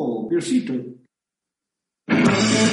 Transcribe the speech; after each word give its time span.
Oh, 0.00 0.28
Diosito. 0.30 0.74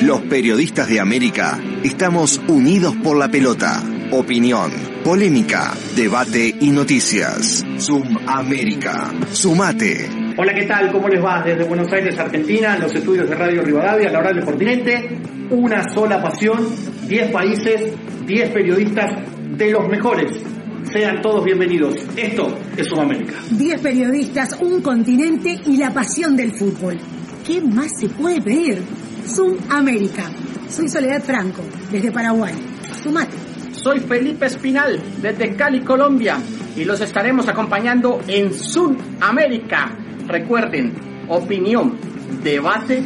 Los 0.04 0.22
periodistas 0.30 0.88
de 0.88 1.00
América 1.00 1.60
estamos 1.84 2.40
unidos 2.48 2.96
por 3.04 3.18
la 3.18 3.32
pelota. 3.32 3.82
Opinión, 4.12 4.70
polémica, 5.04 5.74
debate 5.96 6.54
y 6.62 6.70
noticias. 6.70 7.66
Zoom 7.80 8.16
América. 8.28 9.12
Sumate. 9.32 10.08
Hola, 10.38 10.54
¿qué 10.54 10.66
tal? 10.66 10.92
¿Cómo 10.92 11.08
les 11.08 11.24
va? 11.24 11.42
Desde 11.42 11.64
Buenos 11.64 11.92
Aires, 11.92 12.16
Argentina, 12.20 12.76
en 12.76 12.84
los 12.84 12.94
estudios 12.94 13.28
de 13.28 13.34
Radio 13.34 13.64
Rivadavia, 13.64 14.12
la 14.12 14.20
hora 14.20 14.32
del 14.32 14.46
continente. 14.46 15.18
Una 15.50 15.84
sola 15.96 16.22
pasión, 16.22 16.60
10 17.08 17.32
países, 17.32 17.92
10 18.28 18.50
periodistas 18.52 19.10
de 19.58 19.72
los 19.72 19.88
mejores. 19.90 20.32
Sean 20.92 21.22
todos 21.22 21.44
bienvenidos. 21.44 21.96
Esto 22.16 22.58
es 22.78 22.88
Sudamérica. 22.88 23.36
10 23.52 23.82
periodistas, 23.82 24.58
un 24.62 24.82
continente 24.82 25.60
y 25.66 25.78
la 25.78 25.92
pasión 25.92 26.36
del 26.36 26.52
fútbol. 26.54 26.98
¿Qué 27.46 27.62
más 27.62 27.92
se 28.00 28.08
puede 28.10 28.42
pedir? 28.42 28.82
Zoom 29.28 29.58
América. 29.70 30.30
Soy 30.70 30.88
Soledad 30.88 31.24
Franco, 31.24 31.64
desde 31.92 32.12
Paraguay. 32.12 32.54
Sumate. 33.04 33.36
Soy 33.72 34.00
Felipe 34.00 34.46
Espinal, 34.46 35.02
desde 35.22 35.56
Cali, 35.56 35.82
Colombia, 35.82 36.38
y 36.76 36.86
los 36.86 37.02
estaremos 37.02 37.48
acompañando 37.48 38.20
en 38.28 38.52
Zoom 38.54 38.98
América. 39.22 39.96
Recuerden, 40.28 40.94
opinión, 41.28 41.98
debate 42.44 43.04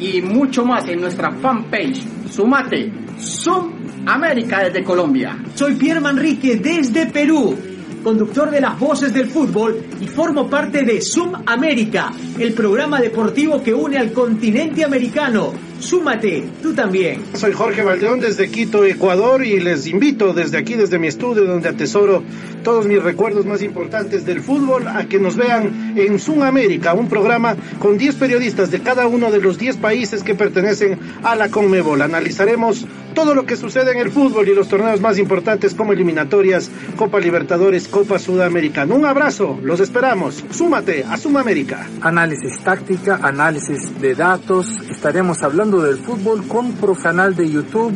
y 0.00 0.20
mucho 0.22 0.64
más 0.64 0.88
en 0.88 1.00
nuestra 1.00 1.30
fanpage. 1.32 2.02
Sumate, 2.30 2.92
Zoom 3.18 3.77
América 4.08 4.64
desde 4.64 4.82
Colombia. 4.82 5.36
Soy 5.54 5.74
Pierre 5.74 6.00
Manrique 6.00 6.56
desde 6.56 7.06
Perú, 7.06 7.54
conductor 8.02 8.50
de 8.50 8.60
las 8.60 8.78
voces 8.78 9.12
del 9.12 9.28
fútbol 9.28 9.84
y 10.00 10.06
formo 10.06 10.48
parte 10.48 10.82
de 10.82 11.02
Zoom 11.02 11.34
América, 11.44 12.10
el 12.38 12.54
programa 12.54 13.02
deportivo 13.02 13.62
que 13.62 13.74
une 13.74 13.98
al 13.98 14.12
continente 14.12 14.82
americano. 14.82 15.52
Súmate, 15.78 16.42
tú 16.60 16.74
también. 16.74 17.22
Soy 17.34 17.52
Jorge 17.52 17.82
Valdeón 17.82 18.18
desde 18.18 18.50
Quito, 18.50 18.84
Ecuador 18.84 19.44
y 19.44 19.60
les 19.60 19.86
invito 19.86 20.32
desde 20.32 20.58
aquí, 20.58 20.74
desde 20.74 20.98
mi 20.98 21.06
estudio 21.06 21.44
donde 21.44 21.68
atesoro 21.68 22.24
todos 22.64 22.86
mis 22.86 23.00
recuerdos 23.00 23.46
más 23.46 23.62
importantes 23.62 24.24
del 24.26 24.40
fútbol 24.40 24.88
a 24.88 25.06
que 25.06 25.20
nos 25.20 25.36
vean 25.36 25.94
en 25.96 26.18
Zoom 26.18 26.42
América, 26.42 26.94
un 26.94 27.08
programa 27.08 27.56
con 27.78 27.96
10 27.96 28.16
periodistas 28.16 28.70
de 28.70 28.80
cada 28.80 29.06
uno 29.06 29.30
de 29.30 29.40
los 29.40 29.58
10 29.58 29.76
países 29.76 30.24
que 30.24 30.34
pertenecen 30.34 30.98
a 31.22 31.36
la 31.36 31.48
Conmebol. 31.48 32.02
Analizaremos 32.02 32.86
todo 33.14 33.34
lo 33.34 33.46
que 33.46 33.56
sucede 33.56 33.92
en 33.92 33.98
el 33.98 34.10
fútbol 34.10 34.48
y 34.48 34.54
los 34.54 34.68
torneos 34.68 35.00
más 35.00 35.18
importantes 35.18 35.74
como 35.74 35.92
eliminatorias, 35.92 36.70
Copa 36.96 37.20
Libertadores, 37.20 37.88
Copa 37.88 38.18
Sudamericana. 38.18 38.94
Un 38.94 39.06
abrazo, 39.06 39.58
los 39.62 39.80
esperamos. 39.80 40.44
Súmate 40.50 41.04
a 41.04 41.16
Zoom 41.16 41.36
América. 41.36 41.86
Análisis 42.00 42.58
táctica, 42.62 43.20
análisis 43.22 44.00
de 44.00 44.14
datos. 44.14 44.68
Estaremos 44.90 45.42
hablando 45.42 45.82
del 45.82 45.98
fútbol, 45.98 46.46
compro 46.46 46.94
canal 46.94 47.34
de 47.34 47.50
YouTube 47.50 47.94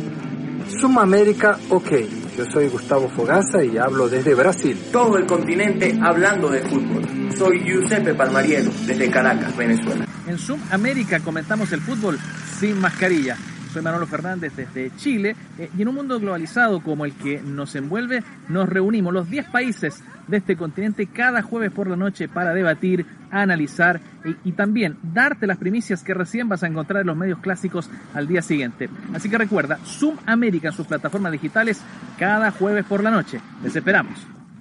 Suma 0.79 1.03
América 1.03 1.57
OK. 1.69 1.91
Yo 2.37 2.45
soy 2.51 2.67
Gustavo 2.67 3.09
Fogaza 3.09 3.63
y 3.63 3.77
hablo 3.77 4.09
desde 4.09 4.33
Brasil. 4.33 4.77
Todo 4.91 5.17
el 5.17 5.25
continente 5.25 5.97
hablando 6.01 6.49
de 6.49 6.61
fútbol. 6.61 7.31
Soy 7.37 7.63
Giuseppe 7.63 8.13
Palmarielo 8.13 8.71
desde 8.85 9.09
Caracas, 9.09 9.55
Venezuela. 9.55 10.05
En 10.27 10.37
Zoom 10.37 10.59
América 10.71 11.19
comentamos 11.19 11.71
el 11.73 11.81
fútbol 11.81 12.17
sin 12.59 12.79
mascarilla. 12.79 13.37
Soy 13.73 13.81
Manolo 13.81 14.05
Fernández 14.05 14.53
desde 14.55 14.95
Chile 14.97 15.35
eh, 15.57 15.67
y 15.75 15.81
en 15.81 15.87
un 15.87 15.95
mundo 15.95 16.19
globalizado 16.19 16.81
como 16.81 17.05
el 17.05 17.13
que 17.13 17.41
nos 17.41 17.73
envuelve, 17.73 18.23
nos 18.47 18.69
reunimos 18.69 19.11
los 19.11 19.27
10 19.27 19.47
países 19.47 20.03
de 20.27 20.37
este 20.37 20.55
continente 20.55 21.07
cada 21.07 21.41
jueves 21.41 21.71
por 21.71 21.87
la 21.87 21.95
noche 21.95 22.27
para 22.27 22.53
debatir, 22.53 23.03
analizar 23.31 23.99
y, 24.23 24.49
y, 24.49 24.51
también 24.51 24.97
darte 25.01 25.47
las 25.47 25.57
primicias 25.57 26.03
que 26.03 26.13
recién 26.13 26.47
vas 26.47 26.61
a 26.61 26.67
encontrar 26.67 27.01
en 27.01 27.07
los 27.07 27.17
medios 27.17 27.39
clásicos 27.39 27.89
al 28.13 28.27
día 28.27 28.43
siguiente. 28.43 28.89
Así 29.11 29.27
que 29.27 29.39
recuerda, 29.39 29.79
Zoom 29.83 30.17
América 30.27 30.67
en 30.67 30.75
sus 30.75 30.85
plataformas 30.85 31.31
digitales 31.31 31.81
cada 32.19 32.51
jueves 32.51 32.85
por 32.85 33.03
la 33.03 33.09
noche. 33.09 33.41
Les 33.63 33.75
esperamos. 33.75 34.19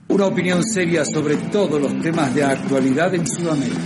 Una 0.08 0.24
opinión 0.24 0.62
seria 0.64 1.04
sobre 1.04 1.36
todos 1.36 1.80
los 1.80 2.00
temas 2.00 2.34
de 2.34 2.44
actualidad 2.44 3.14
en 3.14 3.26
Sudamérica. 3.26 3.76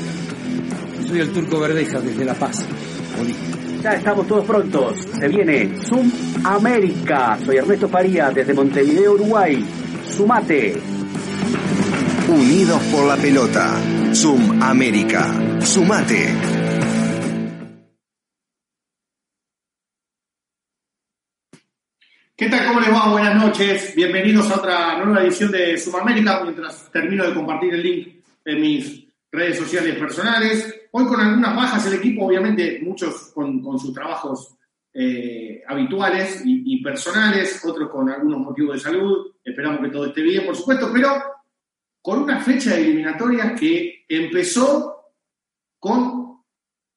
Soy 1.04 1.18
el 1.18 1.32
Turco 1.32 1.58
Verdeja 1.58 2.00
desde 2.00 2.24
La 2.24 2.34
Paz, 2.34 2.64
Bolivia. 3.18 3.65
Ya 3.86 3.94
estamos 3.94 4.26
todos 4.26 4.44
prontos. 4.44 4.98
Se 5.16 5.28
viene 5.28 5.78
Zoom 5.78 6.10
América. 6.44 7.38
Soy 7.44 7.58
Ernesto 7.58 7.88
Faría 7.88 8.30
desde 8.30 8.52
Montevideo, 8.52 9.12
Uruguay. 9.12 9.64
Sumate. 10.04 10.74
Unidos 12.28 12.82
por 12.90 13.06
la 13.06 13.14
pelota. 13.16 13.80
Zoom 14.12 14.60
América. 14.60 15.32
Sumate. 15.60 16.34
¿Qué 22.36 22.48
tal? 22.48 22.66
¿Cómo 22.66 22.80
les 22.80 22.92
va? 22.92 23.12
Buenas 23.12 23.36
noches. 23.36 23.94
Bienvenidos 23.94 24.50
a 24.50 24.56
otra 24.56 25.04
nueva 25.04 25.22
edición 25.22 25.52
de 25.52 25.78
Sudamérica. 25.78 26.40
Mientras 26.42 26.90
termino 26.90 27.24
de 27.24 27.34
compartir 27.34 27.72
el 27.72 27.84
link 27.84 28.16
en 28.46 28.60
mis 28.60 29.06
redes 29.30 29.56
sociales 29.58 29.96
personales. 29.96 30.75
Hoy 30.98 31.04
con 31.04 31.20
algunas 31.20 31.54
bajas 31.54 31.86
el 31.88 31.98
equipo, 31.98 32.24
obviamente 32.24 32.80
muchos 32.82 33.30
con, 33.34 33.62
sus 33.78 33.92
trabajos 33.92 34.56
eh, 34.94 35.62
habituales 35.68 36.40
y, 36.42 36.72
y, 36.72 36.82
personales, 36.82 37.62
otros 37.66 37.90
con 37.90 38.08
algunos 38.08 38.40
motivos 38.40 38.76
de 38.76 38.80
salud. 38.80 39.34
Esperamos 39.44 39.82
que 39.82 39.90
todo 39.90 40.06
esté 40.06 40.22
bien, 40.22 40.46
por 40.46 40.56
supuesto, 40.56 40.88
pero 40.90 41.22
con 42.00 42.22
una 42.22 42.40
fecha 42.40 42.70
de 42.70 42.80
eliminatorias 42.80 43.60
que 43.60 44.06
empezó 44.08 45.10
con 45.78 46.38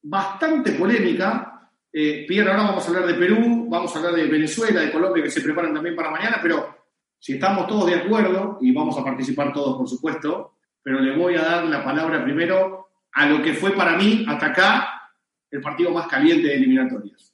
bastante 0.01 0.71
polémica. 0.71 1.69
Eh, 1.91 2.23
Pierre, 2.25 2.51
ahora 2.51 2.63
vamos 2.69 2.85
a 2.85 2.87
hablar 2.87 3.05
de 3.05 3.15
Perú, 3.15 3.67
vamos 3.67 3.93
a 3.93 3.99
hablar 3.99 4.15
de 4.15 4.27
Venezuela, 4.27 4.79
de 4.79 4.93
Colombia, 4.93 5.23
que 5.23 5.29
se 5.29 5.41
preparan 5.41 5.73
también 5.73 5.97
para 5.97 6.09
mañana, 6.09 6.39
pero 6.41 6.73
si 7.19 7.33
estamos 7.33 7.67
todos 7.67 7.87
de 7.87 7.95
acuerdo, 7.95 8.59
y 8.61 8.71
vamos 8.71 8.97
a 8.97 9.03
participar 9.03 9.51
todos, 9.51 9.77
por 9.77 9.89
supuesto, 9.89 10.53
pero 10.81 11.01
le 11.01 11.17
voy 11.17 11.35
a 11.35 11.41
dar 11.41 11.65
la 11.65 11.83
palabra 11.83 12.23
primero 12.23 12.88
a 13.13 13.25
lo 13.27 13.41
que 13.41 13.53
fue 13.53 13.71
para 13.71 13.97
mí 13.97 14.25
hasta 14.27 14.47
acá 14.47 15.01
el 15.51 15.61
partido 15.61 15.91
más 15.91 16.07
caliente 16.07 16.47
de 16.47 16.55
eliminatorias. 16.55 17.33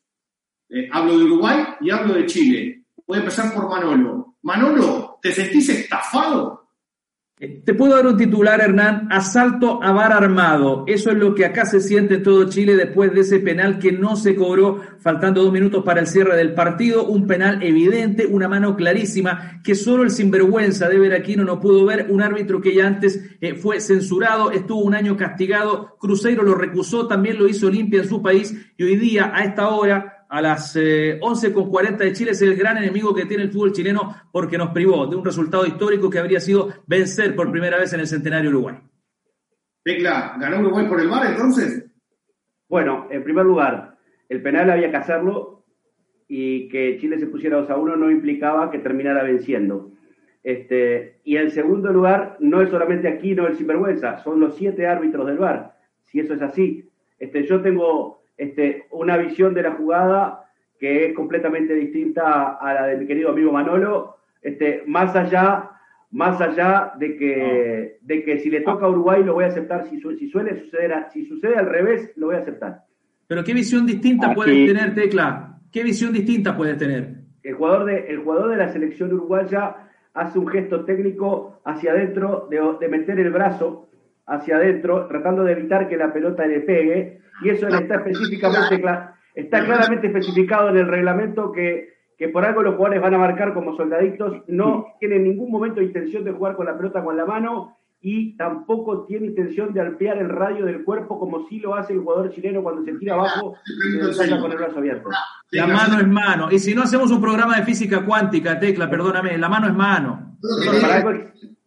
Eh, 0.69 0.89
hablo 0.91 1.17
de 1.17 1.25
Uruguay 1.25 1.63
y 1.81 1.91
hablo 1.91 2.13
de 2.13 2.25
Chile. 2.25 2.83
Voy 3.05 3.17
a 3.17 3.19
empezar 3.19 3.53
por 3.53 3.69
Manolo. 3.69 4.37
Manolo, 4.43 5.19
¿te 5.21 5.31
sentís 5.31 5.69
estafado? 5.69 6.64
Eh, 7.37 7.61
Te 7.65 7.73
puedo 7.73 7.93
dar 7.93 8.07
un 8.07 8.15
titular, 8.15 8.61
Hernán, 8.61 9.09
asalto 9.11 9.83
a 9.83 9.91
bar 9.91 10.13
armado. 10.13 10.85
Eso 10.87 11.11
es 11.11 11.17
lo 11.17 11.35
que 11.35 11.43
acá 11.43 11.65
se 11.65 11.81
siente 11.81 12.15
en 12.15 12.23
todo 12.23 12.47
Chile 12.47 12.77
después 12.77 13.13
de 13.13 13.21
ese 13.21 13.39
penal 13.39 13.77
que 13.77 13.91
no 13.91 14.15
se 14.15 14.35
cobró, 14.35 14.79
faltando 14.99 15.43
dos 15.43 15.51
minutos 15.51 15.83
para 15.83 15.99
el 15.99 16.07
cierre 16.07 16.37
del 16.37 16.53
partido. 16.53 17.05
Un 17.05 17.27
penal 17.27 17.61
evidente, 17.61 18.25
una 18.25 18.47
mano 18.47 18.77
clarísima, 18.77 19.59
que 19.65 19.75
solo 19.75 20.03
el 20.03 20.11
sinvergüenza 20.11 20.87
de 20.87 20.97
Veraquino 20.97 21.43
no 21.43 21.59
pudo 21.59 21.83
ver. 21.85 22.07
Un 22.09 22.21
árbitro 22.21 22.61
que 22.61 22.73
ya 22.73 22.87
antes 22.87 23.21
eh, 23.41 23.55
fue 23.55 23.81
censurado, 23.81 24.51
estuvo 24.51 24.81
un 24.81 24.95
año 24.95 25.17
castigado. 25.17 25.97
Cruzeiro 25.99 26.41
lo 26.41 26.55
recusó, 26.55 27.05
también 27.05 27.37
lo 27.37 27.49
hizo 27.49 27.69
limpia 27.69 28.01
en 28.01 28.07
su 28.07 28.21
país. 28.21 28.55
Y 28.77 28.83
hoy 28.85 28.95
día, 28.95 29.33
a 29.35 29.43
esta 29.43 29.67
hora, 29.67 30.14
a 30.35 30.41
las 30.41 30.75
eh, 30.75 31.17
11.40 31.21 31.95
de 31.95 32.11
Chile 32.11 32.31
es 32.31 32.41
el 32.41 32.57
gran 32.57 32.75
enemigo 32.75 33.15
que 33.15 33.23
tiene 33.23 33.43
el 33.43 33.51
fútbol 33.51 33.71
chileno 33.71 34.13
porque 34.33 34.57
nos 34.57 34.71
privó 34.71 35.07
de 35.07 35.15
un 35.15 35.23
resultado 35.23 35.65
histórico 35.65 36.09
que 36.09 36.19
habría 36.19 36.41
sido 36.41 36.73
vencer 36.87 37.33
por 37.37 37.49
primera 37.49 37.77
vez 37.77 37.93
en 37.93 38.01
el 38.01 38.07
centenario 38.07 38.49
Uruguay. 38.49 38.75
Tecla, 39.81 40.35
¿ganó 40.37 40.59
Uruguay 40.59 40.89
por 40.89 40.99
el 40.99 41.07
VAR 41.07 41.27
entonces? 41.27 41.89
Bueno, 42.67 43.07
en 43.11 43.23
primer 43.23 43.45
lugar, 43.45 43.95
el 44.27 44.41
penal 44.41 44.69
había 44.71 44.91
que 44.91 44.97
hacerlo 44.97 45.63
y 46.27 46.67
que 46.67 46.97
Chile 46.99 47.17
se 47.17 47.27
pusiera 47.27 47.55
2 47.55 47.69
a 47.69 47.77
1 47.77 47.95
no 47.95 48.11
implicaba 48.11 48.69
que 48.71 48.79
terminara 48.79 49.23
venciendo. 49.23 49.93
Este, 50.43 51.21
y 51.23 51.37
en 51.37 51.49
segundo 51.49 51.93
lugar, 51.93 52.35
no 52.41 52.61
es 52.61 52.69
solamente 52.69 53.07
aquí, 53.07 53.35
no 53.35 53.47
el 53.47 53.55
sinvergüenza, 53.55 54.17
son 54.17 54.41
los 54.41 54.57
siete 54.57 54.85
árbitros 54.85 55.27
del 55.27 55.37
VAR. 55.37 55.77
Si 56.03 56.19
eso 56.19 56.33
es 56.33 56.41
así, 56.41 56.89
este, 57.19 57.45
yo 57.45 57.61
tengo 57.61 58.24
este, 58.37 58.85
una 58.91 59.17
visión 59.17 59.53
de 59.53 59.63
la 59.63 59.71
jugada 59.71 60.41
que 60.79 61.05
es 61.07 61.13
completamente 61.13 61.73
distinta 61.73 62.53
a 62.55 62.73
la 62.73 62.87
de 62.87 62.97
mi 62.97 63.07
querido 63.07 63.29
amigo 63.31 63.51
Manolo, 63.51 64.17
este, 64.41 64.83
más 64.85 65.15
allá, 65.15 65.71
más 66.11 66.39
allá 66.41 66.91
de 66.99 67.15
que, 67.17 67.97
de 68.01 68.23
que 68.23 68.39
si 68.39 68.49
le 68.49 68.61
toca 68.61 68.85
a 68.85 68.89
Uruguay 68.89 69.23
lo 69.23 69.33
voy 69.35 69.45
a 69.45 69.47
aceptar, 69.47 69.85
si, 69.89 69.99
su- 69.99 70.15
si 70.17 70.27
suele 70.29 70.59
suceder, 70.63 70.93
a- 70.93 71.09
si 71.11 71.25
sucede 71.25 71.55
al 71.55 71.67
revés, 71.69 72.11
lo 72.17 72.27
voy 72.27 72.35
a 72.35 72.39
aceptar. 72.39 72.81
Pero 73.27 73.43
qué 73.43 73.53
visión 73.53 73.85
distinta 73.85 74.27
Aquí- 74.27 74.35
puedes 74.35 74.67
tener, 74.67 74.93
Tecla. 74.93 75.57
¿Qué 75.71 75.83
visión 75.83 76.13
distinta 76.13 76.55
puedes 76.55 76.77
tener? 76.77 77.15
El 77.41 77.53
jugador 77.55 77.85
de, 77.85 78.07
el 78.07 78.17
jugador 78.19 78.49
de 78.51 78.57
la 78.57 78.69
selección 78.69 79.11
uruguaya 79.13 79.75
hace 80.13 80.39
un 80.39 80.47
gesto 80.47 80.85
técnico 80.85 81.59
hacia 81.65 81.91
adentro, 81.91 82.47
de, 82.49 82.59
de 82.79 82.87
meter 82.87 83.19
el 83.19 83.31
brazo 83.31 83.89
hacia 84.27 84.57
adentro, 84.57 85.07
tratando 85.07 85.43
de 85.43 85.53
evitar 85.53 85.87
que 85.87 85.97
la 85.97 86.11
pelota 86.11 86.45
le 86.45 86.61
pegue, 86.61 87.19
y 87.43 87.49
eso 87.49 87.67
está 87.67 87.95
específicamente 87.95 88.81
cla- 88.81 89.13
está 89.33 89.63
claramente 89.65 90.07
especificado 90.07 90.69
en 90.69 90.77
el 90.77 90.87
reglamento 90.87 91.51
que, 91.51 91.89
que 92.17 92.29
por 92.29 92.45
algo 92.45 92.63
los 92.63 92.75
jugadores 92.75 93.01
van 93.01 93.13
a 93.13 93.17
marcar 93.17 93.53
como 93.53 93.75
soldaditos, 93.75 94.43
no 94.47 94.85
tienen 94.99 95.19
en 95.19 95.23
ningún 95.29 95.51
momento 95.51 95.81
intención 95.81 96.23
de 96.23 96.31
jugar 96.31 96.55
con 96.55 96.65
la 96.65 96.77
pelota 96.77 97.03
con 97.03 97.17
la 97.17 97.25
mano 97.25 97.77
y 98.01 98.37
tampoco 98.37 99.05
tiene 99.05 99.27
intención 99.27 99.73
de 99.73 99.81
ampliar 99.81 100.17
el 100.17 100.29
radio 100.29 100.65
del 100.65 100.83
cuerpo 100.83 101.19
como 101.19 101.47
sí 101.47 101.59
lo 101.59 101.75
hace 101.75 101.93
el 101.93 101.99
jugador 101.99 102.31
chileno 102.31 102.61
cuando 102.63 102.83
se 102.83 102.93
tira 102.93 103.15
abajo 103.15 103.55
y 103.65 104.05
se 104.05 104.13
salta 104.13 104.39
con 104.39 104.51
el 104.51 104.57
brazo 104.57 104.77
abierto. 104.77 105.09
La 105.51 105.65
mano 105.67 105.99
es 105.99 106.07
mano. 106.07 106.51
Y 106.51 106.59
si 106.59 106.75
no 106.75 106.83
hacemos 106.83 107.11
un 107.11 107.19
programa 107.21 107.57
de 107.57 107.63
física 107.63 108.05
cuántica, 108.05 108.59
Tecla, 108.59 108.89
perdóname, 108.89 109.37
la 109.37 109.49
mano 109.49 109.67
es 109.67 109.73
mano. 109.73 110.37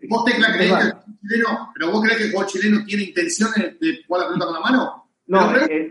¿Vos 0.09 0.25
Tecla 0.25 0.47
el 0.49 0.93
chileno, 1.29 1.71
pero 1.75 1.91
vos 1.93 2.03
creés 2.03 2.17
que 2.19 2.25
el 2.25 2.31
jugador 2.33 2.51
chileno 2.53 2.85
tiene 2.85 3.03
intenciones 3.05 3.79
de 3.81 4.03
jugar 4.07 4.23
la 4.23 4.29
pelota 4.29 4.45
con 4.47 4.55
la 4.55 4.61
mano? 4.61 5.05
No, 5.27 5.57
eh, 5.57 5.91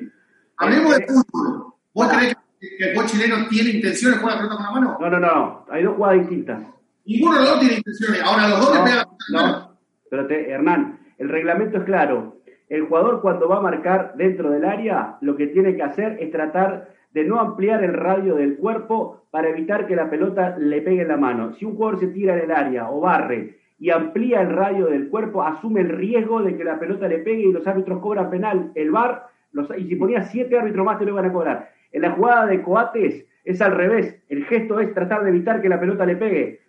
Hablemos 0.58 0.96
eh, 0.96 1.00
de 1.00 1.06
fútbol. 1.08 1.74
¿Vos 1.94 2.08
creés 2.10 2.36
que 2.60 2.68
el 2.86 2.90
jugador 2.96 3.12
chileno 3.12 3.48
tiene 3.50 3.70
intenciones 3.70 4.18
de 4.18 4.22
jugar 4.22 4.36
la 4.36 4.42
pelota 4.42 4.56
con 4.56 4.66
la 4.66 4.72
mano? 4.72 4.98
No, 5.00 5.10
no, 5.10 5.20
no, 5.20 5.66
hay 5.70 5.84
dos 5.84 5.96
jugadas 5.96 6.20
distintas. 6.22 6.60
Ninguno 7.06 7.36
de 7.36 7.42
los 7.42 7.50
dos 7.52 7.60
tiene 7.60 7.76
intenciones. 7.76 8.22
Ahora 8.24 8.48
los 8.50 8.60
dos 8.60 8.76
le 8.76 8.84
pegan 8.84 9.06
no, 9.32 9.78
pero 10.10 10.28
te- 10.28 10.50
Hernán, 10.50 11.00
el 11.18 11.30
reglamento 11.30 11.78
es 11.78 11.84
claro. 11.84 12.38
El 12.70 12.82
jugador 12.84 13.22
cuando 13.22 13.48
va 13.48 13.58
a 13.60 13.62
marcar 13.62 14.14
dentro 14.18 14.50
del 14.52 14.66
área, 14.66 15.18
lo 15.22 15.38
que 15.38 15.48
tiene 15.48 15.76
que 15.76 15.84
hacer 15.84 16.18
es 16.20 16.32
tratar 16.32 16.94
de 17.14 17.24
no 17.24 17.40
ampliar 17.40 17.82
el 17.84 17.94
radio 17.94 18.36
del 18.36 18.58
cuerpo 18.58 19.26
para 19.32 19.50
evitar 19.50 19.88
que 19.88 19.96
la 19.96 20.10
pelota 20.10 20.58
le 20.60 20.82
pegue 20.82 21.04
en 21.04 21.08
la 21.08 21.16
mano. 21.18 21.54
Si 21.54 21.64
un 21.66 21.76
jugador 21.76 22.00
se 22.00 22.08
tira 22.08 22.34
en 22.36 22.42
el 22.42 22.52
área 22.52 22.90
o 22.90 23.00
barre 23.00 23.58
y 23.80 23.92
amplía 23.92 24.42
el 24.42 24.50
radio 24.50 24.88
del 24.88 25.10
cuerpo, 25.10 25.44
asume 25.44 25.82
el 25.82 25.90
riesgo 25.90 26.42
de 26.42 26.58
que 26.58 26.64
la 26.64 26.80
pelota 26.80 27.08
le 27.08 27.20
pegue 27.20 27.44
y 27.44 27.52
los 27.52 27.68
árbitros 27.68 28.02
cobran 28.02 28.30
penal. 28.30 28.72
El 28.76 28.92
VAR, 28.92 29.28
los, 29.52 29.70
y 29.78 29.88
si 29.88 29.96
ponía 29.96 30.24
siete 30.24 30.58
árbitros 30.58 30.86
más 30.86 30.98
te 30.98 31.06
lo 31.06 31.12
iban 31.12 31.26
a 31.26 31.32
cobrar. 31.32 31.70
En 31.92 32.02
la 32.02 32.12
jugada 32.12 32.48
de 32.48 32.62
Coates 32.64 33.26
es 33.46 33.62
al 33.62 33.76
revés. 33.76 34.22
El 34.30 34.46
gesto 34.46 34.80
es 34.80 34.94
tratar 34.94 35.24
de 35.24 35.30
evitar 35.30 35.62
que 35.62 35.70
la 35.70 35.80
pelota 35.80 36.06
le 36.06 36.16
pegue. 36.16 36.60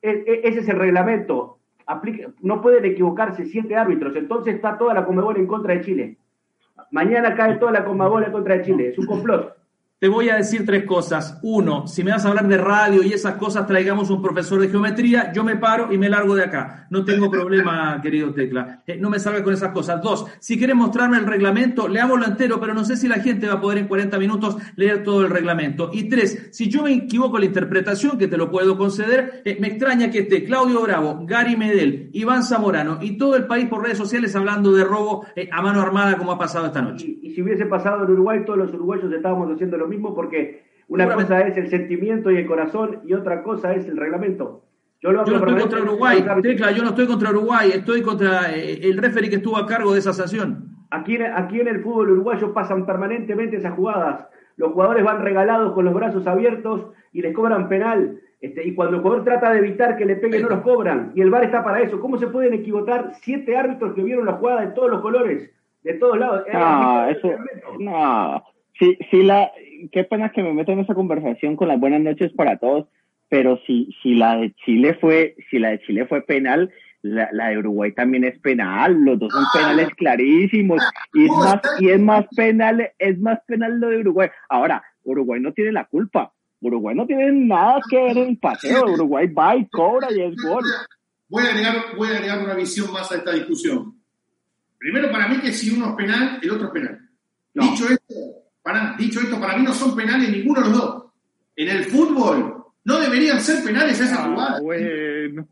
E- 0.00 0.24
e- 0.26 0.40
ese 0.44 0.60
es 0.60 0.68
el 0.68 0.78
reglamento. 0.78 1.58
No 2.42 2.60
pueden 2.62 2.84
equivocarse 2.84 3.44
siete 3.46 3.74
árbitros. 3.74 4.14
Entonces 4.14 4.54
está 4.54 4.78
toda 4.78 4.94
la 4.94 5.04
Conmebol 5.04 5.36
en 5.38 5.46
contra 5.46 5.74
de 5.74 5.80
Chile. 5.80 6.16
Mañana 6.92 7.34
cae 7.34 7.56
toda 7.56 7.72
la 7.72 7.84
Conmebol 7.84 8.24
en 8.24 8.32
contra 8.32 8.58
de 8.58 8.62
Chile. 8.62 8.88
Es 8.88 8.98
un 8.98 9.06
complot. 9.06 9.57
Te 10.00 10.06
voy 10.06 10.28
a 10.28 10.36
decir 10.36 10.64
tres 10.64 10.84
cosas. 10.84 11.40
Uno, 11.42 11.88
si 11.88 12.04
me 12.04 12.12
vas 12.12 12.24
a 12.24 12.28
hablar 12.28 12.46
de 12.46 12.56
radio 12.56 13.02
y 13.02 13.12
esas 13.12 13.34
cosas, 13.34 13.66
traigamos 13.66 14.10
un 14.10 14.22
profesor 14.22 14.60
de 14.60 14.68
geometría, 14.68 15.32
yo 15.32 15.42
me 15.42 15.56
paro 15.56 15.92
y 15.92 15.98
me 15.98 16.08
largo 16.08 16.36
de 16.36 16.44
acá. 16.44 16.86
No 16.90 17.04
tengo 17.04 17.28
problema, 17.32 18.00
querido 18.00 18.32
Tecla. 18.32 18.84
Eh, 18.86 18.96
no 18.96 19.10
me 19.10 19.18
salga 19.18 19.42
con 19.42 19.54
esas 19.54 19.72
cosas. 19.72 20.00
Dos, 20.00 20.26
si 20.38 20.56
quieres 20.56 20.76
mostrarme 20.76 21.16
el 21.16 21.26
reglamento, 21.26 21.88
leámoslo 21.88 22.26
entero, 22.26 22.60
pero 22.60 22.74
no 22.74 22.84
sé 22.84 22.96
si 22.96 23.08
la 23.08 23.16
gente 23.16 23.48
va 23.48 23.54
a 23.54 23.60
poder 23.60 23.78
en 23.78 23.88
40 23.88 24.16
minutos 24.20 24.56
leer 24.76 25.02
todo 25.02 25.22
el 25.22 25.30
reglamento. 25.30 25.90
Y 25.92 26.08
tres, 26.08 26.48
si 26.52 26.68
yo 26.68 26.84
me 26.84 26.92
equivoco 26.92 27.38
en 27.38 27.40
la 27.40 27.46
interpretación, 27.46 28.18
que 28.18 28.28
te 28.28 28.36
lo 28.36 28.52
puedo 28.52 28.78
conceder, 28.78 29.42
eh, 29.44 29.58
me 29.60 29.66
extraña 29.66 30.12
que 30.12 30.20
esté 30.20 30.44
Claudio 30.44 30.80
Bravo, 30.80 31.26
Gary 31.26 31.56
Medel, 31.56 32.10
Iván 32.12 32.44
Zamorano 32.44 33.00
y 33.02 33.18
todo 33.18 33.34
el 33.34 33.48
país 33.48 33.66
por 33.66 33.82
redes 33.82 33.98
sociales 33.98 34.36
hablando 34.36 34.70
de 34.70 34.84
robo 34.84 35.26
eh, 35.34 35.48
a 35.50 35.60
mano 35.60 35.80
armada 35.80 36.16
como 36.16 36.30
ha 36.30 36.38
pasado 36.38 36.66
esta 36.66 36.82
noche. 36.82 37.18
Y 37.20 37.34
si 37.34 37.42
hubiese 37.42 37.66
pasado 37.66 38.04
en 38.04 38.12
Uruguay, 38.12 38.44
todos 38.46 38.60
los 38.60 38.72
uruguayos 38.72 39.12
estábamos 39.12 39.52
haciendo 39.52 39.76
lo 39.76 39.87
mismo 39.88 40.14
porque 40.14 40.62
una 40.88 41.04
cosa 41.14 41.40
es 41.46 41.56
el 41.56 41.68
sentimiento 41.68 42.30
y 42.30 42.36
el 42.36 42.46
corazón 42.46 43.00
y 43.06 43.12
otra 43.14 43.42
cosa 43.42 43.74
es 43.74 43.86
el 43.86 43.96
reglamento. 43.96 44.62
Yo 45.00 45.12
lo 45.12 45.24
Yo 45.24 45.32
no 45.32 45.38
estoy 45.38 45.60
contra 45.60 45.82
Uruguay, 45.82 46.24
Tecla, 46.42 46.72
yo 46.72 46.82
no 46.82 46.88
estoy 46.90 47.06
contra 47.06 47.30
Uruguay, 47.30 47.70
estoy 47.72 48.02
contra 48.02 48.54
eh, 48.56 48.80
el 48.82 48.96
referee 48.98 49.30
que 49.30 49.36
estuvo 49.36 49.56
a 49.56 49.66
cargo 49.66 49.92
de 49.92 50.00
esa 50.00 50.12
sanción. 50.12 50.64
Aquí, 50.90 51.16
en- 51.16 51.32
aquí 51.34 51.60
en 51.60 51.68
el 51.68 51.82
fútbol 51.82 52.10
uruguayo 52.10 52.52
pasan 52.52 52.84
permanentemente 52.86 53.56
esas 53.58 53.74
jugadas. 53.74 54.26
Los 54.56 54.72
jugadores 54.72 55.04
van 55.04 55.22
regalados 55.22 55.72
con 55.74 55.84
los 55.84 55.94
brazos 55.94 56.26
abiertos 56.26 56.86
y 57.12 57.22
les 57.22 57.32
cobran 57.34 57.68
penal. 57.68 58.18
Este, 58.40 58.66
y 58.66 58.74
cuando 58.74 58.96
el 58.96 59.02
jugador 59.02 59.24
trata 59.24 59.52
de 59.52 59.58
evitar 59.58 59.96
que 59.96 60.04
le 60.04 60.16
pegue, 60.16 60.40
no 60.40 60.48
los 60.48 60.60
cobran. 60.62 61.12
Y 61.14 61.20
el 61.20 61.30
VAR 61.30 61.44
está 61.44 61.62
para 61.62 61.80
eso. 61.80 62.00
¿Cómo 62.00 62.18
se 62.18 62.28
pueden 62.28 62.54
equivocar 62.54 63.12
siete 63.22 63.56
árbitros 63.56 63.94
que 63.94 64.02
vieron 64.02 64.26
la 64.26 64.32
jugada 64.34 64.62
de 64.62 64.68
todos 64.68 64.90
los 64.90 65.00
colores? 65.00 65.50
De 65.84 65.94
todos 65.94 66.18
lados. 66.18 66.44
Eh, 66.46 66.52
No, 66.54 67.08
eso, 67.08 67.30
no. 67.78 68.42
Sí, 68.78 68.96
la, 69.24 69.50
qué 69.92 70.04
pena 70.04 70.30
que 70.30 70.42
me 70.42 70.52
meto 70.52 70.72
en 70.72 70.80
esa 70.80 70.94
conversación 70.94 71.56
con 71.56 71.68
las 71.68 71.80
buenas 71.80 72.00
noches 72.00 72.32
para 72.32 72.58
todos, 72.58 72.86
pero 73.28 73.60
si, 73.66 73.94
si 74.02 74.14
la 74.14 74.36
de 74.36 74.54
Chile 74.64 74.96
fue, 75.00 75.36
si 75.50 75.58
la 75.58 75.70
de 75.70 75.80
Chile 75.80 76.06
fue 76.06 76.22
penal, 76.22 76.70
la, 77.02 77.28
la 77.32 77.48
de 77.48 77.58
Uruguay 77.58 77.92
también 77.92 78.24
es 78.24 78.38
penal, 78.40 78.94
los 79.04 79.18
dos 79.18 79.32
son 79.32 79.44
penales 79.52 79.88
clarísimos, 79.96 80.82
y 81.12 81.26
es 81.26 81.30
más, 81.30 81.60
y 81.80 81.88
es 81.90 82.00
más 82.00 82.26
penal, 82.34 82.90
es 82.98 83.18
más 83.18 83.38
penal 83.46 83.78
lo 83.78 83.88
de 83.88 83.98
Uruguay. 83.98 84.28
Ahora, 84.48 84.82
Uruguay 85.04 85.40
no 85.40 85.52
tiene 85.52 85.72
la 85.72 85.84
culpa, 85.84 86.32
Uruguay 86.60 86.96
no 86.96 87.06
tiene 87.06 87.30
nada 87.32 87.80
que 87.88 87.96
ver 87.96 88.18
en 88.18 88.28
el 88.30 88.38
paseo, 88.38 88.84
Uruguay 88.92 89.26
va 89.28 89.56
y 89.56 89.66
cobra 89.68 90.08
y 90.10 90.22
es 90.22 90.34
gol. 90.36 90.64
Voy 91.28 91.44
a, 91.44 91.50
agregar, 91.50 91.74
voy 91.96 92.08
a 92.08 92.12
agregar 92.12 92.42
una 92.42 92.54
visión 92.54 92.90
más 92.92 93.12
a 93.12 93.16
esta 93.16 93.32
discusión. 93.32 93.94
Primero, 94.78 95.10
para 95.10 95.28
mí, 95.28 95.38
que 95.40 95.52
si 95.52 95.76
uno 95.76 95.90
es 95.90 95.96
penal, 95.96 96.38
el 96.40 96.50
otro 96.50 96.68
es 96.68 96.72
penal. 96.72 96.98
Dicho, 97.52 97.84
esto, 97.88 98.14
para, 98.62 98.94
dicho 98.96 99.20
esto, 99.20 99.40
para 99.40 99.56
mí 99.56 99.64
no 99.64 99.72
son 99.72 99.96
penales 99.96 100.30
ninguno 100.30 100.60
de 100.60 100.68
los 100.68 100.78
dos. 100.78 101.04
En 101.56 101.68
el 101.68 101.84
fútbol 101.84 102.64
no 102.84 102.98
deberían 103.00 103.40
ser 103.40 103.64
penales 103.64 104.00
esas 104.00 104.26
jugadas. 104.26 104.60
Bueno. 104.62 105.46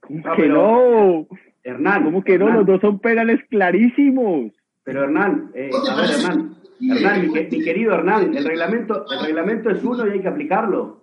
¿Cómo 0.00 0.22
Ah, 0.24 0.32
que 0.36 0.42
pero- 0.42 0.54
no? 0.54 1.26
Hernán. 1.62 2.04
¿Cómo 2.04 2.24
que 2.24 2.38
no? 2.38 2.48
Los 2.50 2.66
dos 2.66 2.80
son 2.80 2.98
penales 2.98 3.40
clarísimos. 3.50 4.52
Pero 4.84 5.04
Hernán, 5.04 5.50
eh, 5.54 5.70
a 5.90 5.96
ver, 5.96 6.10
Hernán, 6.10 6.56
Hernán, 6.80 7.26
mi, 7.26 7.32
que- 7.34 7.48
mi 7.50 7.62
querido 7.64 7.92
Hernán, 7.94 8.34
el 8.34 8.44
reglamento, 8.44 9.04
el 9.10 9.20
reglamento 9.26 9.68
es 9.70 9.84
uno 9.84 10.06
y 10.06 10.10
hay 10.12 10.20
que 10.22 10.28
aplicarlo. 10.28 11.02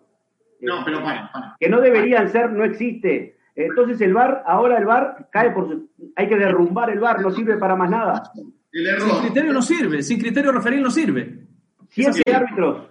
No, 0.61 0.83
pero 0.83 1.03
para, 1.03 1.31
para. 1.31 1.55
Que 1.59 1.69
no 1.69 1.81
deberían 1.81 2.29
ser, 2.29 2.51
no 2.51 2.63
existe. 2.63 3.35
Entonces 3.55 4.01
el 4.01 4.13
VAR, 4.13 4.43
ahora 4.47 4.77
el 4.77 4.85
VAR 4.85 5.29
cae 5.31 5.51
por 5.51 5.67
su... 5.69 5.89
Hay 6.15 6.27
que 6.27 6.35
derrumbar 6.35 6.89
el 6.89 6.99
VAR, 6.99 7.21
no 7.21 7.29
sirve 7.31 7.57
para 7.57 7.75
más 7.75 7.89
nada. 7.89 8.23
El 8.75 8.99
Sin 8.99 9.19
criterio 9.21 9.53
no 9.53 9.61
sirve, 9.61 10.03
sin 10.03 10.19
criterio 10.19 10.51
referil 10.51 10.81
no 10.81 10.91
sirve. 10.91 11.47
Siete 11.89 12.21
árbitros. 12.33 12.89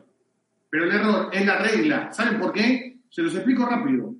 Pero 0.70 0.84
el 0.84 0.92
error 0.92 1.28
es 1.30 1.44
la 1.44 1.58
regla. 1.58 2.10
¿Saben 2.10 2.40
por 2.40 2.52
qué? 2.52 3.00
Se 3.10 3.20
los 3.20 3.34
explico 3.34 3.66
rápido. 3.66 4.14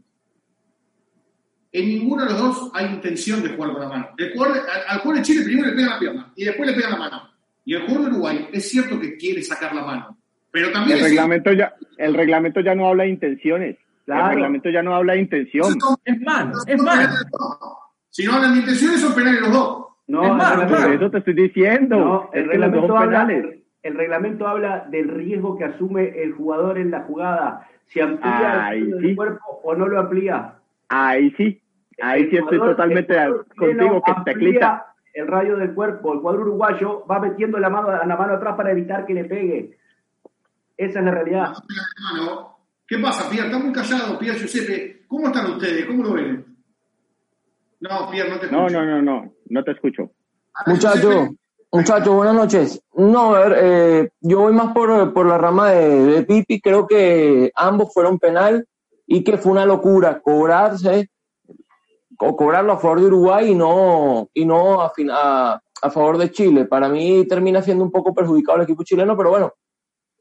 En 1.72 1.88
ninguno 1.88 2.24
de 2.24 2.30
los 2.32 2.38
dos 2.38 2.70
hay 2.74 2.92
intención 2.92 3.42
de 3.42 3.48
jugar 3.48 3.72
con 3.72 3.80
la 3.80 3.88
mano. 3.88 4.08
El 4.18 4.32
jugador, 4.34 4.58
al, 4.58 4.82
al 4.88 4.98
jugador 5.00 5.16
de 5.16 5.22
Chile 5.22 5.44
primero 5.44 5.68
le 5.68 5.74
pega 5.74 5.88
la 5.88 5.98
pierna 5.98 6.32
y 6.36 6.44
después 6.44 6.68
le 6.68 6.76
pega 6.76 6.90
la 6.90 6.96
mano. 6.98 7.30
Y 7.64 7.74
el 7.74 7.82
jugador 7.82 8.02
de 8.02 8.10
Uruguay 8.10 8.48
es 8.52 8.68
cierto 8.68 9.00
que 9.00 9.16
quiere 9.16 9.42
sacar 9.42 9.74
la 9.74 9.84
mano. 9.84 10.18
Pero 10.50 10.70
también 10.70 10.98
El 10.98 11.04
es 11.04 11.10
reglamento 11.10 11.50
ya, 11.52 11.74
el 11.96 12.14
reglamento 12.14 12.60
ya 12.60 12.74
no 12.74 12.88
habla 12.88 13.04
de 13.04 13.08
intenciones. 13.08 13.78
El 14.06 14.28
reglamento 14.28 14.68
ya 14.68 14.82
no 14.82 14.94
habla 14.94 15.14
de 15.14 15.20
intención. 15.20 15.78
Es 16.04 16.20
mano, 16.20 16.52
es 16.66 16.82
mano. 16.82 17.14
Si 18.10 18.26
no 18.26 18.34
hablan 18.34 18.52
de 18.52 18.60
intenciones, 18.60 19.00
son 19.00 19.14
penales 19.14 19.40
los 19.40 19.50
dos. 19.50 19.83
No, 20.06 20.22
Es 20.24 20.32
más, 20.34 20.64
por 20.70 20.92
eso 20.92 21.10
te 21.10 21.18
estoy 21.18 21.34
diciendo. 21.34 21.96
No, 21.98 22.30
el 22.32 22.46
reglamento, 22.48 22.96
habla, 22.96 23.26
el 23.82 23.94
reglamento 23.94 24.46
habla 24.46 24.86
del 24.90 25.08
riesgo 25.08 25.56
que 25.56 25.64
asume 25.64 26.22
el 26.22 26.32
jugador 26.32 26.78
en 26.78 26.90
la 26.90 27.02
jugada. 27.04 27.66
Si 27.86 28.00
amplía 28.00 28.66
Ahí 28.66 28.80
el 28.82 29.00
sí. 29.00 29.14
cuerpo 29.14 29.60
o 29.62 29.74
no 29.74 29.86
lo 29.88 29.98
amplía. 30.00 30.54
Ahí 30.88 31.30
sí, 31.36 31.60
ahí 32.02 32.22
El 32.22 32.30
sí 32.30 32.36
estoy 32.36 32.58
jugador- 32.58 32.76
totalmente 32.76 33.14
contigo, 33.56 34.02
que 34.02 34.10
amplía 34.12 34.34
teclita. 34.34 34.86
El 35.14 35.26
radio 35.28 35.56
del 35.56 35.72
cuerpo, 35.74 36.12
el 36.12 36.20
cuadro 36.20 36.42
uruguayo 36.42 37.04
va 37.06 37.20
metiendo 37.20 37.58
la 37.58 37.70
mano, 37.70 37.88
la 37.90 38.16
mano 38.16 38.34
atrás 38.34 38.56
para 38.56 38.72
evitar 38.72 39.06
que 39.06 39.14
le 39.14 39.24
pegue. 39.24 39.78
Esa 40.76 40.98
es 40.98 41.04
la 41.04 41.10
realidad. 41.12 41.52
¿Qué 42.86 42.98
pasa, 42.98 43.30
Pierre? 43.30 43.46
Está 43.46 43.58
muy 43.58 43.72
callado, 43.72 44.18
Pierre 44.18 44.38
Giuseppe. 44.38 45.04
¿Cómo 45.06 45.28
están 45.28 45.52
ustedes? 45.52 45.86
¿Cómo 45.86 46.02
lo 46.02 46.14
ven? 46.14 46.44
No, 47.80 48.10
Pierre, 48.10 48.30
no 48.30 48.38
te 48.40 48.50
No, 48.50 48.66
escucho. 48.66 48.84
no, 48.84 48.86
no, 48.86 49.02
no, 49.02 49.22
no 49.22 49.33
te 49.64 49.72
escucho. 49.72 50.10
Muchacho, 50.66 51.28
muchacho, 51.72 52.12
buenas 52.14 52.34
noches. 52.34 52.80
No, 52.94 53.34
a 53.34 53.40
ver, 53.48 53.58
eh, 53.60 54.10
yo 54.20 54.40
voy 54.40 54.52
más 54.52 54.72
por, 54.72 55.12
por 55.12 55.26
la 55.26 55.38
rama 55.38 55.70
de, 55.70 56.06
de 56.06 56.22
Pipi. 56.22 56.60
Creo 56.60 56.86
que 56.86 57.50
ambos 57.54 57.92
fueron 57.92 58.18
penal 58.18 58.66
y 59.06 59.22
que 59.24 59.36
fue 59.36 59.52
una 59.52 59.66
locura 59.66 60.20
cobrarse 60.20 61.10
o 62.18 62.36
cobrarlo 62.36 62.72
a 62.72 62.78
favor 62.78 63.00
de 63.00 63.06
Uruguay 63.06 63.50
y 63.50 63.54
no, 63.54 64.28
y 64.32 64.44
no 64.44 64.80
a, 64.80 64.90
fin- 64.90 65.10
a, 65.10 65.60
a 65.82 65.90
favor 65.90 66.16
de 66.18 66.30
Chile. 66.30 66.64
Para 66.64 66.88
mí 66.88 67.26
termina 67.26 67.60
siendo 67.60 67.84
un 67.84 67.90
poco 67.90 68.14
perjudicado 68.14 68.58
el 68.58 68.64
equipo 68.64 68.84
chileno, 68.84 69.16
pero 69.16 69.30
bueno, 69.30 69.52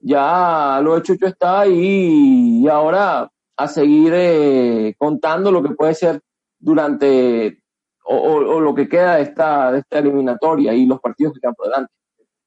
ya 0.01 0.80
lo 0.84 0.98
hecho 0.98 1.13
hecho 1.13 1.27
está 1.27 1.65
y, 1.68 2.63
y 2.63 2.68
ahora 2.68 3.30
a 3.56 3.68
seguir 3.68 4.12
eh, 4.15 4.96
contando 4.98 5.51
lo 5.51 5.62
que 5.62 5.75
puede 5.75 5.94
ser 5.94 6.20
durante 6.60 7.62
o, 8.06 8.16
o- 8.16 8.56
o 8.58 8.60
lo 8.62 8.74
que 8.76 8.88
queda 8.88 9.18
de 9.18 9.24
esta, 9.24 9.72
de 9.72 9.80
esta 9.80 10.00
eliminatoria 10.00 10.74
y 10.74 10.86
los 10.86 11.00
partidos 11.00 11.34
que 11.34 11.40
quedan 11.42 11.56
por 11.56 11.68
delante. 11.68 11.92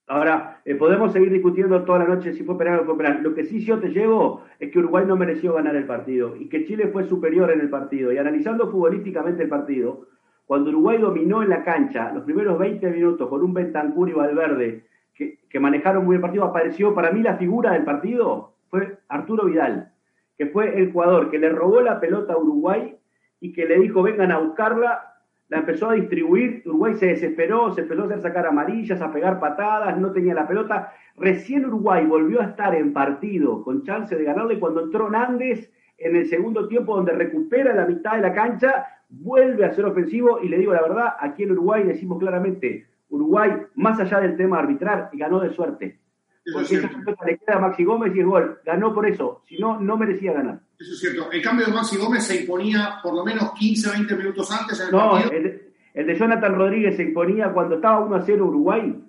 Ahora, 0.08 0.60
eh, 0.64 0.76
podemos 0.76 1.12
seguir 1.12 1.32
discutiendo 1.32 1.84
toda 1.84 1.98
la 2.00 2.04
noche 2.04 2.32
si 2.32 2.44
fue 2.44 2.56
penal 2.56 2.74
o 2.74 2.82
no 2.82 2.84
fue 2.86 2.96
penal. 2.98 3.22
Lo 3.22 3.34
que 3.34 3.44
sí 3.44 3.60
yo 3.64 3.80
te 3.80 3.88
llevo 3.88 4.42
es 4.60 4.70
que 4.70 4.78
Uruguay 4.78 5.04
no 5.04 5.16
mereció 5.16 5.54
ganar 5.54 5.74
el 5.74 5.84
partido 5.86 6.36
y 6.36 6.48
que 6.48 6.64
Chile 6.64 6.88
fue 6.92 7.04
superior 7.04 7.50
en 7.50 7.60
el 7.60 7.68
partido. 7.70 8.12
Y 8.12 8.18
analizando 8.18 8.70
futbolísticamente 8.70 9.42
el 9.42 9.48
partido, 9.48 10.06
cuando 10.44 10.70
Uruguay 10.70 10.98
dominó 10.98 11.42
en 11.42 11.48
la 11.48 11.64
cancha 11.64 12.12
los 12.12 12.22
primeros 12.22 12.56
20 12.56 12.88
minutos 12.90 13.28
con 13.28 13.42
un 13.42 13.52
Bentancur 13.52 14.08
y 14.08 14.12
Valverde 14.12 14.84
que, 15.12 15.40
que 15.50 15.58
manejaron 15.58 16.04
muy 16.04 16.12
bien 16.12 16.18
el 16.20 16.22
partido, 16.22 16.44
apareció 16.44 16.94
para 16.94 17.10
mí 17.10 17.22
la 17.22 17.36
figura 17.36 17.72
del 17.72 17.84
partido, 17.84 18.54
fue 18.68 18.98
Arturo 19.08 19.46
Vidal, 19.46 19.90
que 20.38 20.46
fue 20.46 20.78
el 20.78 20.92
jugador 20.92 21.30
que 21.30 21.38
le 21.40 21.48
robó 21.48 21.80
la 21.80 21.98
pelota 21.98 22.34
a 22.34 22.38
Uruguay 22.38 22.96
y 23.40 23.52
que 23.52 23.66
le 23.66 23.80
dijo 23.80 24.02
vengan 24.04 24.30
a 24.30 24.38
buscarla 24.38 25.15
la 25.48 25.58
empezó 25.58 25.90
a 25.90 25.94
distribuir, 25.94 26.62
Uruguay 26.66 26.94
se 26.96 27.06
desesperó, 27.06 27.72
se 27.72 27.82
empezó 27.82 28.02
a 28.02 28.06
hacer 28.06 28.20
sacar 28.20 28.46
amarillas, 28.46 29.00
a 29.00 29.12
pegar 29.12 29.38
patadas, 29.38 29.96
no 29.98 30.10
tenía 30.10 30.34
la 30.34 30.48
pelota. 30.48 30.92
Recién 31.16 31.64
Uruguay 31.66 32.04
volvió 32.04 32.40
a 32.40 32.46
estar 32.46 32.74
en 32.74 32.92
partido 32.92 33.62
con 33.62 33.84
chance 33.84 34.16
de 34.16 34.24
ganarle 34.24 34.58
cuando 34.58 34.82
entró 34.82 35.08
Nández 35.08 35.70
en 35.98 36.16
el 36.16 36.26
segundo 36.26 36.66
tiempo 36.68 36.96
donde 36.96 37.12
recupera 37.12 37.74
la 37.74 37.86
mitad 37.86 38.16
de 38.16 38.22
la 38.22 38.34
cancha, 38.34 38.86
vuelve 39.08 39.64
a 39.64 39.72
ser 39.72 39.86
ofensivo 39.86 40.40
y 40.42 40.48
le 40.48 40.58
digo 40.58 40.74
la 40.74 40.82
verdad, 40.82 41.14
aquí 41.20 41.44
en 41.44 41.52
Uruguay 41.52 41.84
decimos 41.84 42.18
claramente, 42.18 42.86
Uruguay, 43.08 43.52
más 43.76 44.00
allá 44.00 44.20
del 44.20 44.36
tema 44.36 44.58
arbitrar, 44.58 45.10
ganó 45.12 45.40
de 45.40 45.50
suerte. 45.50 46.00
Porque 46.52 46.76
esa 46.76 46.88
pelota 46.88 47.24
le 47.26 47.38
queda 47.38 47.56
a 47.56 47.60
Maxi 47.60 47.84
Gómez 47.84 48.14
y 48.14 48.20
es 48.20 48.26
gol. 48.26 48.60
Ganó 48.64 48.94
por 48.94 49.06
eso, 49.06 49.42
si 49.46 49.58
no, 49.58 49.80
no 49.80 49.96
merecía 49.96 50.32
ganar. 50.32 50.60
Eso 50.78 50.92
es 50.92 51.00
cierto. 51.00 51.30
El 51.32 51.42
cambio 51.42 51.66
de 51.66 51.72
Maxi 51.72 51.96
Gómez 51.96 52.24
se 52.24 52.40
imponía 52.42 52.98
por 53.02 53.14
lo 53.14 53.24
menos 53.24 53.52
15, 53.52 53.90
20 53.90 54.16
minutos 54.16 54.50
antes 54.52 54.78
en 54.80 54.86
el 54.86 54.92
No, 54.92 55.10
partido. 55.12 55.32
el, 55.32 55.62
el 55.94 56.06
de 56.06 56.18
Jonathan 56.18 56.54
Rodríguez 56.54 56.96
se 56.96 57.02
imponía 57.02 57.52
cuando 57.52 57.76
estaba 57.76 58.00
1 58.00 58.14
a 58.16 58.22
0 58.22 58.46
Uruguay. 58.46 59.02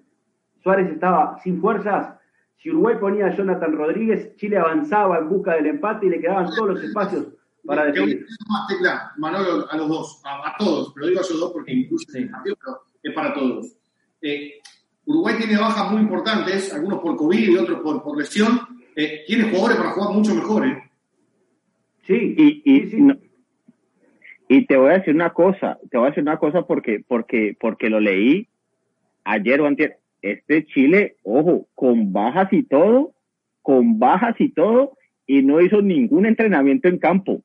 Suárez 0.63 0.89
estaba 0.91 1.37
sin 1.43 1.61
fuerzas. 1.61 2.15
Si 2.57 2.71
Uruguay 2.71 2.95
ponía 2.99 3.27
a 3.27 3.35
Jonathan 3.35 3.73
Rodríguez, 3.77 4.35
Chile 4.37 4.57
avanzaba 4.57 5.19
en 5.19 5.29
busca 5.29 5.53
del 5.53 5.67
empate 5.67 6.07
y 6.07 6.09
le 6.09 6.19
quedaban 6.19 6.49
todos 6.55 6.69
los 6.69 6.83
espacios 6.83 7.27
para 7.65 7.85
definir. 7.85 8.25
más 8.49 8.67
tecla, 8.67 9.11
Manolo, 9.17 9.69
a 9.69 9.77
los 9.77 9.87
dos, 9.87 10.21
a, 10.25 10.49
a 10.49 10.55
todos, 10.57 10.91
pero 10.95 11.07
digo 11.07 11.19
a 11.19 11.21
esos 11.21 11.39
dos 11.39 11.51
porque 11.51 11.87
partido, 12.31 12.55
pero 12.59 12.81
es 13.03 13.13
para 13.13 13.33
todos. 13.33 13.77
Eh, 14.21 14.53
Uruguay 15.07 15.35
tiene 15.37 15.57
bajas 15.57 15.91
muy 15.91 16.01
importantes, 16.01 16.73
algunos 16.73 16.99
por 16.99 17.15
COVID 17.15 17.49
y 17.49 17.57
otros 17.57 17.79
por, 17.81 18.03
por 18.03 18.17
lesión. 18.17 18.59
Eh, 18.95 19.23
tiene 19.25 19.45
jugadores 19.45 19.77
para 19.77 19.91
jugar 19.91 20.13
mucho 20.13 20.35
mejor. 20.35 20.67
¿eh? 20.67 20.83
Sí, 22.05 22.35
y, 22.37 22.61
y, 22.65 23.01
no- 23.01 23.17
y 24.49 24.65
te 24.65 24.77
voy 24.77 24.89
a 24.91 24.97
decir 24.99 25.15
una 25.15 25.31
cosa, 25.33 25.77
te 25.89 25.97
voy 25.97 26.07
a 26.07 26.09
decir 26.09 26.23
una 26.23 26.37
cosa 26.37 26.63
porque, 26.67 27.03
porque, 27.07 27.55
porque 27.59 27.89
lo 27.89 27.99
leí 27.99 28.47
ayer 29.23 29.61
o 29.61 29.65
antes. 29.67 29.93
Este 30.21 30.65
Chile, 30.65 31.15
ojo, 31.23 31.67
con 31.75 32.11
bajas 32.11 32.51
y 32.51 32.63
todo, 32.63 33.13
con 33.61 33.99
bajas 33.99 34.35
y 34.39 34.49
todo, 34.49 34.97
y 35.27 35.41
no 35.43 35.61
hizo 35.61 35.81
ningún 35.81 36.25
entrenamiento 36.25 36.87
en 36.89 36.97
campo. 36.97 37.43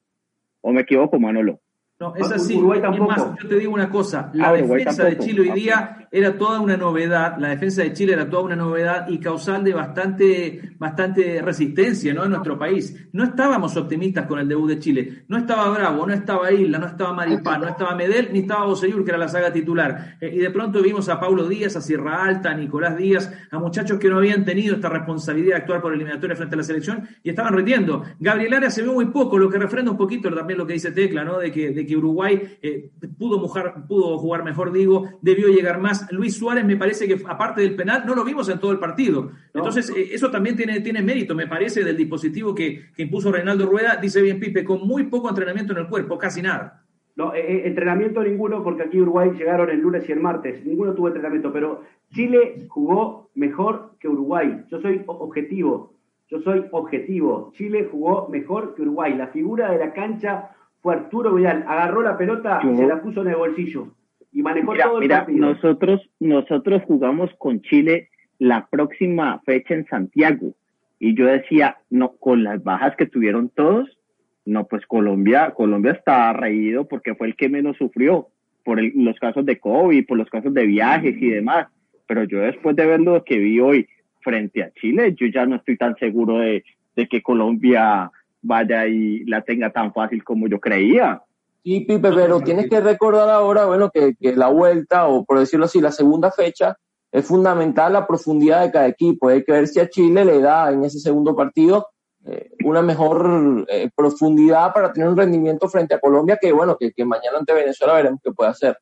¿O 0.63 0.73
me 0.73 0.81
equivoco, 0.81 1.21
Manolo? 1.21 1.61
No, 2.03 2.17
es 2.17 2.33
Ah, 2.33 2.35
así. 2.35 2.57
Uruguay 2.57 2.81
Es 2.93 3.01
más, 3.01 3.25
yo 3.41 3.49
te 3.49 3.55
digo 3.59 3.73
una 3.73 3.89
cosa, 3.89 4.29
la 4.35 4.49
Ah, 4.49 4.53
defensa 4.55 5.05
de. 5.05 5.19
Chile 5.19 5.41
hoy 5.43 5.49
Ah, 5.51 5.55
día 5.55 6.09
era 6.11 6.37
toda 6.37 6.59
una 6.61 6.77
novedad, 6.77 7.37
la 7.39 7.49
defensa 7.51 7.83
de 7.83 7.93
Chile 7.93 8.13
era 8.15 8.29
toda 8.29 8.43
una 8.43 8.57
novedad 8.57 9.09
y 9.09 9.19
causal 9.19 9.63
de 9.65 9.73
bastante, 9.73 10.75
bastante 10.79 11.41
resistencia 11.41 12.13
¿no? 12.13 12.25
en 12.25 12.31
nuestro 12.31 12.59
país. 12.59 13.07
No 13.13 13.23
estábamos 13.25 13.77
optimistas 13.77 14.27
con 14.27 14.39
el 14.41 14.49
debut 14.49 14.69
de 14.69 14.79
Chile. 14.81 15.25
No 15.29 15.39
estaba 15.39 15.71
Bravo, 15.71 16.05
no 16.07 16.13
estaba 16.13 16.51
Isla, 16.53 16.79
no 16.79 16.87
estaba 16.87 17.13
Maripán, 17.15 17.61
no 17.61 17.69
estaba 17.69 17.95
Medel, 17.95 18.31
ni 18.33 18.41
estaba 18.41 18.65
Boseyur, 18.67 19.05
que 19.05 19.11
era 19.11 19.19
la 19.19 19.29
saga 19.29 19.53
titular. 19.53 20.17
Eh, 20.21 20.33
y 20.35 20.39
de 20.39 20.51
pronto 20.51 20.83
vimos 20.83 21.09
a 21.09 21.21
Paulo 21.21 21.49
Díaz, 21.49 21.77
a 21.77 21.81
Sierra 21.81 22.25
Alta, 22.25 22.51
a 22.51 22.55
Nicolás 22.55 22.97
Díaz, 22.97 23.33
a 23.51 23.59
muchachos 23.59 23.99
que 23.99 24.09
no 24.11 24.19
habían 24.19 24.45
tenido 24.45 24.75
esta 24.75 24.89
responsabilidad 24.89 25.57
de 25.57 25.61
actuar 25.63 25.81
por 25.81 25.95
eliminatoria 25.95 26.35
frente 26.37 26.57
a 26.57 26.59
la 26.59 26.65
selección 26.65 27.09
y 27.23 27.31
estaban 27.31 27.55
rindiendo. 27.55 28.03
Gabriel 28.19 28.55
Arias 28.55 28.75
se 28.75 28.83
vio 28.83 28.93
muy 28.93 29.07
poco, 29.07 29.39
lo 29.39 29.49
que 29.49 29.59
refrenda 29.59 29.91
un 29.93 29.97
poquito 29.97 30.33
también 30.35 30.59
lo 30.59 30.67
que 30.67 30.73
dice 30.75 30.91
Tecla, 30.93 31.25
¿no? 31.25 31.39
De 31.39 31.51
que, 31.53 31.71
de 31.71 31.87
que 31.87 31.92
Uruguay 31.97 32.59
eh, 32.63 32.91
pudo, 33.19 33.39
mojar, 33.39 33.87
pudo 33.87 34.19
jugar 34.19 34.45
mejor, 34.45 34.73
digo, 34.73 35.09
debió 35.21 35.49
llegar 35.49 35.81
más. 35.81 36.11
Luis 36.13 36.37
Suárez 36.37 36.65
me 36.65 36.77
parece 36.77 37.07
que 37.07 37.23
aparte 37.27 37.61
del 37.61 37.77
penal 37.77 38.05
no 38.07 38.15
lo 38.15 38.25
vimos 38.25 38.49
en 38.49 38.59
todo 38.59 38.73
el 38.73 38.79
partido. 38.79 39.31
Entonces, 39.55 39.91
eh, 39.91 40.09
eso 40.13 40.31
también 40.31 40.57
tiene, 40.57 40.81
tiene 40.81 41.03
mérito, 41.03 41.35
me 41.35 41.47
parece, 41.47 41.85
del 41.85 41.97
dispositivo 41.97 42.55
que, 42.55 42.93
que 42.95 43.03
impuso 43.03 43.33
Reinaldo 43.33 43.67
Rueda, 43.67 43.97
dice 43.97 44.23
bien 44.23 44.41
Pipe, 44.41 44.65
con 44.65 44.87
muy 44.87 45.05
poco 45.05 45.29
entrenamiento 45.29 45.73
en 45.73 45.79
el 45.81 45.89
cuerpo, 45.89 46.19
casi 46.19 46.43
nada. 46.43 46.83
No, 47.15 47.35
eh, 47.35 47.67
entrenamiento 47.67 48.23
ninguno, 48.23 48.63
porque 48.63 48.85
aquí 48.85 49.01
Uruguay 49.01 49.33
llegaron 49.37 49.69
el 49.69 49.81
lunes 49.81 50.09
y 50.09 50.13
el 50.13 50.21
martes. 50.21 50.65
Ninguno 50.65 50.95
tuvo 50.95 51.09
entrenamiento, 51.09 51.53
pero 51.53 51.83
Chile 52.11 52.67
jugó 52.69 53.31
mejor 53.35 53.93
que 54.01 54.09
Uruguay. 54.09 54.65
Yo 54.71 54.81
soy 54.81 55.03
objetivo. 55.07 55.93
Yo 56.29 56.41
soy 56.41 56.65
objetivo. 56.71 57.53
Chile 57.55 57.87
jugó 57.91 58.29
mejor 58.29 58.75
que 58.75 58.83
Uruguay. 58.83 59.15
La 59.15 59.27
figura 59.27 59.71
de 59.71 59.79
la 59.79 59.93
cancha 59.93 60.51
fue 60.83 60.95
Arturo 60.95 61.35
Vidal. 61.35 61.65
Agarró 61.67 62.03
la 62.03 62.19
pelota 62.19 62.61
y 62.63 62.77
se 62.77 62.87
la 62.87 63.01
puso 63.01 63.23
en 63.23 63.29
el 63.29 63.37
bolsillo. 63.37 63.89
Y 64.33 64.43
manejó 64.43 64.73
Mira, 64.73 64.85
todo 64.85 64.97
el 64.99 65.03
mira, 65.03 65.19
partido. 65.25 65.47
nosotros, 65.47 66.11
nosotros 66.21 66.83
jugamos 66.87 67.31
con 67.39 67.61
Chile 67.63 68.09
la 68.39 68.67
próxima 68.69 69.41
fecha 69.47 69.75
en 69.75 69.87
Santiago. 69.87 70.55
Y 70.99 71.15
yo 71.15 71.27
decía, 71.27 71.77
no, 71.91 72.13
con 72.13 72.43
las 72.45 72.63
bajas 72.63 72.95
que 72.97 73.07
tuvieron 73.07 73.49
todos, 73.51 73.99
no, 74.45 74.67
pues 74.67 74.85
Colombia, 74.87 75.53
Colombia 75.53 75.93
está 75.93 76.33
reído 76.33 76.89
porque 76.89 77.15
fue 77.15 77.29
el 77.29 77.37
que 77.37 77.49
menos 77.49 77.77
sufrió 77.77 78.29
por 78.65 78.79
el- 78.81 78.93
los 78.97 79.19
casos 79.19 79.45
de 79.47 79.59
COVID, 79.59 80.07
por 80.07 80.17
los 80.19 80.31
casos 80.31 80.53
de 80.55 80.67
viajes 80.67 81.15
y 81.21 81.29
demás. 81.31 81.67
Pero 82.07 82.25
yo 82.25 82.41
después 82.41 82.75
de 82.77 82.87
ver 82.87 83.01
lo 83.01 83.23
que 83.25 83.39
vi 83.39 83.61
hoy 83.61 83.87
frente 84.21 84.63
a 84.63 84.73
Chile, 84.73 85.15
yo 85.17 85.27
ya 85.27 85.47
no 85.47 85.57
estoy 85.57 85.77
tan 85.77 85.95
seguro 85.97 86.39
de, 86.39 86.65
de 86.97 87.07
que 87.09 87.23
Colombia 87.23 88.11
vaya 88.43 88.87
y 88.87 89.25
la 89.25 89.43
tenga 89.43 89.71
tan 89.71 89.93
fácil 89.93 90.23
como 90.23 90.49
yo 90.49 90.61
creía. 90.61 91.23
Sí, 91.65 91.81
Pipe, 91.81 92.11
pero 92.13 92.41
tienes 92.41 92.69
que 92.69 92.81
recordar 92.81 93.31
ahora, 93.31 93.67
bueno, 93.67 93.91
que, 93.91 94.15
que 94.21 94.35
la 94.35 94.49
vuelta, 94.49 95.07
o 95.07 95.25
por 95.25 95.39
decirlo 95.39 95.67
así, 95.67 95.81
la 95.81 95.93
segunda 95.93 96.33
fecha, 96.33 96.77
es 97.13 97.25
fundamental 97.25 97.93
la 97.93 98.07
profundidad 98.07 98.63
de 98.63 98.73
cada 98.73 98.89
equipo. 98.89 99.29
Hay 99.29 99.45
que 99.45 99.53
ver 99.53 99.69
si 99.69 99.79
a 99.79 99.89
Chile 99.89 100.25
le 100.25 100.41
da 100.41 100.73
en 100.73 100.83
ese 100.83 100.99
segundo 100.99 101.37
partido 101.37 101.87
eh, 102.25 102.51
una 102.65 102.83
mejor 102.83 103.67
eh, 103.69 103.91
profundidad 103.95 104.73
para 104.73 104.93
tener 104.93 105.09
un 105.09 105.17
rendimiento 105.17 105.69
frente 105.69 105.95
a 105.95 106.01
Colombia, 106.01 106.39
que 106.41 106.53
bueno, 106.53 106.77
que, 106.79 106.93
que 106.93 107.05
mañana 107.05 107.39
ante 107.39 107.53
Venezuela 107.53 107.95
veremos 107.95 108.21
qué 108.23 108.33
puede 108.33 108.51
hacer. 108.51 108.79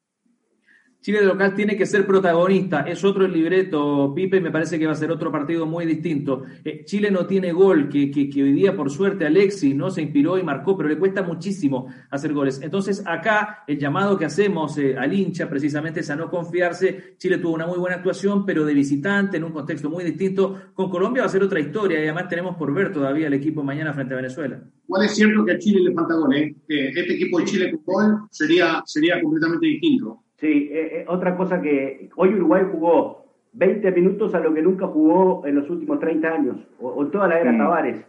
Chile 1.01 1.21
de 1.21 1.27
local 1.27 1.55
tiene 1.55 1.79
que 1.79 1.87
ser 1.87 2.07
protagonista. 2.07 2.83
Es 2.83 3.03
otro 3.05 3.25
el 3.25 3.33
libreto, 3.33 4.13
Pipe, 4.15 4.37
y 4.37 4.41
me 4.41 4.51
parece 4.51 4.79
que 4.79 4.85
va 4.85 4.93
a 4.93 4.97
ser 4.97 5.11
otro 5.11 5.33
partido 5.33 5.65
muy 5.65 5.87
distinto. 5.87 6.43
Eh, 6.63 6.85
Chile 6.85 7.11
no 7.11 7.27
tiene 7.27 7.53
gol, 7.53 7.89
que, 7.89 8.11
hoy 8.43 8.53
día, 8.53 8.77
por 8.77 8.91
suerte, 8.91 9.25
Alexis 9.25 9.75
no 9.75 9.91
se 9.91 10.03
inspiró 10.03 10.37
y 10.37 10.43
marcó, 10.43 10.77
pero 10.77 10.91
le 10.91 10.99
cuesta 10.99 11.23
muchísimo 11.23 11.87
hacer 12.11 12.35
goles. 12.35 12.61
Entonces, 12.63 13.03
acá 13.07 13.65
el 13.67 13.79
llamado 13.79 14.19
que 14.19 14.27
hacemos 14.27 14.77
eh, 14.77 14.95
al 14.99 15.15
hincha 15.15 15.49
precisamente 15.49 16.01
es 16.01 16.11
a 16.11 16.17
no 16.17 16.29
confiarse. 16.29 17.15
Chile 17.17 17.39
tuvo 17.39 17.55
una 17.55 17.67
muy 17.67 17.79
buena 17.79 17.97
actuación, 17.97 18.45
pero 18.45 18.67
de 18.67 18.75
visitante, 18.75 19.39
en 19.39 19.45
un 19.45 19.53
contexto 19.53 19.89
muy 19.89 20.05
distinto. 20.05 20.73
Con 20.75 20.91
Colombia 20.91 21.23
va 21.23 21.29
a 21.29 21.31
ser 21.31 21.43
otra 21.43 21.61
historia 21.61 21.99
y 21.99 22.03
además 22.05 22.29
tenemos 22.29 22.57
por 22.57 22.75
ver 22.75 22.93
todavía 22.93 23.29
el 23.29 23.35
equipo 23.35 23.63
mañana 23.63 23.95
frente 23.95 24.13
a 24.13 24.19
Venezuela. 24.19 24.61
¿Cuál 24.87 25.07
es 25.07 25.15
cierto 25.15 25.45
que 25.47 25.53
a 25.53 25.59
Chile 25.59 25.81
le 25.81 25.95
falta 25.95 26.15
gol? 26.15 26.35
Eh? 26.35 26.55
Que 26.69 26.89
este 26.89 27.15
equipo 27.15 27.39
de 27.39 27.45
Chile 27.47 27.71
con 27.71 27.81
gol 27.85 28.29
sería, 28.31 28.83
sería 28.85 29.23
completamente 29.23 29.67
distinto. 29.67 30.25
Sí, 30.41 30.71
eh, 30.73 31.01
eh, 31.01 31.05
otra 31.07 31.37
cosa 31.37 31.61
que 31.61 32.09
hoy 32.17 32.35
Uruguay 32.35 32.65
jugó 32.73 33.25
20 33.53 33.91
minutos 33.93 34.35
a 34.35 34.41
lo 34.41 34.55
que 34.55 34.63
nunca 34.63 34.87
jugó 34.87 35.45
en 35.47 35.57
los 35.57 35.69
últimos 35.69 35.99
30 36.01 36.29
años, 36.29 36.57
o, 36.81 36.89
o 36.89 37.07
toda 37.09 37.29
la 37.29 37.41
era 37.41 37.53
Mm. 37.53 37.59
Tavares. 37.59 38.07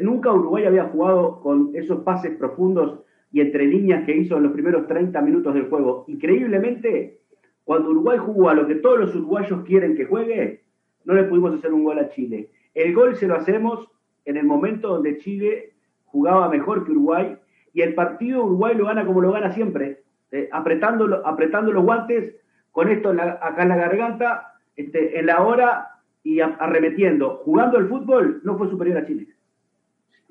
Nunca 0.00 0.32
Uruguay 0.32 0.64
había 0.64 0.84
jugado 0.84 1.40
con 1.40 1.70
esos 1.74 2.00
pases 2.00 2.34
profundos 2.36 3.00
y 3.30 3.40
entre 3.42 3.66
líneas 3.66 4.04
que 4.04 4.16
hizo 4.16 4.38
en 4.38 4.44
los 4.44 4.52
primeros 4.52 4.86
30 4.86 5.20
minutos 5.20 5.52
del 5.54 5.68
juego. 5.68 6.04
Increíblemente, 6.08 7.18
cuando 7.64 7.90
Uruguay 7.90 8.18
jugó 8.18 8.48
a 8.48 8.54
lo 8.54 8.66
que 8.66 8.76
todos 8.76 8.98
los 8.98 9.14
uruguayos 9.14 9.62
quieren 9.64 9.94
que 9.94 10.06
juegue, 10.06 10.62
no 11.04 11.14
le 11.14 11.24
pudimos 11.24 11.54
hacer 11.54 11.72
un 11.72 11.84
gol 11.84 11.98
a 11.98 12.08
Chile. 12.08 12.48
El 12.74 12.94
gol 12.94 13.16
se 13.16 13.28
lo 13.28 13.36
hacemos 13.36 13.88
en 14.24 14.36
el 14.38 14.46
momento 14.46 14.88
donde 14.88 15.18
Chile 15.18 15.74
jugaba 16.06 16.48
mejor 16.48 16.84
que 16.84 16.92
Uruguay 16.92 17.36
y 17.74 17.82
el 17.82 17.94
partido 17.94 18.44
Uruguay 18.44 18.74
lo 18.74 18.86
gana 18.86 19.04
como 19.04 19.20
lo 19.20 19.32
gana 19.32 19.52
siempre, 19.52 20.01
eh, 20.32 20.48
apretando, 20.50 21.24
apretando 21.26 21.70
los 21.72 21.84
guantes, 21.84 22.34
con 22.70 22.88
esto 22.88 23.10
en 23.10 23.18
la- 23.18 23.38
acá 23.42 23.62
en 23.62 23.68
la 23.68 23.76
garganta, 23.76 24.54
este, 24.74 25.18
en 25.18 25.26
la 25.26 25.42
hora 25.42 25.88
y 26.24 26.40
a- 26.40 26.56
arremetiendo. 26.58 27.42
Jugando 27.44 27.78
el 27.78 27.86
fútbol 27.88 28.40
no 28.44 28.56
fue 28.56 28.68
superior 28.70 28.98
a 28.98 29.06
Chile. 29.06 29.28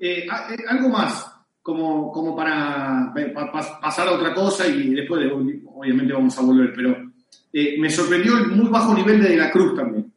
Eh, 0.00 0.26
a- 0.28 0.52
eh, 0.52 0.58
algo 0.68 0.88
más, 0.88 1.28
como, 1.62 2.10
como 2.10 2.34
para 2.34 3.12
pa- 3.34 3.52
pa- 3.52 3.80
pasar 3.80 4.08
a 4.08 4.12
otra 4.12 4.34
cosa 4.34 4.66
y 4.66 4.92
después 4.94 5.20
de- 5.20 5.62
obviamente 5.66 6.12
vamos 6.12 6.36
a 6.38 6.42
volver, 6.44 6.72
pero 6.74 6.96
eh, 7.52 7.76
me 7.78 7.88
sorprendió 7.88 8.36
el 8.38 8.48
muy 8.48 8.68
bajo 8.70 8.94
nivel 8.94 9.22
de 9.22 9.28
De 9.28 9.36
la 9.36 9.50
Cruz 9.52 9.76
también. 9.76 10.10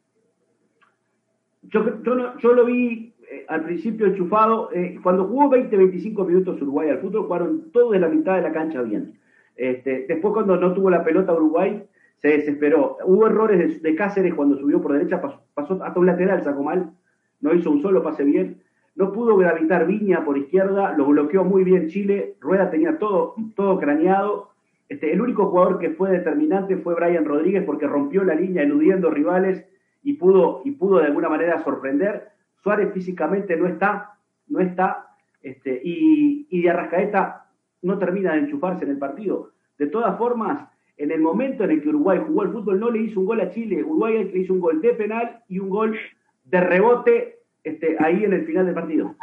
Yo, 1.62 2.02
yo, 2.02 2.14
no- 2.14 2.38
yo 2.38 2.52
lo 2.54 2.64
vi 2.64 3.12
eh, 3.30 3.44
al 3.48 3.64
principio 3.64 4.06
enchufado. 4.06 4.70
eh, 4.72 4.98
cuando 5.02 5.26
jugó 5.26 5.48
20, 5.48 5.76
25 5.76 6.24
minutos 6.24 6.60
Uruguay 6.62 6.90
al 6.90 7.00
fútbol, 7.00 7.24
jugaron 7.24 7.70
todos 7.72 7.92
de 7.92 8.00
la 8.00 8.08
mitad 8.08 8.36
de 8.36 8.42
la 8.42 8.52
cancha 8.52 8.82
bien. 8.82 9.18
Este, 9.56 10.06
después, 10.06 10.34
cuando 10.34 10.56
no 10.56 10.72
tuvo 10.74 10.90
la 10.90 11.02
pelota 11.02 11.32
Uruguay, 11.32 11.82
se 12.18 12.28
desesperó. 12.28 12.98
Hubo 13.04 13.26
errores 13.26 13.82
de, 13.82 13.94
Cáceres 13.94 14.34
cuando 14.34 14.56
subió 14.56 14.80
por 14.80 14.92
derecha, 14.92 15.20
pasó, 15.20 15.42
pasó 15.54 15.82
hasta 15.82 16.00
un 16.00 16.06
lateral, 16.06 16.42
sacó 16.42 16.62
mal. 16.62 16.92
No 17.40 17.54
hizo 17.54 17.70
un 17.70 17.82
solo 17.82 18.02
pase 18.02 18.24
bien. 18.24 18.62
No 18.94 19.12
pudo 19.12 19.36
gravitar 19.36 19.86
Viña 19.86 20.24
por 20.24 20.38
izquierda, 20.38 20.94
lo 20.96 21.06
bloqueó 21.06 21.44
muy 21.44 21.64
bien 21.64 21.88
Chile. 21.88 22.36
Rueda 22.40 22.70
tenía 22.70 22.98
todo, 22.98 23.34
todo 23.54 23.78
craneado. 23.78 24.50
Este, 24.88 25.12
el 25.12 25.20
único 25.20 25.46
jugador 25.46 25.78
que 25.78 25.90
fue 25.90 26.10
determinante 26.10 26.76
fue 26.78 26.94
Brian 26.94 27.24
Rodríguez 27.24 27.64
porque 27.64 27.86
rompió 27.86 28.24
la 28.24 28.34
línea 28.34 28.62
eludiendo 28.62 29.10
rivales 29.10 29.66
y 30.02 30.14
pudo, 30.14 30.62
y 30.64 30.70
pudo 30.72 31.00
de 31.00 31.06
alguna 31.06 31.28
manera 31.28 31.62
sorprender. 31.62 32.28
Suárez 32.62 32.92
físicamente 32.92 33.56
no 33.56 33.66
está, 33.66 34.14
no 34.48 34.60
está, 34.60 35.08
este, 35.42 35.80
y, 35.84 36.46
y 36.48 36.62
de 36.62 36.70
Arrascaeta 36.70 37.45
no 37.86 37.98
termina 37.98 38.32
de 38.32 38.40
enchufarse 38.40 38.84
en 38.84 38.90
el 38.90 38.98
partido. 38.98 39.52
De 39.78 39.86
todas 39.86 40.18
formas, 40.18 40.68
en 40.96 41.10
el 41.10 41.20
momento 41.20 41.64
en 41.64 41.70
el 41.70 41.82
que 41.82 41.88
Uruguay 41.88 42.20
jugó 42.26 42.42
el 42.42 42.52
fútbol, 42.52 42.80
no 42.80 42.90
le 42.90 43.02
hizo 43.02 43.20
un 43.20 43.26
gol 43.26 43.40
a 43.40 43.50
Chile. 43.50 43.82
Uruguay 43.82 44.30
le 44.32 44.40
hizo 44.40 44.52
un 44.52 44.60
gol 44.60 44.80
de 44.80 44.94
penal 44.94 45.42
y 45.48 45.58
un 45.58 45.68
gol 45.68 45.96
de 46.44 46.60
rebote 46.60 47.40
este, 47.62 47.96
ahí 47.98 48.24
en 48.24 48.32
el 48.32 48.46
final 48.46 48.66
del 48.66 48.74
partido. 48.74 49.14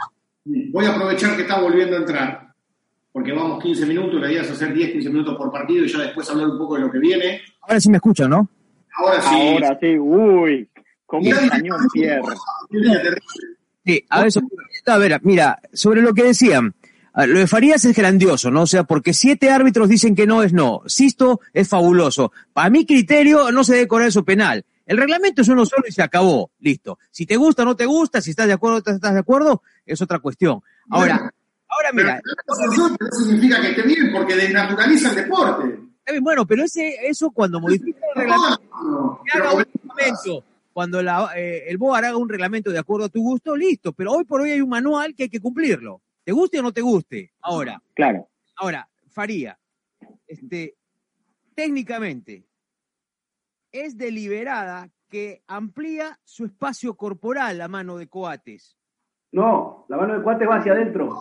Voy 0.45 0.85
a 0.85 0.93
aprovechar 0.93 1.35
que 1.35 1.43
está 1.43 1.61
volviendo 1.61 1.95
a 1.95 1.99
entrar, 1.99 2.53
porque 3.11 3.31
vamos 3.31 3.63
15 3.63 3.85
minutos, 3.85 4.19
la 4.19 4.31
idea 4.31 4.41
es 4.41 4.51
hacer 4.51 4.73
10, 4.73 4.91
15 4.91 5.09
minutos 5.09 5.37
por 5.37 5.51
partido 5.51 5.85
y 5.85 5.87
ya 5.87 5.99
después 5.99 6.29
hablar 6.29 6.49
un 6.49 6.57
poco 6.57 6.75
de 6.75 6.81
lo 6.81 6.91
que 6.91 6.99
viene. 6.99 7.41
Ahora 7.61 7.79
sí 7.79 7.89
me 7.89 7.97
escuchan, 7.97 8.29
¿no? 8.29 8.47
Ahora 8.97 9.21
sí. 9.21 9.35
Ahora 9.53 9.77
sí, 9.79 9.97
uy, 9.97 10.69
como 11.05 11.29
un 11.29 11.49
cañón 11.49 11.79
Pierre. 11.93 12.21
Sí, 13.85 14.05
a 14.09 14.23
ver, 14.23 14.31
a 14.85 14.97
ver, 14.97 15.19
mira, 15.23 15.59
sobre 15.73 16.01
lo 16.01 16.13
que 16.13 16.23
decían, 16.23 16.73
lo 17.15 17.39
de 17.39 17.47
Farías 17.47 17.85
es 17.85 17.95
grandioso, 17.95 18.49
¿no? 18.49 18.63
O 18.63 18.67
sea, 18.67 18.83
porque 18.85 19.13
siete 19.13 19.51
árbitros 19.51 19.87
dicen 19.87 20.15
que 20.15 20.25
no 20.25 20.41
es 20.41 20.51
no. 20.51 20.81
Sisto 20.87 21.41
es 21.53 21.69
fabuloso. 21.69 22.31
Para 22.53 22.69
mi 22.69 22.85
criterio, 22.85 23.51
no 23.51 23.63
se 23.63 23.73
debe 23.73 23.87
cobrar 23.87 24.07
eso 24.07 24.23
penal. 24.23 24.65
El 24.85 24.97
reglamento 24.97 25.43
es 25.43 25.47
uno 25.47 25.65
solo 25.65 25.83
y 25.87 25.91
se 25.91 26.01
acabó. 26.01 26.51
Listo. 26.59 26.97
Si 27.11 27.25
te 27.25 27.37
gusta 27.37 27.61
o 27.61 27.65
no 27.65 27.75
te 27.75 27.85
gusta, 27.85 28.19
si 28.21 28.31
estás 28.31 28.47
de 28.47 28.53
acuerdo 28.53 28.77
o 28.77 28.81
no 28.85 28.95
estás 28.95 29.13
de 29.13 29.19
acuerdo, 29.19 29.61
es 29.85 30.01
otra 30.01 30.19
cuestión. 30.19 30.61
Ahora, 30.89 31.31
ahora 31.67 31.91
mira. 31.93 32.21
Pero 32.23 32.71
eso 32.71 32.89
no 32.89 32.97
significa 33.11 33.61
que 33.61 33.69
esté 33.69 33.83
bien, 33.83 34.11
porque 34.11 34.35
desnaturaliza 34.35 35.09
el 35.11 35.15
deporte. 35.15 35.79
Bien, 36.09 36.23
bueno, 36.23 36.45
pero 36.45 36.63
ese, 36.63 36.95
eso 37.07 37.31
cuando 37.31 37.61
modifica 37.61 37.99
el 38.13 38.21
reglamento, 38.21 39.21
que 39.23 39.37
haga 39.37 39.53
un 39.53 39.63
reglamento, 39.63 40.43
cuando 40.73 41.01
la, 41.01 41.29
eh, 41.37 41.65
el 41.67 41.77
BOAR 41.77 42.05
haga 42.05 42.17
un 42.17 42.27
reglamento 42.27 42.71
de 42.71 42.79
acuerdo 42.79 43.05
a 43.05 43.09
tu 43.09 43.21
gusto, 43.21 43.55
listo. 43.55 43.93
Pero 43.93 44.11
hoy 44.11 44.25
por 44.25 44.41
hoy 44.41 44.51
hay 44.51 44.61
un 44.61 44.69
manual 44.69 45.15
que 45.15 45.23
hay 45.23 45.29
que 45.29 45.39
cumplirlo. 45.39 46.01
¿Te 46.23 46.31
guste 46.31 46.59
o 46.59 46.61
no 46.61 46.71
te 46.71 46.81
guste? 46.81 47.33
Ahora, 47.41 47.81
Claro. 47.93 48.29
ahora, 48.55 48.87
Faría, 49.09 49.59
este, 50.27 50.75
técnicamente, 51.53 52.45
es 53.71 53.97
deliberada 53.97 54.89
que 55.09 55.43
amplía 55.47 56.19
su 56.23 56.45
espacio 56.45 56.95
corporal 56.95 57.57
la 57.57 57.67
mano 57.67 57.97
de 57.97 58.07
Coates. 58.07 58.77
No, 59.31 59.85
la 59.89 59.97
mano 59.97 60.17
de 60.17 60.23
Cuates 60.23 60.47
va 60.47 60.57
hacia 60.57 60.73
adentro. 60.73 61.19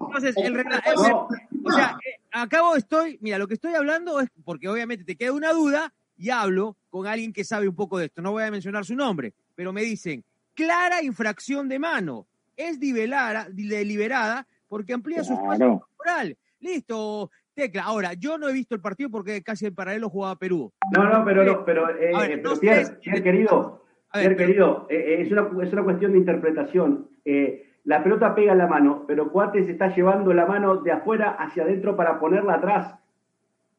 Entonces, 0.00 0.36
el 0.36 0.52
No. 0.54 1.28
o 1.64 1.72
sea, 1.72 1.98
eh, 2.04 2.20
acabo 2.30 2.76
estoy, 2.76 3.18
mira, 3.22 3.38
lo 3.38 3.48
que 3.48 3.54
estoy 3.54 3.74
hablando 3.74 4.20
es 4.20 4.28
porque 4.44 4.68
obviamente 4.68 5.04
te 5.04 5.16
queda 5.16 5.32
una 5.32 5.52
duda 5.52 5.92
y 6.16 6.30
hablo 6.30 6.76
con 6.90 7.06
alguien 7.06 7.32
que 7.32 7.44
sabe 7.44 7.68
un 7.68 7.74
poco 7.74 7.98
de 7.98 8.06
esto. 8.06 8.20
No 8.22 8.32
voy 8.32 8.44
a 8.44 8.50
mencionar 8.50 8.84
su 8.84 8.94
nombre, 8.94 9.32
pero 9.54 9.72
me 9.72 9.82
dicen, 9.82 10.24
clara 10.54 11.02
infracción 11.02 11.68
de 11.68 11.78
mano. 11.78 12.26
Es 12.58 12.80
deliberada, 12.80 13.46
deliberada 13.50 14.46
porque 14.66 14.92
amplía 14.92 15.22
su 15.22 15.32
espacio 15.32 15.78
corporal. 15.78 16.36
Listo, 16.58 17.30
tecla. 17.54 17.84
Ahora, 17.84 18.14
yo 18.14 18.36
no 18.36 18.48
he 18.48 18.52
visto 18.52 18.74
el 18.74 18.80
partido 18.80 19.08
porque 19.10 19.42
casi 19.44 19.66
en 19.66 19.74
paralelo 19.76 20.10
jugaba 20.10 20.36
Perú. 20.36 20.72
No, 20.92 21.04
no, 21.04 21.24
pero 21.24 21.44
no, 21.44 21.64
pero, 21.64 21.88
eh, 21.96 22.10
A 22.14 22.20
ver, 22.20 22.30
pero 22.30 22.42
no 22.50 22.54
sé 22.56 22.60
Pierre, 22.60 22.84
si- 22.86 22.92
Pierre, 22.96 23.22
querido, 23.22 23.84
A 24.10 24.18
ver, 24.18 24.36
Pierre, 24.36 24.36
pero- 24.36 24.46
querido, 24.48 24.86
eh, 24.90 24.96
eh, 25.18 25.22
es, 25.22 25.30
una, 25.32 25.64
es 25.64 25.72
una 25.72 25.84
cuestión 25.84 26.12
de 26.12 26.18
interpretación. 26.18 27.08
Eh, 27.24 27.64
la 27.84 28.02
pelota 28.02 28.34
pega 28.34 28.52
en 28.52 28.58
la 28.58 28.66
mano, 28.66 29.04
pero 29.06 29.30
Cuates 29.30 29.68
está 29.68 29.94
llevando 29.94 30.34
la 30.34 30.44
mano 30.46 30.78
de 30.78 30.90
afuera 30.90 31.36
hacia 31.38 31.62
adentro 31.62 31.94
para 31.96 32.18
ponerla 32.18 32.54
atrás. 32.54 32.94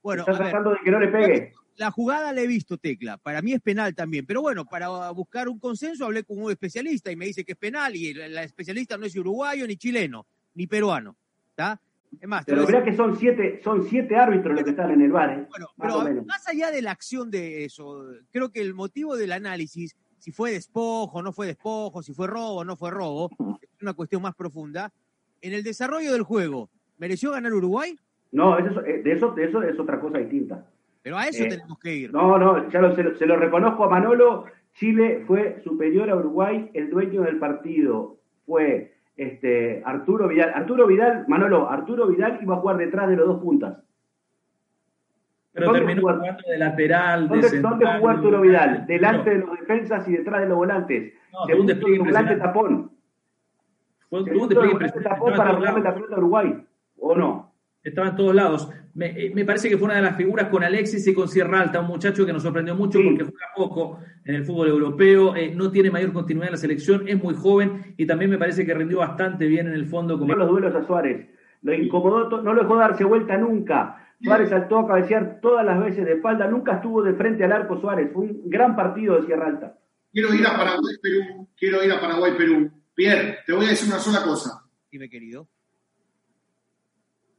Bueno, 0.02 0.22
está 0.22 0.32
ver. 0.32 0.42
tratando 0.44 0.72
de 0.72 0.78
que 0.84 0.92
no 0.92 1.00
le 1.02 1.08
pegue. 1.10 1.54
La 1.80 1.92
jugada 1.92 2.34
la 2.34 2.42
he 2.42 2.48
visto, 2.48 2.78
Tecla. 2.78 3.18
Para 3.18 3.42
mí 3.42 3.54
es 3.54 3.62
penal 3.62 3.96
también. 3.96 4.26
Pero 4.26 4.42
bueno, 4.42 4.65
para 4.65 5.12
buscar 5.12 5.48
un 5.48 5.60
consenso 5.60 6.04
hablé 6.04 6.26
con 6.26 6.38
un 6.44 6.52
especialista 6.52 7.10
y 7.10 7.15
me 7.15 7.26
dice 7.26 7.46
que 7.46 7.54
es 7.54 7.58
penal 7.58 7.96
y 7.96 8.13
la, 8.13 8.44
especialista 8.44 8.98
no 8.98 9.06
es 9.06 9.15
uruguayo, 9.15 9.65
ni 9.65 9.78
chileno, 9.78 10.28
ni 10.56 10.68
peruano. 10.68 11.15
¿Está? 11.52 11.80
Es 12.20 12.28
más, 12.28 12.44
Pero 12.44 12.58
voy 12.58 12.63
a 12.65 12.68
verá 12.68 12.80
decir- 12.80 12.92
que 12.92 12.98
son 12.98 13.15
siete, 13.18 13.62
son 13.63 13.88
siete 13.88 14.18
árbitros 14.18 14.56
los 14.56 14.63
que 14.65 14.72
están 14.72 14.92
en 14.92 15.02
el 15.04 15.12
bar, 15.13 15.30
¿eh? 15.39 15.48
Bueno, 15.50 15.68
más 15.78 15.88
pero 15.94 16.04
menos. 16.04 16.26
más 16.26 16.46
allá 16.50 16.70
de 16.70 16.82
la 16.82 16.92
acción 16.92 17.32
de 17.32 17.63
eso, 17.63 18.04
creo 18.32 18.52
que 18.52 18.60
el 18.60 18.74
motivo 18.74 19.15
del 19.15 19.32
análisis, 19.32 19.96
si 20.18 20.34
fue 20.34 20.52
despojo, 20.52 21.22
no 21.24 21.32
fue 21.32 21.48
despojo, 21.48 22.04
si 22.04 22.13
fue 22.13 22.28
robo, 22.28 22.65
no 22.65 22.76
fue 22.76 22.92
robo, 22.92 23.30
es 23.62 23.82
una 23.82 23.94
cuestión 23.94 24.22
más 24.22 24.36
profunda. 24.36 24.92
En 25.42 25.54
el 25.54 25.63
desarrollo 25.63 26.12
del 26.12 26.24
juego, 26.24 26.70
¿mereció 26.98 27.32
ganar 27.32 27.54
Uruguay? 27.54 27.96
No, 28.34 28.58
eso, 28.60 28.84
eh, 28.84 29.02
de, 29.02 29.13
eso, 29.13 29.32
de 29.32 29.46
eso 29.46 29.63
es 29.63 29.80
otra 29.80 30.02
cosa 30.02 30.18
distinta. 30.18 30.65
Pero 31.01 31.17
a 31.17 31.27
eso 31.27 31.43
Eh, 31.43 31.49
tenemos 31.49 31.79
que 31.79 31.93
ir. 31.95 32.13
No, 32.13 32.38
no, 32.38 32.69
ya 32.69 32.81
lo, 32.81 32.95
se, 32.95 33.03
lo, 33.03 33.15
se 33.15 33.25
lo 33.25 33.35
reconozco 33.38 33.83
a 33.85 33.89
Manolo. 33.89 34.45
Chile 34.73 35.23
fue 35.25 35.59
superior 35.63 36.09
a 36.09 36.15
Uruguay. 36.15 36.69
El 36.73 36.89
dueño 36.89 37.21
del 37.23 37.38
partido 37.39 38.17
fue 38.45 38.93
este, 39.17 39.81
Arturo 39.85 40.27
Vidal. 40.27 40.51
Arturo 40.53 40.88
Vidal, 40.88 41.25
Manolo, 41.27 41.69
Arturo 41.69 42.07
Vidal 42.07 42.39
iba 42.41 42.55
a 42.55 42.59
jugar 42.59 42.77
detrás 42.77 43.09
de 43.09 43.15
los 43.15 43.27
dos 43.27 43.41
puntas. 43.41 43.77
Pero 45.51 45.65
¿Dónde 45.67 45.79
terminó 45.79 46.01
jugó- 46.01 46.13
jugando 46.19 46.43
de 46.49 46.57
lateral, 46.57 47.21
de 47.23 47.27
¿Dónde, 47.29 47.49
central. 47.49 47.71
dónde 47.79 47.97
jugó 47.97 48.09
Arturo 48.09 48.41
Vidal? 48.41 48.79
No, 48.81 48.85
Delante 48.85 49.29
de 49.31 49.38
los 49.39 49.59
defensas 49.59 50.07
y 50.07 50.12
detrás 50.13 50.41
de 50.41 50.47
los 50.47 50.57
volantes. 50.57 51.13
No, 51.33 51.45
Se 51.45 51.53
un 51.53 51.62
puso 51.62 51.67
despliegue 51.73 51.97
de 51.97 52.03
volante 52.05 52.35
tapón. 52.35 52.91
Fue, 54.09 54.23
Se 54.23 54.31
un 54.31 54.38
despliegue 54.47 54.71
impresionante. 54.71 55.09
tapón 55.09 55.33
para 55.35 55.51
robarle 55.53 55.81
la 55.81 55.93
pelota 55.93 56.15
a 56.15 56.19
Uruguay. 56.19 56.65
¿O 56.99 57.15
no? 57.15 57.48
Estaba 57.89 58.10
en 58.10 58.15
todos 58.15 58.34
lados. 58.36 58.69
Me, 58.93 59.08
eh, 59.08 59.32
me 59.34 59.45
parece 59.45 59.69
que 59.69 59.78
fue 59.78 59.86
una 59.86 59.95
de 59.95 60.02
las 60.02 60.17
figuras 60.17 60.49
con 60.49 60.63
Alexis 60.63 61.06
y 61.08 61.13
con 61.13 61.28
Sierra 61.28 61.62
Alta, 61.62 61.80
un 61.80 61.88
muchacho 61.88 62.25
que 62.25 62.34
nos 62.34 62.43
sorprendió 62.43 62.75
mucho 62.75 62.99
porque 63.04 63.23
juega 63.23 63.47
poco 63.56 63.99
en 64.25 64.36
el 64.36 64.45
fútbol 64.45 64.69
europeo, 64.69 65.36
eh, 65.36 65.54
no 65.56 65.71
tiene 65.71 65.91
mayor 65.91 66.12
continuidad 66.13 66.49
en 66.49 66.54
la 66.54 66.58
selección, 66.58 67.08
es 67.08 67.21
muy 67.21 67.36
joven 67.36 67.95
y 67.97 68.06
también 68.06 68.32
me 68.32 68.38
parece 68.38 68.65
que 68.65 68.73
rindió 68.73 68.99
bastante 68.99 69.45
bien 69.47 69.67
en 69.67 69.73
el 69.73 69.86
fondo 69.86 70.17
como 70.17 70.36
los 70.36 70.49
duelos 70.49 70.75
a 70.75 70.86
Suárez. 70.86 71.28
Lo 71.62 71.73
incomodó, 71.73 72.41
no 72.41 72.54
lo 72.54 72.62
dejó 72.62 72.75
darse 72.78 73.04
vuelta 73.04 73.38
nunca. 73.38 74.15
Suárez 74.21 74.49
saltó 74.49 74.80
a 74.80 74.88
cabecear 74.88 75.39
todas 75.41 75.65
las 75.65 75.80
veces 75.80 76.06
de 76.06 76.13
espalda, 76.13 76.47
nunca 76.47 76.75
estuvo 76.75 77.02
de 77.02 77.13
frente 77.13 77.43
al 77.43 77.54
arco 77.54 77.80
Suárez. 77.80 78.12
Fue 78.13 78.23
un 78.23 78.41
gran 78.49 78.75
partido 78.75 79.15
de 79.15 79.25
Sierra 79.25 79.47
Alta. 79.47 79.78
Quiero 80.12 80.34
ir 80.34 80.45
a 80.45 80.58
Paraguay, 80.58 80.95
Perú. 81.02 81.47
Quiero 81.56 81.84
ir 81.84 81.91
a 81.91 82.02
Paraguay, 82.02 82.34
Perú. 82.38 82.71
Pierre, 82.93 83.39
te 83.45 83.54
voy 83.54 83.65
a 83.65 83.69
decir 83.69 83.88
una 83.88 83.99
sola 83.99 84.23
cosa. 84.23 84.65
Dime, 84.91 85.10
querido. 85.10 85.47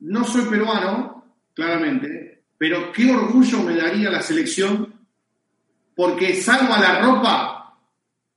No 0.01 0.25
soy 0.25 0.49
peruano, 0.51 1.25
claramente, 1.55 2.43
pero 2.59 2.93
qué 2.93 3.11
orgullo 3.11 3.63
me 3.63 3.77
daría 3.77 4.11
la 4.11 4.23
selección 4.23 4.93
porque 5.95 6.35
salva 6.35 6.79
la 6.79 7.01
ropa 7.01 7.79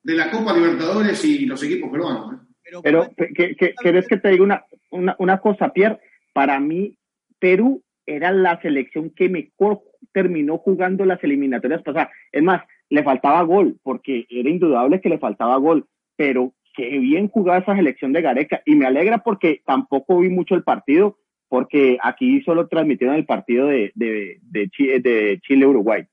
de 0.04 0.15
la 0.15 0.30
Copa 0.30 0.54
Libertadores 0.54 1.23
y 1.23 1.45
los 1.45 1.63
equipos 1.63 1.89
peruanos. 1.89 2.34
¿eh? 2.34 2.78
Pero, 2.84 3.10
¿qué, 3.15 3.56
qué, 3.56 3.73
¿querés 3.82 4.08
que 4.08 4.17
te 4.17 4.30
diga 4.30 4.43
una, 4.43 4.65
una, 4.91 5.15
una 5.19 5.39
cosa, 5.39 5.71
Pierre? 5.71 5.99
Para 6.34 6.60
mí, 6.60 6.97
Perú 7.39 7.84
era 8.06 8.32
la 8.32 8.60
selección 8.62 9.10
que 9.12 9.30
mejor 9.30 9.82
terminó 10.12 10.58
jugando 10.58 11.06
las 11.06 11.23
eliminatorias 11.23 11.82
pasadas. 11.84 12.10
Es 12.32 12.43
más, 12.43 12.63
le 12.89 13.04
faltaba 13.04 13.41
gol, 13.43 13.78
porque 13.84 14.26
era 14.30 14.49
indudable 14.49 15.02
que 15.02 15.10
le 15.10 15.19
faltaba 15.19 15.58
gol, 15.58 15.88
pero 16.15 16.54
qué 16.76 16.99
bien 16.99 17.28
jugaba 17.28 17.60
esa 17.60 17.76
selección 17.76 18.13
de 18.13 18.21
Gareca. 18.21 18.62
Y 18.65 18.76
me 18.76 18.86
alegra 18.86 19.19
porque 19.19 19.62
tampoco 19.65 20.19
vi 20.19 20.30
mucho 20.30 20.56
el 20.56 20.63
partido, 20.63 21.17
porque 21.54 22.00
aquí 22.02 22.42
solo 22.42 22.68
transmitieron 22.68 23.16
el 23.16 23.28
partido 23.28 23.68
de, 23.68 23.92
de, 23.94 24.39
de, 24.42 24.70
Chile, 24.72 25.00
de 25.02 25.39
Chile-Uruguay. 25.39 26.04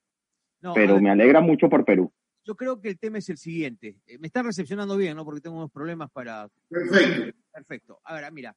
No, 0.61 0.75
pero 0.75 0.93
ver. 0.97 1.03
me 1.03 1.09
alegra 1.09 1.41
mucho 1.41 1.71
por 1.71 1.83
Perú. 1.87 2.13
Yo 2.45 2.55
creo 2.55 2.79
que 2.79 2.91
el 2.91 2.99
tema 2.99 3.17
es 3.17 3.31
el 3.31 3.39
siguiente. 3.39 3.97
Eh, 4.07 4.19
Me 4.19 4.27
están 4.27 4.45
recepcionando 4.45 4.99
bien, 4.99 5.17
¿no? 5.17 5.25
Porque 5.25 5.41
tengo 5.41 5.57
unos 5.57 5.71
problemas 5.71 6.11
para. 6.11 6.47
Perfecto. 6.69 7.39
Perfecto. 7.55 8.01
A 8.05 8.17
ver, 8.17 8.31
mira. 8.33 8.55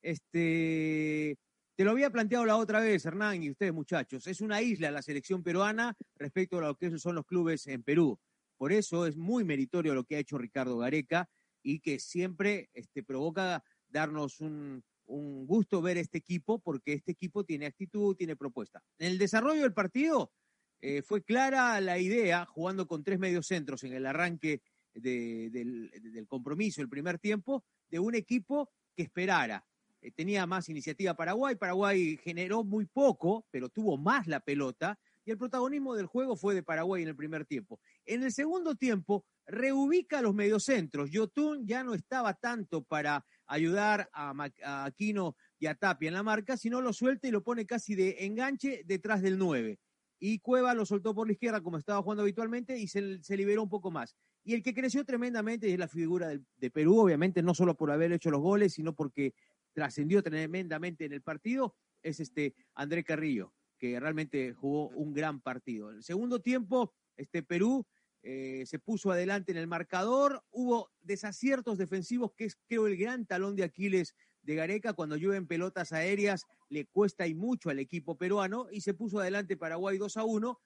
Este. 0.00 1.36
Te 1.74 1.82
lo 1.82 1.90
había 1.90 2.10
planteado 2.10 2.46
la 2.46 2.58
otra 2.58 2.78
vez, 2.78 3.04
Hernán, 3.04 3.42
y 3.42 3.50
ustedes, 3.50 3.74
muchachos. 3.74 4.28
Es 4.28 4.40
una 4.40 4.62
isla 4.62 4.92
la 4.92 5.02
selección 5.02 5.42
peruana 5.42 5.96
respecto 6.16 6.58
a 6.58 6.60
lo 6.60 6.76
que 6.76 6.96
son 6.96 7.16
los 7.16 7.26
clubes 7.26 7.66
en 7.66 7.82
Perú. 7.82 8.16
Por 8.56 8.70
eso 8.70 9.08
es 9.08 9.16
muy 9.16 9.42
meritorio 9.42 9.96
lo 9.96 10.04
que 10.04 10.14
ha 10.14 10.20
hecho 10.20 10.38
Ricardo 10.38 10.78
Gareca 10.78 11.28
y 11.60 11.80
que 11.80 11.98
siempre 11.98 12.70
este, 12.72 13.02
provoca 13.02 13.64
darnos 13.88 14.40
un, 14.40 14.84
un 15.06 15.46
gusto 15.46 15.82
ver 15.82 15.98
este 15.98 16.18
equipo, 16.18 16.58
porque 16.58 16.94
este 16.94 17.12
equipo 17.12 17.44
tiene 17.44 17.66
actitud, 17.66 18.16
tiene 18.16 18.36
propuesta. 18.36 18.82
En 18.98 19.12
el 19.12 19.18
desarrollo 19.18 19.62
del 19.62 19.74
partido, 19.74 20.32
eh, 20.80 21.02
fue 21.02 21.22
clara 21.22 21.80
la 21.80 21.98
idea, 21.98 22.46
jugando 22.46 22.86
con 22.86 23.02
tres 23.02 23.18
mediocentros 23.18 23.84
en 23.84 23.94
el 23.94 24.06
arranque 24.06 24.62
de- 24.94 25.50
del, 25.50 26.26
compromiso, 26.28 26.80
el 26.80 26.88
primer 26.88 27.18
tiempo, 27.18 27.64
de 27.88 27.98
un 27.98 28.14
equipo 28.14 28.70
que 28.94 29.02
esperara. 29.02 29.64
Eh, 30.00 30.10
tenía 30.12 30.46
más 30.46 30.68
iniciativa 30.68 31.14
Paraguay, 31.14 31.56
Paraguay 31.56 32.18
generó 32.22 32.64
muy 32.64 32.86
poco, 32.86 33.46
pero 33.50 33.68
tuvo 33.68 33.96
más 33.96 34.26
la 34.26 34.40
pelota, 34.40 34.98
y 35.24 35.30
el 35.30 35.38
protagonismo 35.38 35.94
del 35.94 36.06
juego 36.06 36.36
fue 36.36 36.54
de 36.54 36.62
Paraguay 36.62 37.02
en 37.02 37.08
el 37.08 37.16
primer 37.16 37.46
tiempo. 37.46 37.80
En 38.04 38.22
el 38.22 38.32
segundo 38.32 38.74
tiempo, 38.74 39.24
reubica 39.46 40.20
los 40.20 40.34
mediocentros. 40.34 41.10
Yotun 41.10 41.66
ya 41.66 41.82
no 41.82 41.94
estaba 41.94 42.34
tanto 42.34 42.82
para 42.82 43.24
ayudar 43.46 44.08
a, 44.12 44.84
Aquino 44.84 45.36
y 45.58 45.66
a 45.66 45.74
Tapia 45.74 46.08
en 46.08 46.14
la 46.14 46.22
marca, 46.22 46.56
sino 46.56 46.80
lo 46.80 46.92
suelta 46.92 47.28
y 47.28 47.30
lo 47.30 47.42
pone 47.42 47.66
casi 47.66 47.94
de 47.94 48.16
enganche 48.20 48.82
detrás 48.84 49.22
del 49.22 49.38
9 49.38 49.78
y 50.26 50.38
Cueva 50.38 50.72
lo 50.72 50.86
soltó 50.86 51.14
por 51.14 51.26
la 51.26 51.34
izquierda 51.34 51.60
como 51.60 51.76
estaba 51.76 52.02
jugando 52.02 52.22
habitualmente 52.22 52.78
y 52.78 52.88
se, 52.88 53.20
liberó 53.36 53.62
un 53.62 53.68
poco 53.68 53.90
más. 53.90 54.16
Y 54.42 54.54
el 54.54 54.62
que 54.62 54.72
creció 54.72 55.04
tremendamente 55.04 55.70
es 55.70 55.78
la 55.78 55.86
figura 55.86 56.28
de, 56.28 56.70
Perú, 56.70 56.98
obviamente 56.98 57.42
no 57.42 57.54
solo 57.54 57.76
por 57.76 57.90
haber 57.90 58.10
hecho 58.10 58.30
los 58.30 58.40
goles, 58.40 58.72
sino 58.72 58.94
porque 58.94 59.34
trascendió 59.74 60.22
tremendamente 60.22 61.04
en 61.04 61.12
el 61.12 61.20
partido, 61.20 61.76
es 62.02 62.20
este 62.20 62.54
André 62.74 63.04
Carrillo, 63.04 63.52
que 63.78 64.00
realmente 64.00 64.54
jugó 64.54 64.88
un 64.88 65.12
gran 65.12 65.42
partido. 65.42 65.90
En 65.90 65.96
el 65.96 66.02
segundo 66.02 66.40
tiempo, 66.40 66.94
este 67.18 67.42
Perú 67.42 67.86
eh, 68.26 68.64
se 68.64 68.78
puso 68.78 69.10
adelante 69.10 69.52
en 69.52 69.58
el 69.58 69.66
marcador, 69.66 70.42
hubo 70.50 70.90
desaciertos 71.02 71.76
defensivos, 71.76 72.32
que 72.34 72.46
es 72.46 72.56
creo 72.66 72.86
el 72.86 72.96
gran 72.96 73.26
talón 73.26 73.54
de 73.54 73.64
Aquiles 73.64 74.14
de 74.40 74.54
Gareca, 74.54 74.94
cuando 74.94 75.16
llueven 75.16 75.46
pelotas 75.46 75.92
aéreas, 75.92 76.46
le 76.70 76.86
cuesta 76.86 77.26
y 77.26 77.34
mucho 77.34 77.68
al 77.68 77.80
equipo 77.80 78.16
peruano, 78.16 78.68
y 78.70 78.80
se 78.80 78.94
puso 78.94 79.18
adelante 79.18 79.58
Paraguay 79.58 79.98
2 79.98 80.16
a 80.16 80.24
1. 80.24 80.58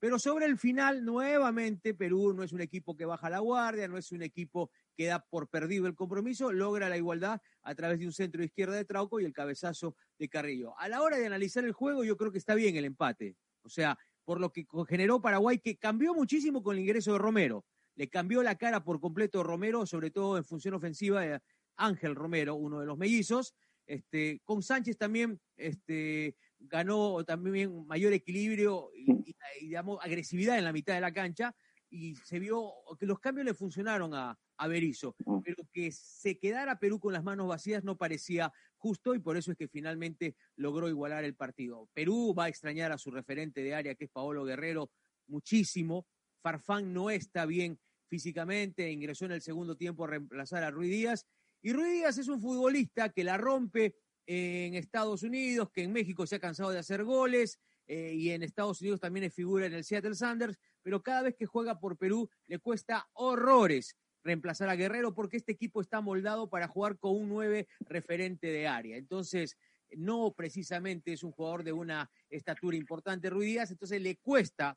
Pero 0.00 0.18
sobre 0.18 0.46
el 0.46 0.58
final, 0.58 1.04
nuevamente, 1.04 1.94
Perú 1.94 2.34
no 2.34 2.42
es 2.42 2.52
un 2.52 2.60
equipo 2.60 2.96
que 2.96 3.04
baja 3.04 3.30
la 3.30 3.38
guardia, 3.38 3.86
no 3.86 3.96
es 3.96 4.10
un 4.10 4.22
equipo 4.22 4.72
que 4.96 5.06
da 5.06 5.20
por 5.20 5.48
perdido 5.48 5.86
el 5.86 5.94
compromiso, 5.94 6.50
logra 6.50 6.88
la 6.88 6.96
igualdad 6.96 7.40
a 7.62 7.74
través 7.76 8.00
de 8.00 8.06
un 8.06 8.12
centro 8.12 8.40
de 8.40 8.46
izquierda 8.46 8.74
de 8.74 8.84
Trauco 8.84 9.20
y 9.20 9.24
el 9.24 9.32
cabezazo 9.32 9.94
de 10.18 10.28
Carrillo. 10.28 10.76
A 10.78 10.88
la 10.88 11.00
hora 11.00 11.16
de 11.16 11.26
analizar 11.26 11.64
el 11.64 11.72
juego, 11.72 12.02
yo 12.02 12.16
creo 12.16 12.32
que 12.32 12.38
está 12.38 12.56
bien 12.56 12.76
el 12.76 12.84
empate. 12.84 13.36
O 13.62 13.68
sea, 13.68 13.96
por 14.24 14.40
lo 14.40 14.52
que 14.52 14.66
generó 14.88 15.20
Paraguay, 15.20 15.58
que 15.58 15.76
cambió 15.76 16.14
muchísimo 16.14 16.62
con 16.62 16.76
el 16.76 16.82
ingreso 16.82 17.12
de 17.12 17.18
Romero. 17.18 17.64
Le 17.96 18.08
cambió 18.08 18.42
la 18.42 18.56
cara 18.56 18.82
por 18.82 19.00
completo 19.00 19.40
a 19.40 19.44
Romero, 19.44 19.86
sobre 19.86 20.10
todo 20.10 20.36
en 20.36 20.44
función 20.44 20.74
ofensiva 20.74 21.20
de 21.22 21.40
Ángel 21.76 22.14
Romero, 22.14 22.54
uno 22.56 22.80
de 22.80 22.86
los 22.86 22.98
mellizos. 22.98 23.54
Este, 23.86 24.40
con 24.44 24.62
Sánchez 24.62 24.96
también 24.96 25.38
este, 25.56 26.36
ganó 26.58 27.22
también 27.24 27.86
mayor 27.86 28.12
equilibrio 28.14 28.90
y, 28.94 29.12
y- 29.12 29.36
y, 29.60 29.66
digamos, 29.66 29.98
agresividad 30.02 30.58
en 30.58 30.64
la 30.64 30.72
mitad 30.72 30.94
de 30.94 31.00
la 31.02 31.12
cancha 31.12 31.54
y 31.90 32.16
se 32.16 32.38
vio 32.40 32.72
que 32.98 33.06
los 33.06 33.20
cambios 33.20 33.44
le 33.44 33.54
funcionaron 33.54 34.14
a, 34.14 34.36
a 34.56 34.66
Berizzo, 34.68 35.14
pero 35.44 35.68
que 35.70 35.92
se 35.92 36.38
quedara 36.38 36.78
Perú 36.80 36.98
con 36.98 37.12
las 37.12 37.22
manos 37.22 37.46
vacías 37.46 37.84
no 37.84 37.96
parecía 37.96 38.52
justo 38.84 39.14
y 39.14 39.18
por 39.18 39.38
eso 39.38 39.50
es 39.50 39.56
que 39.56 39.66
finalmente 39.66 40.36
logró 40.56 40.90
igualar 40.90 41.24
el 41.24 41.34
partido. 41.34 41.88
Perú 41.94 42.34
va 42.38 42.44
a 42.44 42.48
extrañar 42.50 42.92
a 42.92 42.98
su 42.98 43.10
referente 43.10 43.62
de 43.62 43.74
área, 43.74 43.94
que 43.94 44.04
es 44.04 44.10
Paolo 44.10 44.44
Guerrero, 44.44 44.90
muchísimo. 45.26 46.06
Farfán 46.42 46.92
no 46.92 47.08
está 47.08 47.46
bien 47.46 47.80
físicamente, 48.10 48.90
ingresó 48.90 49.24
en 49.24 49.32
el 49.32 49.40
segundo 49.40 49.74
tiempo 49.74 50.04
a 50.04 50.08
reemplazar 50.08 50.62
a 50.64 50.70
Ruiz 50.70 50.90
Díaz. 50.90 51.26
Y 51.62 51.72
Ruiz 51.72 51.94
Díaz 51.94 52.18
es 52.18 52.28
un 52.28 52.42
futbolista 52.42 53.08
que 53.08 53.24
la 53.24 53.38
rompe 53.38 53.96
en 54.26 54.74
Estados 54.74 55.22
Unidos, 55.22 55.70
que 55.72 55.82
en 55.82 55.90
México 55.90 56.26
se 56.26 56.36
ha 56.36 56.38
cansado 56.38 56.68
de 56.68 56.78
hacer 56.78 57.04
goles, 57.04 57.58
eh, 57.86 58.12
y 58.14 58.32
en 58.32 58.42
Estados 58.42 58.82
Unidos 58.82 59.00
también 59.00 59.24
es 59.24 59.34
figura 59.34 59.64
en 59.64 59.72
el 59.72 59.84
Seattle 59.84 60.14
Sanders, 60.14 60.58
pero 60.82 61.02
cada 61.02 61.22
vez 61.22 61.36
que 61.36 61.46
juega 61.46 61.80
por 61.80 61.96
Perú 61.96 62.28
le 62.48 62.58
cuesta 62.58 63.08
horrores 63.14 63.96
reemplazar 64.24 64.68
a 64.68 64.74
Guerrero 64.74 65.14
porque 65.14 65.36
este 65.36 65.52
equipo 65.52 65.80
está 65.80 66.00
moldado 66.00 66.48
para 66.48 66.66
jugar 66.66 66.98
con 66.98 67.14
un 67.14 67.28
9 67.28 67.68
referente 67.80 68.48
de 68.48 68.66
área. 68.66 68.96
Entonces, 68.96 69.56
no 69.96 70.32
precisamente 70.32 71.12
es 71.12 71.22
un 71.22 71.30
jugador 71.30 71.62
de 71.62 71.72
una 71.72 72.10
estatura 72.30 72.76
importante, 72.76 73.30
Ruiz 73.30 73.70
entonces 73.70 74.00
le 74.00 74.16
cuesta 74.16 74.76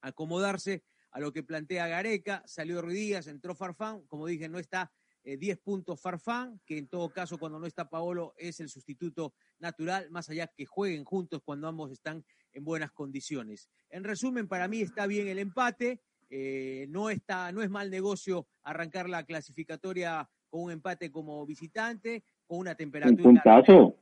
acomodarse 0.00 0.84
a 1.10 1.20
lo 1.20 1.32
que 1.32 1.42
plantea 1.42 1.88
Gareca, 1.88 2.42
salió 2.46 2.80
Ruiz 2.80 3.26
entró 3.26 3.54
Farfán, 3.54 4.06
como 4.06 4.26
dije, 4.26 4.48
no 4.48 4.58
está 4.58 4.92
eh, 5.24 5.36
10 5.36 5.58
puntos 5.58 6.00
Farfán, 6.00 6.60
que 6.64 6.78
en 6.78 6.88
todo 6.88 7.10
caso 7.10 7.38
cuando 7.38 7.58
no 7.58 7.66
está 7.66 7.88
Paolo 7.88 8.34
es 8.36 8.60
el 8.60 8.68
sustituto 8.68 9.34
natural, 9.58 10.10
más 10.10 10.28
allá 10.30 10.46
que 10.46 10.66
jueguen 10.66 11.04
juntos 11.04 11.42
cuando 11.44 11.66
ambos 11.68 11.90
están 11.90 12.24
en 12.52 12.64
buenas 12.64 12.92
condiciones. 12.92 13.68
En 13.90 14.04
resumen, 14.04 14.46
para 14.46 14.68
mí 14.68 14.82
está 14.82 15.06
bien 15.06 15.26
el 15.28 15.38
empate, 15.38 16.00
eh, 16.30 16.86
no, 16.88 17.10
está, 17.10 17.52
no 17.52 17.62
es 17.62 17.70
mal 17.70 17.90
negocio 17.90 18.46
arrancar 18.62 19.08
la 19.08 19.24
clasificatoria 19.24 20.28
con 20.48 20.62
un 20.62 20.72
empate 20.72 21.10
como 21.10 21.44
visitante, 21.46 22.24
con 22.46 22.58
una 22.58 22.72
Un 22.72 22.76
temperatura 22.76 23.22
puntazo. 23.22 23.96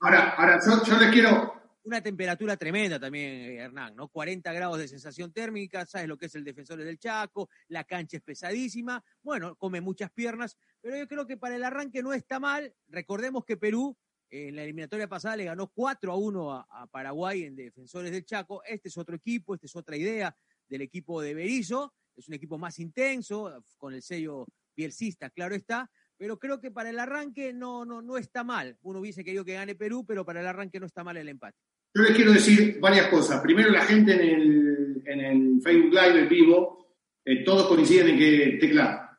Ahora, 0.00 0.30
ahora 0.30 0.60
yo, 0.64 0.84
yo 0.84 0.98
les 0.98 1.10
quiero, 1.10 1.60
una 1.84 2.02
temperatura 2.02 2.56
tremenda 2.56 2.98
también, 3.00 3.32
eh, 3.32 3.56
Hernán, 3.56 3.96
¿no? 3.96 4.08
40 4.08 4.52
grados 4.52 4.78
de 4.78 4.88
sensación 4.88 5.32
térmica, 5.32 5.86
sabes 5.86 6.08
lo 6.08 6.18
que 6.18 6.26
es 6.26 6.34
el 6.34 6.44
Defensores 6.44 6.84
del 6.84 6.98
Chaco, 6.98 7.48
la 7.68 7.84
cancha 7.84 8.18
es 8.18 8.22
pesadísima, 8.22 9.02
bueno, 9.22 9.56
come 9.56 9.80
muchas 9.80 10.10
piernas, 10.10 10.56
pero 10.80 10.96
yo 10.96 11.08
creo 11.08 11.26
que 11.26 11.36
para 11.36 11.56
el 11.56 11.64
arranque 11.64 12.02
no 12.02 12.12
está 12.12 12.38
mal. 12.38 12.72
Recordemos 12.88 13.44
que 13.44 13.56
Perú 13.56 13.96
eh, 14.30 14.48
en 14.48 14.56
la 14.56 14.62
eliminatoria 14.62 15.08
pasada 15.08 15.36
le 15.36 15.44
ganó 15.44 15.68
4 15.68 16.12
a 16.12 16.16
1 16.16 16.52
a, 16.52 16.66
a 16.70 16.86
Paraguay 16.86 17.44
en 17.44 17.56
Defensores 17.56 18.12
del 18.12 18.24
Chaco. 18.24 18.62
Este 18.64 18.88
es 18.88 18.96
otro 18.98 19.16
equipo, 19.16 19.54
esta 19.54 19.66
es 19.66 19.76
otra 19.76 19.96
idea 19.96 20.34
del 20.70 20.82
equipo 20.82 21.20
de 21.20 21.34
Berizzo, 21.34 21.92
es 22.16 22.28
un 22.28 22.34
equipo 22.34 22.56
más 22.56 22.78
intenso, 22.78 23.62
con 23.76 23.92
el 23.92 24.02
sello 24.02 24.46
bielcista, 24.74 25.28
claro 25.30 25.54
está, 25.54 25.90
pero 26.16 26.38
creo 26.38 26.60
que 26.60 26.70
para 26.70 26.90
el 26.90 26.98
arranque 26.98 27.52
no, 27.52 27.84
no, 27.84 28.00
no 28.00 28.16
está 28.16 28.44
mal. 28.44 28.76
Uno 28.82 29.00
hubiese 29.00 29.24
querido 29.24 29.44
que 29.44 29.54
gane 29.54 29.74
Perú, 29.74 30.04
pero 30.06 30.24
para 30.24 30.40
el 30.40 30.46
arranque 30.46 30.78
no 30.78 30.86
está 30.86 31.02
mal 31.02 31.16
el 31.16 31.28
empate. 31.28 31.58
yo 31.94 32.02
les 32.02 32.14
quiero 32.14 32.32
decir 32.32 32.78
varias 32.78 33.08
cosas. 33.08 33.40
Primero, 33.40 33.70
la 33.70 33.84
gente 33.84 34.12
en 34.12 34.40
el, 34.40 35.02
en 35.06 35.20
el 35.20 35.62
Facebook 35.62 35.94
Live 35.94 36.20
en 36.20 36.28
vivo, 36.28 36.94
eh, 37.24 37.42
todos 37.42 37.66
coinciden 37.66 38.10
en 38.10 38.18
que 38.18 38.58
Tecla 38.60 39.18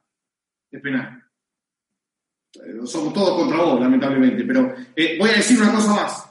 es 0.70 0.82
penal. 0.82 1.24
Eh, 2.54 2.86
somos 2.86 3.14
todos 3.14 3.36
contra 3.36 3.64
vos, 3.64 3.82
lamentablemente, 3.82 4.44
pero 4.44 4.74
eh, 4.96 5.18
voy 5.18 5.30
a 5.32 5.38
decir 5.38 5.60
una 5.60 5.74
cosa 5.74 5.94
más. 5.94 6.28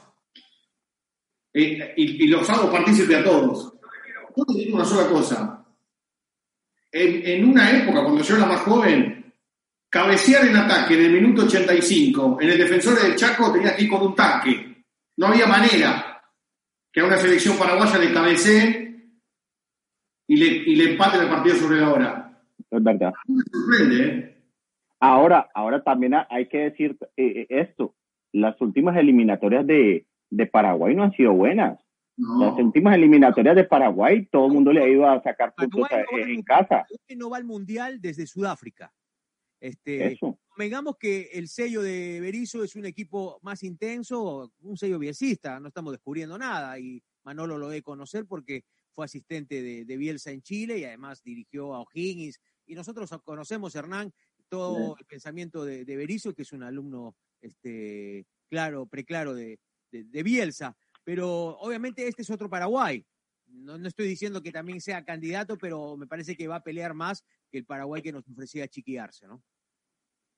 Y, 1.53 2.23
y 2.23 2.27
los 2.27 2.49
hago 2.49 2.71
partícipe 2.71 3.13
a 3.13 3.23
todos. 3.25 3.73
Te 4.33 4.53
digo 4.59 4.75
una 4.75 4.85
sola 4.85 5.09
cosa. 5.09 5.65
En, 6.91 7.25
en 7.25 7.49
una 7.49 7.71
época, 7.71 8.03
cuando 8.03 8.21
yo 8.21 8.35
era 8.35 8.45
más 8.45 8.61
joven, 8.61 9.33
cabecear 9.89 10.45
en 10.45 10.55
ataque 10.55 10.93
en 10.95 11.05
el 11.05 11.21
minuto 11.21 11.43
85 11.43 12.37
en 12.41 12.49
el 12.49 12.57
defensor 12.57 13.01
del 13.01 13.15
Chaco 13.15 13.51
tenía 13.51 13.75
que 13.75 13.83
ir 13.83 13.89
con 13.89 14.01
un 14.01 14.15
tanque. 14.15 14.83
No 15.17 15.27
había 15.27 15.47
manera. 15.47 16.21
que 16.91 17.01
a 17.01 17.05
una 17.05 17.17
selección 17.17 17.57
paraguaya 17.57 17.97
le 17.97 18.13
cabecee 18.13 18.91
y 20.27 20.35
le, 20.37 20.45
y 20.45 20.75
le 20.75 20.91
empate 20.91 21.17
el 21.17 21.29
partido 21.29 21.55
sobre 21.55 21.81
la 21.81 21.93
hora. 21.93 22.41
Es 22.69 22.83
verdad. 22.83 23.13
Me 23.27 23.43
sorprende, 23.51 24.07
¿eh? 24.07 24.37
Ahora, 24.99 25.49
ahora 25.53 25.83
también 25.83 26.13
hay 26.29 26.47
que 26.47 26.59
decir 26.59 26.97
eh, 27.17 27.47
esto. 27.49 27.95
Las 28.33 28.59
últimas 28.61 28.95
eliminatorias 28.97 29.65
de, 29.65 30.05
de 30.29 30.45
Paraguay 30.45 30.95
no 30.95 31.03
han 31.03 31.11
sido 31.13 31.33
buenas. 31.33 31.79
Las 32.39 32.57
últimas 32.59 32.95
eliminatorias 32.95 33.55
de 33.55 33.63
Paraguay, 33.63 34.27
todo 34.27 34.45
el 34.45 34.53
mundo 34.53 34.71
le 34.71 34.83
ha 34.83 34.87
ido 34.87 35.07
a 35.07 35.21
sacar 35.23 35.53
puntos 35.55 35.89
Paraguay 35.89 36.21
no 36.21 36.27
va 36.27 36.33
en 36.33 36.43
casa. 36.43 36.85
No 37.15 37.29
va 37.29 37.37
al 37.37 37.45
mundial 37.45 37.99
desde 37.99 38.27
Sudáfrica. 38.27 38.93
Este, 39.59 40.13
Eso. 40.13 40.39
Digamos 40.57 40.97
que 40.97 41.29
el 41.33 41.47
sello 41.47 41.81
de 41.81 42.19
Berizzo 42.19 42.63
es 42.63 42.75
un 42.75 42.85
equipo 42.85 43.39
más 43.41 43.63
intenso, 43.63 44.51
un 44.61 44.77
sello 44.77 44.99
bielcista, 44.99 45.59
no 45.59 45.69
estamos 45.69 45.93
descubriendo 45.93 46.37
nada 46.37 46.77
y 46.77 47.01
Manolo 47.23 47.57
lo 47.57 47.69
debe 47.69 47.81
conocer 47.81 48.25
porque 48.25 48.65
fue 48.93 49.05
asistente 49.05 49.61
de, 49.61 49.85
de 49.85 49.97
Bielsa 49.97 50.31
en 50.31 50.41
Chile 50.41 50.77
y 50.77 50.83
además 50.83 51.23
dirigió 51.23 51.73
a 51.73 51.81
O'Higgins 51.81 52.39
y 52.67 52.75
nosotros 52.75 53.09
conocemos, 53.23 53.75
Hernán, 53.75 54.13
todo 54.49 54.95
el 54.97 55.05
pensamiento 55.05 55.63
de, 55.63 55.85
de 55.85 55.95
Berizzo, 55.95 56.33
que 56.33 56.41
es 56.41 56.51
un 56.51 56.63
alumno 56.63 57.15
este, 57.41 58.25
claro, 58.49 58.85
preclaro 58.85 59.33
de, 59.33 59.59
de, 59.91 60.03
de 60.03 60.23
Bielsa, 60.23 60.75
pero 61.03 61.57
obviamente 61.59 62.07
este 62.07 62.21
es 62.21 62.29
otro 62.29 62.49
Paraguay. 62.49 63.05
No, 63.47 63.77
no 63.77 63.87
estoy 63.87 64.07
diciendo 64.07 64.41
que 64.41 64.51
también 64.51 64.79
sea 64.79 65.03
candidato, 65.03 65.57
pero 65.57 65.97
me 65.97 66.07
parece 66.07 66.35
que 66.35 66.47
va 66.47 66.57
a 66.57 66.63
pelear 66.63 66.93
más 66.93 67.25
que 67.51 67.57
el 67.57 67.65
Paraguay 67.65 68.01
que 68.01 68.11
nos 68.11 68.27
ofrecía 68.29 68.67
chiquiarse, 68.67 69.27
¿no? 69.27 69.43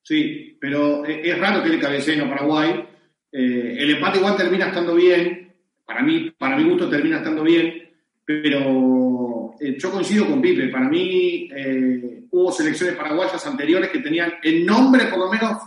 Sí, 0.02 0.58
pero 0.60 1.06
eh, 1.06 1.22
es 1.30 1.40
raro 1.40 1.64
que 1.64 1.70
le 1.70 1.80
cabeceen 1.80 2.22
a 2.22 2.30
Paraguay. 2.30 2.86
Eh, 3.32 3.78
el 3.80 3.92
empate 3.92 4.18
igual 4.18 4.36
termina 4.36 4.68
estando 4.68 4.96
bien. 4.96 5.54
Para 5.86 6.02
mí, 6.02 6.32
para 6.32 6.58
mi 6.58 6.64
gusto 6.70 6.90
termina 6.90 7.18
estando 7.18 7.44
bien. 7.44 7.90
Pero 8.26 9.54
eh, 9.60 9.78
yo 9.78 9.92
coincido 9.92 10.28
con 10.28 10.42
Pipe. 10.42 10.68
Para 10.68 10.90
mí 10.90 11.50
eh, 11.56 12.26
hubo 12.32 12.52
selecciones 12.52 12.96
paraguayas 12.96 13.46
anteriores 13.46 13.90
que 13.90 14.00
tenían 14.00 14.34
en 14.44 14.66
nombre 14.66 15.06
por 15.06 15.20
lo 15.20 15.32
menos 15.32 15.58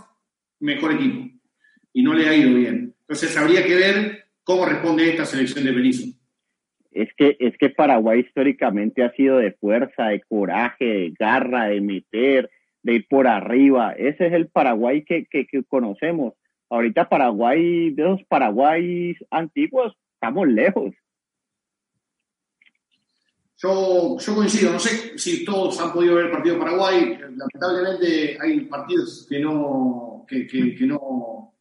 mejor 0.59 0.93
equipo. 0.93 1.29
Y 1.93 2.03
no 2.03 2.13
le 2.13 2.29
ha 2.29 2.35
ido 2.35 2.53
bien. 2.53 2.93
Entonces 3.01 3.35
habría 3.37 3.65
que 3.65 3.75
ver 3.75 4.26
cómo 4.47 4.65
responde 4.65 5.09
esta 5.09 5.25
selección 5.25 5.65
de 5.65 5.73
Berizzo. 5.73 6.07
Es 6.91 7.09
que, 7.17 7.35
es 7.39 7.55
que 7.57 7.69
Paraguay 7.69 8.21
históricamente 8.21 9.03
ha 9.03 9.11
sido 9.11 9.37
de 9.37 9.51
fuerza, 9.51 10.05
de 10.07 10.21
coraje, 10.21 10.85
de 10.85 11.13
garra, 11.19 11.65
de 11.65 11.81
meter, 11.81 12.49
de 12.81 12.93
ir 12.93 13.07
por 13.09 13.27
arriba. 13.27 13.91
Ese 13.91 14.27
es 14.27 14.33
el 14.33 14.47
Paraguay 14.47 15.03
que, 15.03 15.25
que, 15.29 15.45
que 15.45 15.63
conocemos. 15.65 16.33
Ahorita 16.69 17.09
Paraguay, 17.09 17.91
de 17.91 18.03
esos 18.03 18.23
Paraguay 18.27 19.15
antiguos, 19.29 19.93
estamos 20.13 20.47
lejos. 20.47 20.93
Yo, 23.57 24.17
yo 24.19 24.35
coincido, 24.35 24.71
no 24.71 24.79
sé 24.79 25.17
si 25.17 25.43
todos 25.43 25.79
han 25.81 25.91
podido 25.91 26.15
ver 26.15 26.25
el 26.27 26.31
partido 26.31 26.55
de 26.55 26.61
Paraguay. 26.61 27.17
Lamentablemente 27.19 28.37
hay 28.39 28.61
partidos 28.61 29.27
que 29.29 29.39
no, 29.39 30.25
que, 30.27 30.47
que- 30.47 30.73
que 30.75 30.85
no, 30.85 31.53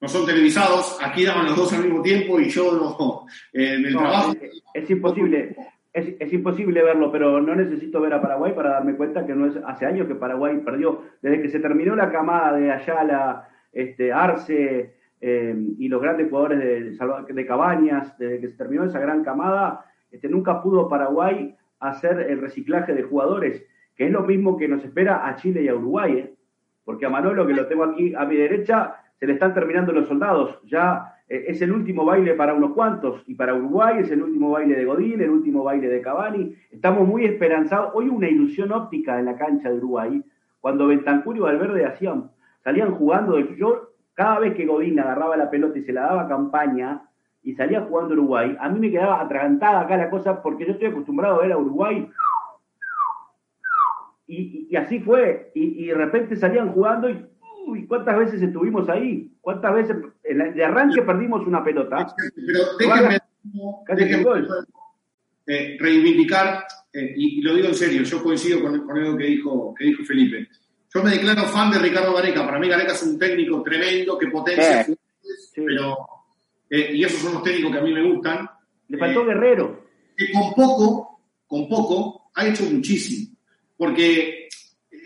no 0.00 0.08
son 0.08 0.26
televisados. 0.26 0.98
Aquí 1.02 1.24
daban 1.24 1.46
los 1.46 1.56
dos 1.56 1.72
al 1.72 1.84
mismo 1.84 2.02
tiempo 2.02 2.40
y 2.40 2.48
yo 2.48 2.72
no, 2.72 3.26
eh, 3.52 3.74
en 3.74 3.84
el 3.86 3.92
No, 3.92 4.00
trabajo. 4.00 4.32
es, 4.40 4.62
es 4.74 4.90
imposible. 4.90 5.56
Es, 5.92 6.14
es 6.20 6.32
imposible 6.32 6.82
verlo, 6.84 7.10
pero 7.10 7.40
no 7.40 7.54
necesito 7.54 8.00
ver 8.00 8.14
a 8.14 8.22
Paraguay 8.22 8.52
para 8.54 8.70
darme 8.70 8.94
cuenta 8.94 9.26
que 9.26 9.34
no 9.34 9.46
es 9.46 9.56
hace 9.66 9.86
años 9.86 10.06
que 10.06 10.14
Paraguay 10.14 10.58
perdió. 10.64 11.02
Desde 11.20 11.42
que 11.42 11.48
se 11.48 11.58
terminó 11.58 11.96
la 11.96 12.12
camada 12.12 12.56
de 12.56 12.70
Ayala, 12.70 13.48
este, 13.72 14.12
Arce 14.12 14.94
eh, 15.20 15.54
y 15.78 15.88
los 15.88 16.00
grandes 16.00 16.28
jugadores 16.30 16.60
de, 16.60 16.96
de 17.34 17.46
Cabañas, 17.46 18.16
desde 18.18 18.40
que 18.40 18.48
se 18.50 18.56
terminó 18.56 18.84
esa 18.84 19.00
gran 19.00 19.24
camada, 19.24 19.84
este, 20.12 20.28
nunca 20.28 20.62
pudo 20.62 20.88
Paraguay 20.88 21.56
hacer 21.80 22.20
el 22.30 22.40
reciclaje 22.40 22.94
de 22.94 23.02
jugadores, 23.02 23.64
que 23.96 24.06
es 24.06 24.12
lo 24.12 24.22
mismo 24.22 24.56
que 24.56 24.68
nos 24.68 24.84
espera 24.84 25.26
a 25.28 25.34
Chile 25.36 25.62
y 25.62 25.68
a 25.68 25.74
Uruguay. 25.74 26.12
¿eh? 26.18 26.34
Porque 26.84 27.06
a 27.06 27.10
Manolo, 27.10 27.46
que 27.46 27.52
lo 27.54 27.66
tengo 27.66 27.82
aquí 27.84 28.14
a 28.14 28.24
mi 28.26 28.36
derecha, 28.36 28.94
se 29.20 29.26
le 29.26 29.34
están 29.34 29.52
terminando 29.52 29.92
los 29.92 30.08
soldados. 30.08 30.58
Ya 30.64 31.14
eh, 31.28 31.44
es 31.48 31.60
el 31.60 31.72
último 31.72 32.06
baile 32.06 32.32
para 32.34 32.54
unos 32.54 32.72
cuantos. 32.72 33.22
Y 33.26 33.34
para 33.34 33.54
Uruguay 33.54 33.98
es 33.98 34.10
el 34.10 34.22
último 34.22 34.50
baile 34.50 34.74
de 34.74 34.86
Godín, 34.86 35.20
el 35.20 35.28
último 35.28 35.62
baile 35.62 35.88
de 35.88 36.00
Cavani. 36.00 36.56
Estamos 36.70 37.06
muy 37.06 37.26
esperanzados. 37.26 37.90
Hoy 37.92 38.08
una 38.08 38.28
ilusión 38.28 38.72
óptica 38.72 39.18
en 39.18 39.26
la 39.26 39.36
cancha 39.36 39.68
de 39.68 39.76
Uruguay. 39.76 40.24
Cuando 40.60 40.86
Bentancur 40.86 41.36
y 41.36 41.40
Valverde 41.40 41.84
hacían, 41.84 42.30
salían 42.64 42.94
jugando. 42.94 43.38
Yo, 43.38 43.90
cada 44.14 44.38
vez 44.38 44.54
que 44.54 44.64
Godín 44.64 44.98
agarraba 44.98 45.36
la 45.36 45.50
pelota 45.50 45.78
y 45.78 45.82
se 45.82 45.92
la 45.92 46.02
daba 46.02 46.22
a 46.22 46.28
campaña 46.28 47.02
y 47.42 47.54
salía 47.54 47.82
jugando 47.82 48.14
Uruguay, 48.14 48.56
a 48.58 48.68
mí 48.68 48.80
me 48.80 48.90
quedaba 48.90 49.20
atragantada 49.20 49.80
acá 49.80 49.96
la 49.96 50.10
cosa 50.10 50.42
porque 50.42 50.66
yo 50.66 50.72
estoy 50.72 50.88
acostumbrado 50.88 51.36
a 51.36 51.42
ver 51.42 51.52
a 51.52 51.58
Uruguay 51.58 52.10
y 54.26 54.76
así 54.76 55.00
fue. 55.00 55.50
Y, 55.54 55.84
y 55.84 55.86
de 55.88 55.94
repente 55.94 56.36
salían 56.36 56.72
jugando 56.72 57.10
y 57.10 57.29
uy, 57.70 57.86
¿cuántas 57.86 58.18
veces 58.18 58.42
estuvimos 58.42 58.88
ahí? 58.88 59.30
¿Cuántas 59.40 59.74
veces 59.74 59.96
en 60.24 60.38
la- 60.38 60.50
de 60.50 60.64
arranque 60.64 61.02
perdimos 61.02 61.46
una 61.46 61.62
pelota? 61.64 62.14
Pero 62.34 62.60
déjenme, 62.78 63.18
Casi 63.86 64.04
déjenme, 64.04 64.16
un 64.18 64.22
gol. 64.24 64.48
eh, 65.46 65.76
reivindicar, 65.80 66.64
eh, 66.92 67.14
y, 67.16 67.38
y 67.38 67.42
lo 67.42 67.54
digo 67.54 67.68
en 67.68 67.74
serio, 67.74 68.02
yo 68.02 68.22
coincido 68.22 68.60
con, 68.62 68.86
con 68.86 68.98
algo 68.98 69.16
que 69.16 69.24
dijo, 69.24 69.74
que 69.76 69.84
dijo 69.86 70.04
Felipe. 70.04 70.48
Yo 70.92 71.02
me 71.04 71.10
declaro 71.10 71.42
fan 71.44 71.70
de 71.70 71.78
Ricardo 71.78 72.12
Gareca. 72.14 72.44
Para 72.44 72.58
mí 72.58 72.68
Gareca 72.68 72.92
es 72.92 73.02
un 73.04 73.18
técnico 73.18 73.62
tremendo 73.62 74.18
que 74.18 74.26
potencia 74.28 74.84
Sí. 74.84 75.62
pero 75.66 75.96
eh, 76.68 76.90
y 76.94 77.04
esos 77.04 77.20
son 77.20 77.34
los 77.34 77.42
técnicos 77.42 77.72
que 77.72 77.78
a 77.78 77.82
mí 77.82 77.92
me 77.92 78.02
gustan. 78.12 78.48
Le 78.88 78.98
faltó 78.98 79.22
Eh, 79.22 79.26
Guerrero. 79.26 79.84
que 80.16 80.32
con 80.32 80.52
poco, 80.54 81.20
con 81.46 81.68
poco, 81.68 82.30
ha 82.34 82.46
hecho 82.46 82.64
muchísimo. 82.64 83.36
Porque, 83.76 84.39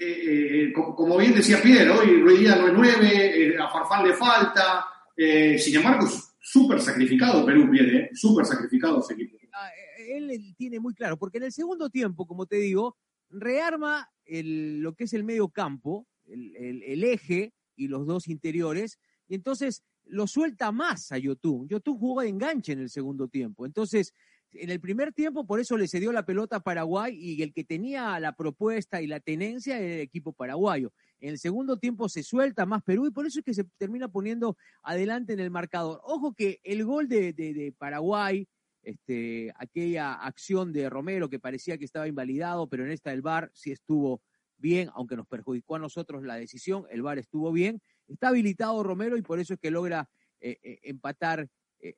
eh, 0.04 0.64
eh, 0.68 0.72
co- 0.72 0.94
como 0.94 1.16
bien 1.18 1.34
decía 1.34 1.60
Piero, 1.62 1.98
hoy 2.00 2.20
Ruiz 2.20 2.40
Díaz 2.40 2.58
no 2.60 2.66
es 2.68 2.72
nueve, 2.74 3.08
eh, 3.48 3.58
a 3.58 3.68
Farfán 3.68 4.06
le 4.06 4.14
falta, 4.14 4.84
eh, 5.16 5.58
sin 5.58 5.76
embargo, 5.76 6.06
súper 6.40 6.80
sacrificado 6.80 7.44
Perú, 7.46 7.70
eh, 7.74 8.10
súper 8.14 8.44
sacrificado 8.46 9.00
ese 9.00 9.14
equipo. 9.14 9.38
Ah, 9.52 9.68
él 10.08 10.54
tiene 10.56 10.80
muy 10.80 10.94
claro, 10.94 11.16
porque 11.16 11.38
en 11.38 11.44
el 11.44 11.52
segundo 11.52 11.88
tiempo, 11.90 12.26
como 12.26 12.46
te 12.46 12.56
digo, 12.56 12.96
rearma 13.30 14.08
el- 14.26 14.80
lo 14.80 14.94
que 14.94 15.04
es 15.04 15.12
el 15.12 15.24
medio 15.24 15.48
campo, 15.48 16.06
el, 16.26 16.54
el- 16.56 16.82
el 16.82 17.04
eje 17.04 17.52
y 17.76 17.88
los 17.88 18.06
dos 18.06 18.28
interiores, 18.28 18.98
y 19.28 19.34
entonces 19.34 19.82
lo 20.06 20.26
suelta 20.26 20.70
más 20.70 21.12
a 21.12 21.18
Yotun. 21.18 21.66
Yotun 21.68 21.98
jugó 21.98 22.20
de 22.20 22.28
enganche 22.28 22.72
en 22.72 22.80
el 22.80 22.90
segundo 22.90 23.26
tiempo. 23.28 23.64
Entonces, 23.64 24.12
en 24.54 24.70
el 24.70 24.80
primer 24.80 25.12
tiempo, 25.12 25.46
por 25.46 25.60
eso 25.60 25.76
le 25.76 25.88
cedió 25.88 26.12
la 26.12 26.24
pelota 26.24 26.56
a 26.56 26.60
Paraguay 26.60 27.16
y 27.16 27.42
el 27.42 27.52
que 27.52 27.64
tenía 27.64 28.18
la 28.20 28.34
propuesta 28.34 29.02
y 29.02 29.06
la 29.06 29.20
tenencia 29.20 29.78
era 29.78 29.94
el 29.94 30.00
equipo 30.00 30.32
paraguayo. 30.32 30.92
En 31.20 31.30
el 31.30 31.38
segundo 31.38 31.78
tiempo 31.78 32.08
se 32.08 32.22
suelta 32.22 32.66
más 32.66 32.82
Perú 32.82 33.06
y 33.06 33.10
por 33.10 33.26
eso 33.26 33.38
es 33.38 33.44
que 33.44 33.54
se 33.54 33.64
termina 33.78 34.08
poniendo 34.08 34.56
adelante 34.82 35.32
en 35.32 35.40
el 35.40 35.50
marcador. 35.50 36.00
Ojo 36.04 36.34
que 36.34 36.60
el 36.64 36.84
gol 36.84 37.08
de, 37.08 37.74
Paraguay, 37.78 38.46
este, 38.82 39.52
aquella 39.56 40.14
acción 40.14 40.72
de 40.72 40.90
Romero 40.90 41.30
que 41.30 41.38
parecía 41.38 41.78
que 41.78 41.84
estaba 41.84 42.08
invalidado, 42.08 42.68
pero 42.68 42.84
en 42.84 42.92
esta 42.92 43.12
el 43.12 43.22
VAR 43.22 43.50
sí 43.54 43.72
estuvo 43.72 44.22
bien, 44.58 44.90
aunque 44.94 45.16
nos 45.16 45.26
perjudicó 45.26 45.76
a 45.76 45.78
nosotros 45.78 46.22
la 46.22 46.36
decisión, 46.36 46.84
el 46.90 47.02
VAR 47.02 47.18
estuvo 47.18 47.52
bien. 47.52 47.80
Está 48.08 48.28
habilitado 48.28 48.82
Romero 48.82 49.16
y 49.16 49.22
por 49.22 49.38
eso 49.38 49.54
es 49.54 49.60
que 49.60 49.70
logra 49.70 50.08
eh, 50.40 50.58
eh, 50.62 50.80
empatar 50.82 51.48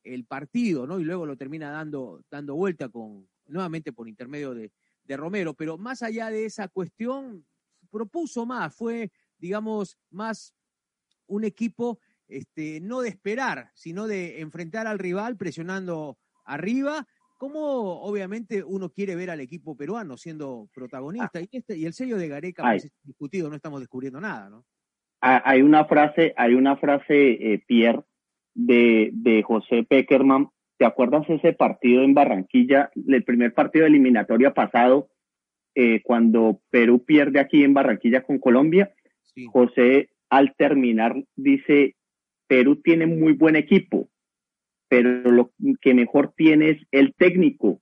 el 0.05 0.25
partido, 0.25 0.87
¿no? 0.87 0.99
Y 0.99 1.05
luego 1.05 1.27
lo 1.27 1.37
termina 1.37 1.71
dando, 1.71 2.23
dando 2.31 2.55
vuelta 2.55 2.89
con, 2.89 3.29
nuevamente 3.47 3.93
por 3.93 4.09
intermedio 4.09 4.55
de, 4.55 4.73
de 5.05 5.17
Romero. 5.17 5.55
Pero 5.55 5.79
más 5.79 6.03
allá 6.03 6.31
de 6.31 6.45
esa 6.45 6.69
cuestión, 6.69 7.47
propuso 7.91 8.47
más, 8.47 8.75
fue, 8.75 9.11
digamos, 9.39 9.99
más 10.11 10.55
un 11.27 11.45
equipo 11.45 11.99
este, 12.29 12.81
no 12.81 13.01
de 13.01 13.11
esperar, 13.11 13.71
sino 13.75 14.07
de 14.07 14.41
enfrentar 14.41 14.87
al 14.87 14.99
rival 14.99 15.37
presionando 15.37 16.19
arriba, 16.45 17.07
como 17.39 18.03
obviamente 18.03 18.65
uno 18.65 18.91
quiere 18.91 19.15
ver 19.15 19.31
al 19.31 19.41
equipo 19.41 19.77
peruano 19.77 20.17
siendo 20.17 20.69
protagonista. 20.75 21.41
Y, 21.41 21.49
este, 21.53 21.77
y 21.77 21.87
el 21.87 21.93
sello 21.93 22.17
de 22.17 22.29
Gareca 22.29 22.63
Ay. 22.65 22.79
pues, 22.79 22.85
es 22.87 22.93
discutido, 23.03 23.49
no 23.49 23.57
estamos 23.57 23.81
descubriendo 23.81 24.21
nada, 24.21 24.49
¿no? 24.49 24.65
Ah, 25.21 25.43
Hay 25.45 25.63
una 25.63 25.85
frase, 25.87 26.35
hay 26.37 26.55
una 26.55 26.77
frase, 26.77 27.53
eh, 27.53 27.65
Pierre, 27.67 28.03
de, 28.57 29.11
de 29.13 29.43
José 29.43 29.85
Peckerman. 29.85 30.49
¿Te 30.79 30.85
acuerdas 30.85 31.29
ese 31.29 31.53
partido 31.53 32.03
en 32.03 32.15
Barranquilla, 32.15 32.91
el 33.07 33.25
primer 33.25 33.55
partido 33.55 33.85
de 33.85 33.91
eliminatoria 33.91 34.53
pasado, 34.53 35.09
eh, 35.75 36.03
cuando 36.03 36.61
Perú 36.71 37.05
pierde 37.05 37.39
aquí 37.39 37.63
en 37.63 37.75
Barranquilla 37.75 38.23
con 38.23 38.39
Colombia? 38.39 38.93
José, 39.53 40.11
al 40.31 40.55
terminar, 40.57 41.23
dice, 41.35 41.97
Perú 42.47 42.77
tiene 42.77 43.07
muy 43.07 43.35
buen 43.35 43.57
equipo, 43.57 44.09
pero 44.89 45.31
lo 45.31 45.53
que 45.81 45.95
mejor 45.95 46.33
tiene 46.37 46.71
es 46.71 46.79
el 46.91 47.15
técnico. 47.15 47.81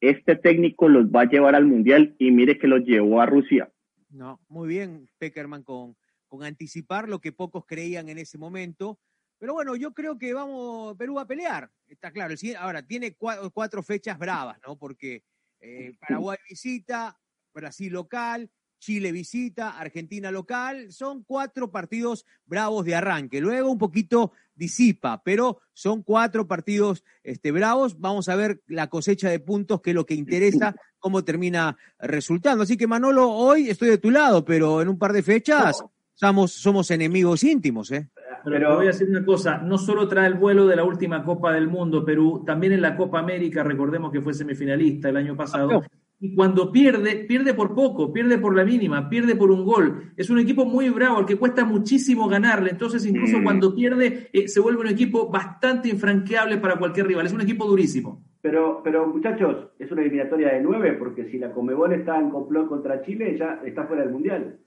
Este 0.00 0.36
técnico 0.36 0.88
los 0.88 1.06
va 1.06 1.22
a 1.22 1.28
llevar 1.28 1.54
al 1.54 1.66
Mundial 1.66 2.14
y 2.18 2.30
mire 2.30 2.58
que 2.58 2.68
los 2.68 2.84
llevó 2.84 3.20
a 3.20 3.26
Rusia. 3.26 3.70
No, 4.10 4.40
muy 4.48 4.68
bien, 4.68 5.08
Peckerman, 5.18 5.62
con, 5.62 5.96
con 6.28 6.44
anticipar 6.44 7.08
lo 7.08 7.20
que 7.20 7.32
pocos 7.32 7.64
creían 7.66 8.08
en 8.08 8.18
ese 8.18 8.38
momento. 8.38 8.98
Pero 9.42 9.54
bueno, 9.54 9.74
yo 9.74 9.92
creo 9.92 10.16
que 10.16 10.32
vamos, 10.32 10.96
Perú 10.96 11.14
va 11.14 11.22
a 11.22 11.26
pelear, 11.26 11.68
está 11.88 12.12
claro. 12.12 12.32
Ahora, 12.60 12.86
tiene 12.86 13.16
cuatro, 13.16 13.82
fechas 13.82 14.16
bravas, 14.16 14.56
¿no? 14.64 14.76
Porque 14.76 15.24
eh, 15.58 15.96
Paraguay 15.98 16.38
visita, 16.48 17.18
Brasil 17.52 17.92
local, 17.92 18.48
Chile 18.78 19.10
visita, 19.10 19.80
Argentina 19.80 20.30
local, 20.30 20.92
son 20.92 21.24
cuatro 21.24 21.72
partidos 21.72 22.24
bravos 22.46 22.84
de 22.84 22.94
arranque. 22.94 23.40
Luego 23.40 23.68
un 23.68 23.78
poquito 23.78 24.30
disipa, 24.54 25.20
pero 25.24 25.60
son 25.72 26.04
cuatro 26.04 26.46
partidos 26.46 27.02
este, 27.24 27.50
bravos. 27.50 27.98
Vamos 27.98 28.28
a 28.28 28.36
ver 28.36 28.62
la 28.68 28.86
cosecha 28.86 29.28
de 29.28 29.40
puntos, 29.40 29.80
que 29.80 29.90
es 29.90 29.96
lo 29.96 30.06
que 30.06 30.14
interesa, 30.14 30.76
cómo 31.00 31.24
termina 31.24 31.76
resultando. 31.98 32.62
Así 32.62 32.76
que 32.76 32.86
Manolo, 32.86 33.28
hoy 33.28 33.70
estoy 33.70 33.88
de 33.88 33.98
tu 33.98 34.12
lado, 34.12 34.44
pero 34.44 34.80
en 34.80 34.88
un 34.88 35.00
par 35.00 35.12
de 35.12 35.24
fechas 35.24 35.82
somos, 36.14 36.52
somos 36.52 36.92
enemigos 36.92 37.42
íntimos, 37.42 37.90
¿eh? 37.90 38.08
Pero 38.44 38.76
voy 38.76 38.84
a 38.84 38.88
decir 38.88 39.08
una 39.08 39.24
cosa, 39.24 39.58
no 39.58 39.78
solo 39.78 40.08
trae 40.08 40.26
el 40.26 40.34
vuelo 40.34 40.66
de 40.66 40.76
la 40.76 40.84
última 40.84 41.24
Copa 41.24 41.52
del 41.52 41.68
Mundo 41.68 42.04
Perú, 42.04 42.42
también 42.46 42.72
en 42.72 42.82
la 42.82 42.96
Copa 42.96 43.18
América, 43.18 43.62
recordemos 43.62 44.12
que 44.12 44.20
fue 44.20 44.34
semifinalista 44.34 45.08
el 45.08 45.16
año 45.16 45.36
pasado, 45.36 45.82
y 46.24 46.36
cuando 46.36 46.70
pierde, 46.70 47.24
pierde 47.26 47.52
por 47.52 47.74
poco, 47.74 48.12
pierde 48.12 48.38
por 48.38 48.54
la 48.54 48.64
mínima, 48.64 49.08
pierde 49.08 49.34
por 49.34 49.50
un 49.50 49.64
gol. 49.64 50.12
Es 50.16 50.30
un 50.30 50.38
equipo 50.38 50.64
muy 50.64 50.88
bravo, 50.88 51.18
al 51.18 51.26
que 51.26 51.34
cuesta 51.34 51.64
muchísimo 51.64 52.28
ganarle. 52.28 52.70
Entonces, 52.70 53.04
incluso 53.04 53.40
mm. 53.40 53.42
cuando 53.42 53.74
pierde, 53.74 54.28
eh, 54.32 54.46
se 54.46 54.60
vuelve 54.60 54.82
un 54.82 54.86
equipo 54.86 55.28
bastante 55.28 55.88
infranqueable 55.88 56.58
para 56.58 56.76
cualquier 56.76 57.08
rival. 57.08 57.26
Es 57.26 57.32
un 57.32 57.40
equipo 57.40 57.66
durísimo. 57.66 58.22
Pero, 58.40 58.82
pero 58.84 59.04
muchachos, 59.08 59.70
es 59.80 59.90
una 59.90 60.02
eliminatoria 60.02 60.52
de 60.52 60.60
nueve, 60.60 60.92
porque 60.92 61.24
si 61.24 61.38
la 61.38 61.50
Comebol 61.50 61.92
está 61.92 62.16
en 62.16 62.30
complot 62.30 62.68
contra 62.68 63.02
Chile, 63.02 63.36
ya 63.36 63.60
está 63.64 63.88
fuera 63.88 64.04
del 64.04 64.12
Mundial. 64.12 64.58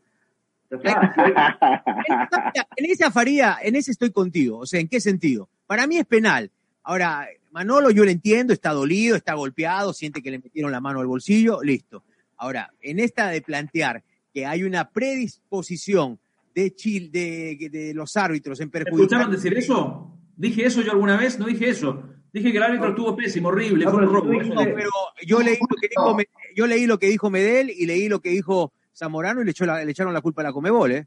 en 2.76 2.86
esa 2.86 3.12
faría, 3.12 3.58
en 3.62 3.76
ese 3.76 3.92
estoy 3.92 4.12
contigo. 4.12 4.60
O 4.60 4.66
sea, 4.66 4.80
¿en 4.80 4.88
qué 4.88 5.00
sentido? 5.00 5.50
Para 5.68 5.88
mí 5.88 5.98
es 5.98 6.06
penal. 6.06 6.52
Ahora, 6.84 7.28
Manolo, 7.52 7.90
yo 7.90 8.04
lo 8.06 8.12
entiendo, 8.12 8.54
está 8.54 8.72
dolido, 8.72 9.16
está 9.16 9.34
golpeado, 9.34 9.94
siente 9.94 10.22
que 10.22 10.32
le 10.32 10.40
metieron 10.40 10.72
la 10.72 10.82
mano 10.82 11.00
al 11.00 11.08
bolsillo, 11.08 11.64
listo. 11.64 12.04
Ahora, 12.38 12.72
en 12.82 13.00
esta 13.00 13.30
de 13.30 13.42
plantear 13.42 14.04
que 14.34 14.46
hay 14.46 14.64
una 14.64 14.90
predisposición 14.90 16.20
de, 16.54 16.76
Chile, 16.76 17.10
de, 17.12 17.94
los 17.94 18.16
árbitros 18.18 18.60
en 18.60 18.70
perjudicar. 18.70 19.04
¿Escucharon 19.04 19.32
decir 19.32 19.58
eso? 19.58 20.12
¿Dije 20.36 20.66
eso 20.66 20.82
yo 20.82 20.92
alguna 20.92 21.18
vez? 21.18 21.40
No 21.40 21.46
dije 21.46 21.70
eso. 21.70 22.04
Dije 22.34 22.52
que 22.52 22.58
el 22.58 22.64
árbitro 22.64 22.90
estuvo 22.90 23.16
pésimo, 23.16 23.48
horrible, 23.48 23.86
fue 23.86 24.06
un 24.06 24.14
robo. 24.14 24.30
pero 24.30 24.90
yo 25.26 25.40
leí, 25.40 25.58
lo 25.58 25.76
que 25.78 25.88
dijo, 25.88 26.18
yo 26.54 26.68
leí 26.68 26.86
lo 26.86 27.00
que 27.00 27.08
dijo 27.08 27.30
Medel 27.30 27.70
y 27.70 27.86
leí 27.86 28.10
lo 28.10 28.20
que 28.20 28.30
dijo 28.30 28.74
Zamorano 28.96 29.42
y 29.42 29.46
le, 29.46 29.52
echaron 29.52 30.14
la 30.14 30.22
culpa 30.22 30.42
a 30.42 30.46
la 30.46 30.54
Comebol, 30.54 30.92
¿eh? 30.92 31.06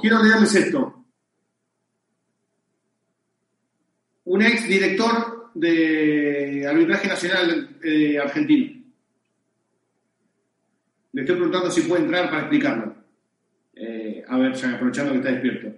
quiero 0.00 0.22
leerles 0.22 0.54
esto. 0.54 1.04
Un 4.24 4.42
ex 4.42 4.66
director 4.66 5.50
de 5.54 6.66
arbitraje 6.66 7.08
nacional 7.08 7.78
eh, 7.82 8.18
argentino. 8.18 8.80
Le 11.12 11.22
estoy 11.22 11.36
preguntando 11.36 11.70
si 11.70 11.82
puede 11.82 12.04
entrar 12.04 12.30
para 12.30 12.40
explicarlo. 12.42 12.94
Eh, 13.74 14.24
a 14.26 14.38
ver, 14.38 14.54
ya 14.54 14.74
aprovechando 14.74 15.12
que 15.12 15.18
está 15.18 15.32
despierto. 15.32 15.76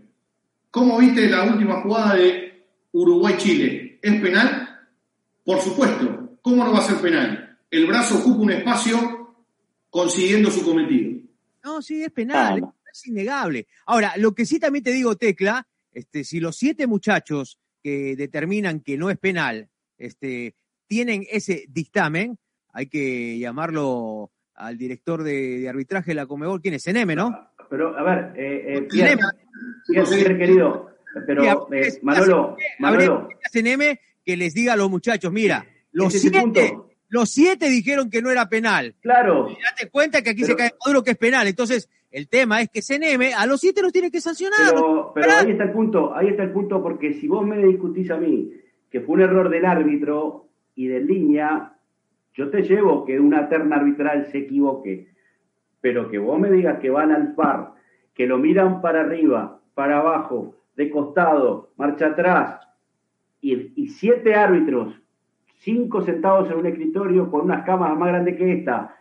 ¿Cómo 0.71 0.99
viste 0.99 1.29
la 1.29 1.45
última 1.45 1.81
jugada 1.81 2.17
de 2.17 2.67
Uruguay-Chile? 2.93 3.99
¿Es 4.01 4.21
penal? 4.21 4.81
Por 5.45 5.61
supuesto. 5.61 6.39
¿Cómo 6.43 6.65
no 6.65 6.73
va 6.73 6.79
a 6.79 6.83
ser 6.83 6.97
penal? 6.99 7.59
El 7.71 7.87
brazo 7.87 8.19
ocupa 8.19 8.43
un 8.43 8.51
espacio 8.53 9.35
consiguiendo 9.91 10.51
su 10.51 10.65
cometido. 10.65 11.22
No, 11.65 11.83
sí, 11.83 12.03
es 12.03 12.11
penal. 12.11 12.63
Es 12.93 13.07
innegable. 13.07 13.67
Ahora, 13.87 14.15
lo 14.17 14.35
que 14.35 14.45
sí 14.45 14.59
también 14.59 14.85
te 14.85 14.93
digo, 14.93 15.17
Tecla, 15.17 15.67
este, 15.93 16.25
si 16.25 16.41
los 16.41 16.57
siete 16.57 16.87
muchachos 16.87 17.59
que 17.83 18.17
determinan 18.17 18.81
que 18.81 18.97
no 18.97 19.11
es 19.11 19.19
penal, 19.19 19.69
este, 19.97 20.55
tienen 20.87 21.27
ese 21.31 21.65
dictamen, 21.69 22.39
hay 22.73 22.87
que 22.87 23.39
llamarlo 23.39 24.31
al 24.55 24.77
director 24.77 25.23
de, 25.23 25.69
arbitraje 25.69 26.11
de 26.11 26.15
la 26.17 26.27
Comebol, 26.27 26.61
¿quién 26.61 26.75
es? 26.75 26.83
Seneme, 26.83 27.17
¿no? 27.17 27.51
Pero, 27.71 27.97
a 27.97 28.03
ver, 28.03 28.33
eh, 28.37 28.75
eh 28.77 28.89
Pierre, 28.91 30.39
querido, 30.39 30.91
pero 31.27 31.73
eh, 31.73 31.99
Manolo, 32.03 32.57
Manolo. 32.79 33.29
Seneme 33.51 34.01
que 34.25 34.37
les 34.37 34.55
diga 34.55 34.75
a 34.75 34.77
los 34.77 34.91
muchachos, 34.91 35.33
mira, 35.33 35.67
los 35.93 36.13
siete, 36.13 36.77
los 37.13 37.29
siete 37.29 37.69
dijeron 37.69 38.09
que 38.09 38.23
no 38.23 38.31
era 38.31 38.49
penal. 38.49 38.95
Claro. 39.03 39.51
Y 39.51 39.63
date 39.63 39.91
cuenta 39.91 40.23
que 40.23 40.31
aquí 40.31 40.45
se 40.45 40.57
cae 40.57 40.71
Maduro 40.83 41.05
que 41.05 41.11
es 41.11 41.19
penal. 41.19 41.47
Entonces, 41.47 41.91
el 42.11 42.27
tema 42.27 42.63
es 42.63 42.71
que 42.71 42.81
Seneme 42.81 43.35
a 43.35 43.45
los 43.45 43.61
siete 43.61 43.83
los 43.83 43.93
tiene 43.93 44.11
que 44.11 44.23
sancionar. 44.23 44.73
Pero, 45.15 45.31
ahí 45.31 45.51
está 45.51 45.65
el 45.65 45.73
punto, 45.73 46.17
ahí 46.17 46.29
está 46.29 46.43
el 46.43 46.53
punto, 46.53 46.83
porque 46.83 47.13
si 47.13 47.29
vos 47.29 47.47
me 47.47 47.59
discutís 47.67 48.11
a 48.11 48.17
mí 48.17 48.51
que 48.89 49.03
fue 49.03 49.17
un 49.17 49.21
error 49.21 49.51
del 49.51 49.67
árbitro 49.67 50.49
y 50.75 50.87
de 50.87 51.01
línea, 51.01 51.75
yo 52.33 52.49
te 52.49 52.63
llevo 52.63 53.05
que 53.05 53.21
una 53.21 53.47
terna 53.47 53.77
arbitral 53.77 54.29
se 54.33 54.39
equivoque. 54.39 55.09
Pero 55.83 56.11
que 56.11 56.17
vos 56.17 56.41
me 56.41 56.51
digas 56.51 56.79
que 56.81 56.89
van 56.89 57.13
al 57.13 57.35
par, 57.35 57.75
que 58.15 58.27
lo 58.27 58.39
miran 58.39 58.81
para 58.81 59.03
arriba, 59.03 59.61
para 59.75 59.99
abajo, 59.99 60.57
de 60.77 60.89
costado, 60.89 61.75
marcha 61.77 62.07
atrás, 62.07 62.59
y, 63.43 63.73
y 63.77 63.89
siete 63.89 64.35
árbitros, 64.35 65.02
cinco 65.65 66.03
sentados 66.03 66.51
en 66.51 66.59
un 66.59 66.67
escritorio 66.67 67.31
con 67.31 67.43
unas 67.43 67.65
cámaras 67.65 67.99
más 67.99 68.09
grandes 68.09 68.37
que 68.37 68.53
esta, 68.53 68.97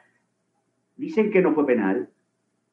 dicen 0.95 1.31
que 1.31 1.41
no 1.41 1.53
fue 1.53 1.65
penal 1.65 2.09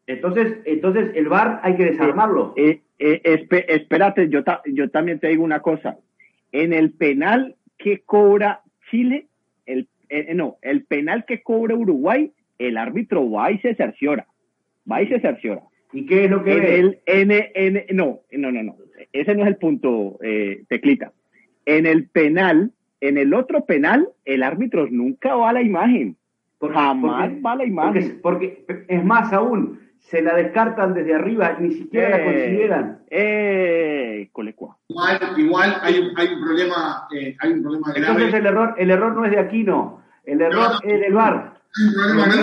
entonces, 0.09 0.57
entonces 0.65 1.11
el 1.15 1.29
VAR 1.29 1.61
hay 1.63 1.77
que 1.77 1.85
desarmarlo. 1.85 2.55
Eh, 2.57 2.81
eh, 2.99 3.21
eh 3.23 3.65
espérate, 3.69 4.31
yo, 4.31 4.43
yo 4.65 4.89
también 4.89 5.21
te 5.21 5.29
digo 5.29 5.45
una 5.45 5.61
cosa. 5.61 5.99
En 6.51 6.73
el 6.73 6.93
penal 6.93 7.57
que 7.77 8.01
cobra 8.01 8.63
Chile, 8.91 9.27
el, 9.67 9.87
eh, 10.09 10.33
no, 10.35 10.57
el 10.63 10.85
penal 10.85 11.27
que 11.27 11.43
cobra 11.43 11.75
Uruguay, 11.75 12.33
el 12.59 12.79
árbitro 12.79 13.31
va 13.31 13.53
y 13.53 13.59
se 13.59 13.75
cerciora. 13.75 14.27
Va 14.91 15.03
y 15.03 15.09
se 15.09 15.21
cerciora. 15.21 15.63
¿Y 15.93 16.07
qué 16.07 16.25
es 16.25 16.31
lo 16.31 16.43
que 16.43 16.57
en 16.57 16.65
el 16.65 16.99
N, 17.05 17.53
N, 17.55 17.87
no, 17.93 18.21
no, 18.33 18.51
no, 18.51 18.63
no. 18.63 18.77
Ese 19.13 19.35
no 19.35 19.43
es 19.43 19.49
el 19.49 19.57
punto, 19.57 20.19
Teclita. 20.69 21.13
En 21.67 21.85
el 21.85 22.09
penal, 22.09 22.73
en 23.01 23.19
el 23.19 23.35
otro 23.35 23.65
penal, 23.65 24.09
el 24.25 24.43
árbitro 24.43 24.89
nunca 24.91 25.35
va 25.35 25.51
a 25.51 25.53
la 25.53 25.63
imagen. 25.63 26.17
Jamás 26.61 27.31
va 27.45 27.53
a 27.53 27.57
la 27.57 27.65
imagen. 27.65 28.19
porque, 28.23 28.65
es 28.89 29.05
más 29.05 29.33
aún, 29.33 29.81
se 29.99 30.23
la 30.23 30.35
descartan 30.35 30.95
desde 30.95 31.15
arriba, 31.15 31.57
ni 31.61 31.73
siquiera 31.73 32.11
la 32.11 32.17
eh, 32.19 32.25
consideran. 32.25 32.99
Eh, 33.11 34.31
igual, 34.89 35.35
igual 35.37 35.77
hay, 35.83 35.99
un, 35.99 36.19
hay 36.19 36.29
un 36.29 36.41
problema, 36.41 37.09
eh, 37.15 37.37
hay 37.39 37.53
un 37.53 37.63
problema 37.63 37.93
grave. 37.93 38.07
Entonces 38.07 38.35
el 38.35 38.47
error, 38.47 38.75
el 38.79 38.91
error 38.91 39.15
no 39.15 39.25
es 39.25 39.31
de 39.31 39.39
Aquino, 39.39 40.03
el 40.25 40.41
error 40.41 40.73
es 40.83 41.01
del 41.01 41.13
VAR. 41.13 41.55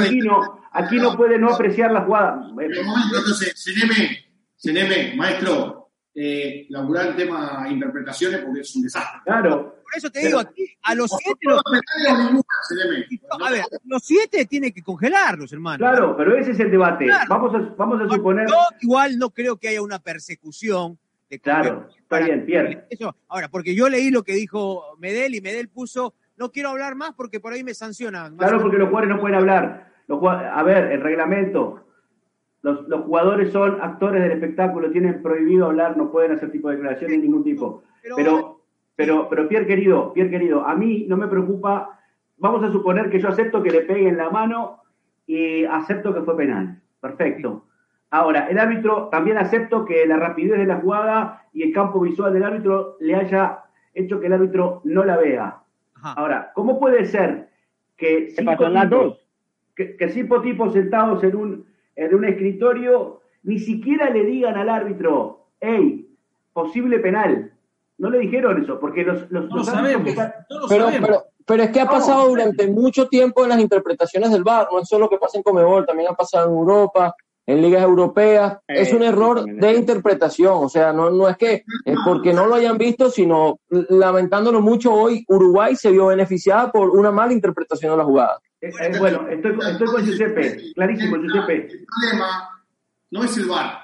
Aquino, 0.05 0.61
Aquino 0.71 1.17
puede 1.17 1.37
no 1.37 1.49
apreciar 1.49 1.91
la 1.91 2.01
jugada. 2.01 2.47
Entonces, 2.59 3.53
Seneme, 3.55 4.25
Seneme, 4.55 5.13
maestro, 5.15 5.89
eh, 6.13 6.65
laburar 6.69 7.07
el 7.07 7.15
tema 7.15 7.65
interpretaciones 7.69 8.39
porque 8.39 8.61
es 8.61 8.75
un 8.75 8.83
desastre. 8.83 9.21
Claro. 9.25 9.74
Eso 9.95 10.09
te 10.09 10.19
digo, 10.19 10.39
aquí, 10.39 10.67
a 10.83 10.95
los 10.95 11.09
siete. 11.11 11.39
Los, 11.41 11.61
a 13.41 13.51
ver, 13.51 13.63
los 13.85 14.03
siete 14.03 14.45
tiene 14.45 14.71
que 14.73 14.81
congelarlos, 14.83 15.53
hermano. 15.53 15.77
Claro, 15.77 16.15
pero 16.17 16.35
ese 16.35 16.51
es 16.51 16.59
el 16.59 16.71
debate. 16.71 17.07
Vamos 17.29 17.53
a, 17.55 17.73
vamos 17.77 18.01
a 18.01 18.13
suponer. 18.13 18.47
Yo 18.47 18.55
igual 18.81 19.17
no 19.17 19.29
creo 19.29 19.57
que 19.57 19.69
haya 19.69 19.81
una 19.81 19.99
persecución. 19.99 20.97
De 21.29 21.39
claro, 21.39 21.87
está 21.97 22.19
bien, 22.19 22.45
Pierre. 22.45 22.85
Eso. 22.89 23.15
Ahora, 23.27 23.49
porque 23.49 23.73
yo 23.73 23.89
leí 23.89 24.11
lo 24.11 24.23
que 24.23 24.33
dijo 24.33 24.95
Medel 24.99 25.33
y 25.35 25.41
Medel 25.41 25.69
puso, 25.69 26.13
no 26.37 26.51
quiero 26.51 26.69
hablar 26.69 26.95
más 26.95 27.13
porque 27.13 27.39
por 27.39 27.53
ahí 27.53 27.63
me 27.63 27.73
sancionan. 27.73 28.37
Claro, 28.37 28.61
porque 28.61 28.77
los 28.77 28.89
jugadores 28.89 29.15
no 29.15 29.21
pueden 29.21 29.37
hablar. 29.37 29.91
a 30.09 30.63
ver, 30.63 30.91
el 30.91 31.01
reglamento. 31.01 31.81
Los, 32.61 32.87
los, 32.87 33.05
jugadores 33.05 33.51
son 33.51 33.79
actores 33.79 34.23
del 34.23 34.31
espectáculo, 34.31 34.89
tienen 34.89 35.21
prohibido 35.21 35.67
hablar, 35.67 35.95
no 35.95 36.11
pueden 36.11 36.31
hacer 36.31 36.51
tipo 36.51 36.69
de 36.69 36.77
declaraciones 36.77 37.17
de 37.17 37.23
ningún 37.23 37.43
tipo. 37.43 37.83
Pero 38.01 38.15
pero, 38.15 38.54
pero 39.29 39.47
Pierre 39.47 39.67
querido, 39.67 40.13
Pierre 40.13 40.29
querido, 40.29 40.65
a 40.65 40.75
mí 40.75 41.05
no 41.07 41.17
me 41.17 41.27
preocupa, 41.27 41.99
vamos 42.37 42.63
a 42.63 42.71
suponer 42.71 43.09
que 43.09 43.19
yo 43.19 43.29
acepto 43.29 43.61
que 43.61 43.71
le 43.71 43.81
pegue 43.81 44.07
en 44.07 44.17
la 44.17 44.29
mano 44.29 44.81
y 45.27 45.65
acepto 45.65 46.13
que 46.13 46.21
fue 46.21 46.37
penal. 46.37 46.81
Perfecto. 47.01 47.65
Ahora, 48.11 48.47
el 48.47 48.57
árbitro 48.57 49.09
también 49.09 49.37
acepto 49.37 49.83
que 49.83 50.05
la 50.05 50.17
rapidez 50.17 50.57
de 50.57 50.65
la 50.65 50.77
jugada 50.77 51.43
y 51.53 51.63
el 51.63 51.73
campo 51.73 51.99
visual 51.99 52.33
del 52.33 52.43
árbitro 52.43 52.97
le 52.99 53.15
haya 53.15 53.63
hecho 53.93 54.19
que 54.19 54.27
el 54.27 54.33
árbitro 54.33 54.81
no 54.85 55.03
la 55.03 55.17
vea. 55.17 55.57
Ahora, 56.01 56.51
¿cómo 56.53 56.79
puede 56.79 57.05
ser 57.05 57.49
que 57.97 58.29
cinco, 58.29 58.69
tipos, 58.69 59.19
que, 59.75 59.97
que 59.97 60.09
cinco 60.09 60.41
tipos 60.41 60.73
sentados 60.73 61.23
en 61.23 61.35
un, 61.35 61.65
en 61.95 62.13
un 62.13 62.25
escritorio 62.25 63.21
ni 63.43 63.59
siquiera 63.59 64.09
le 64.09 64.23
digan 64.23 64.55
al 64.55 64.69
árbitro, 64.69 65.47
hey, 65.59 66.07
posible 66.53 66.99
penal? 66.99 67.51
No 67.97 68.09
le 68.09 68.19
dijeron 68.19 68.61
eso, 68.61 68.79
porque 68.79 69.03
los, 69.03 69.29
los, 69.31 69.47
no 69.49 69.57
lo 69.57 69.63
sabemos, 69.63 70.13
pero, 70.67 70.87
pero, 71.01 71.23
pero, 71.45 71.63
es 71.63 71.69
que 71.69 71.79
ha 71.79 71.89
pasado 71.89 72.27
durante 72.27 72.67
mucho 72.67 73.07
tiempo 73.07 73.43
en 73.43 73.49
las 73.49 73.59
interpretaciones 73.59 74.31
del 74.31 74.43
VAR, 74.43 74.67
no 74.71 74.79
es 74.79 74.87
solo 74.87 75.09
que 75.09 75.17
pasa 75.17 75.37
en 75.37 75.43
Comebol, 75.43 75.85
también 75.85 76.09
ha 76.11 76.15
pasado 76.15 76.49
en 76.49 76.57
Europa, 76.57 77.15
en 77.47 77.61
ligas 77.61 77.83
europeas. 77.83 78.57
es 78.67 78.91
un 78.91 79.03
Eh, 79.03 79.07
error 79.07 79.45
de 79.45 79.73
interpretación, 79.73 80.65
o 80.65 80.69
sea, 80.69 80.91
no, 80.91 81.09
no 81.09 81.29
es 81.29 81.37
que 81.37 81.63
es 81.85 81.97
porque 82.03 82.33
no 82.33 82.47
lo 82.47 82.55
hayan 82.55 82.77
visto, 82.77 83.09
sino 83.09 83.59
lamentándolo 83.69 84.61
mucho 84.61 84.93
hoy, 84.93 85.23
Uruguay 85.27 85.75
se 85.75 85.91
vio 85.91 86.07
beneficiada 86.07 86.71
por 86.71 86.89
una 86.89 87.11
mala 87.11 87.33
interpretación 87.33 87.91
de 87.91 87.97
la 87.97 88.03
jugada. 88.03 88.39
Eh, 88.61 88.71
eh, 88.81 88.91
bueno, 88.99 89.27
estoy, 89.29 89.57
estoy 89.71 89.87
con 89.87 90.03
Giuseppe, 90.03 90.73
clarísimo, 90.73 91.17
Giuseppe. 91.17 91.53
El 91.53 91.85
problema 91.85 92.49
no 93.11 93.23
es 93.23 93.37
el 93.37 93.45
VAR. 93.45 93.79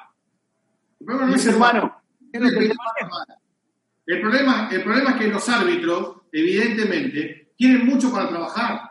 El 0.99 1.05
problema 1.05 1.27
no 1.29 1.35
es 1.35 1.45
el 1.45 1.55
VAR. 1.55 1.93
Es 2.33 2.41
le 2.41 2.69
pasa 2.69 2.91
al 3.01 3.09
VAR. 3.09 3.40
El 4.11 4.21
problema, 4.21 4.67
el 4.71 4.83
problema 4.83 5.11
es 5.11 5.15
que 5.17 5.27
los 5.27 5.47
árbitros, 5.49 6.17
evidentemente, 6.31 7.51
tienen 7.55 7.85
mucho 7.85 8.11
para 8.11 8.27
trabajar. 8.29 8.81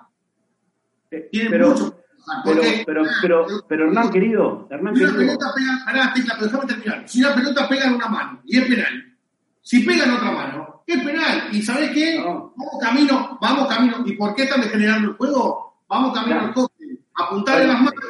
Tienen 1.30 1.50
pero- 1.50 1.70
mucho 1.70 1.90
para 1.90 2.42
trabajar. 2.42 2.42
Pero, 2.44 2.54
Porque, 2.54 2.82
pero, 2.86 3.02
pero, 3.22 3.46
pero 3.68 3.84
Hernán 3.86 4.10
querido, 4.10 4.68
Hernán 4.70 4.94
si 4.94 5.02
una 5.02 5.12
querido, 5.12 5.32
pelota 5.38 5.52
pega, 5.56 5.72
pará, 5.84 6.12
Tecla, 6.14 6.34
pero 6.38 6.46
déjame 6.50 6.66
terminar. 6.66 7.08
Si 7.08 7.20
una 7.24 7.34
pelota 7.34 7.68
pega 7.68 7.84
en 7.86 7.94
una 7.94 8.08
mano 8.08 8.40
y 8.44 8.58
es 8.58 8.64
penal, 8.68 9.16
si 9.62 9.80
pega 9.84 10.04
en 10.04 10.10
otra 10.12 10.30
mano, 10.30 10.84
es 10.86 11.02
penal. 11.02 11.48
¿Y 11.52 11.62
sabés 11.62 11.90
qué? 11.90 12.20
Vamos 12.22 12.52
camino, 12.80 13.38
vamos 13.40 13.68
camino. 13.68 13.96
¿Y 14.06 14.12
por 14.12 14.34
qué 14.34 14.44
están 14.44 14.60
degenerando 14.60 15.08
el 15.10 15.16
juego? 15.16 15.80
Vamos 15.88 16.14
camino 16.14 16.34
Claro. 16.36 16.48
al 16.48 16.54
toque. 16.54 16.84
Apuntar 17.14 17.60
en 17.62 17.68
las 17.68 17.78
manos. 17.82 18.04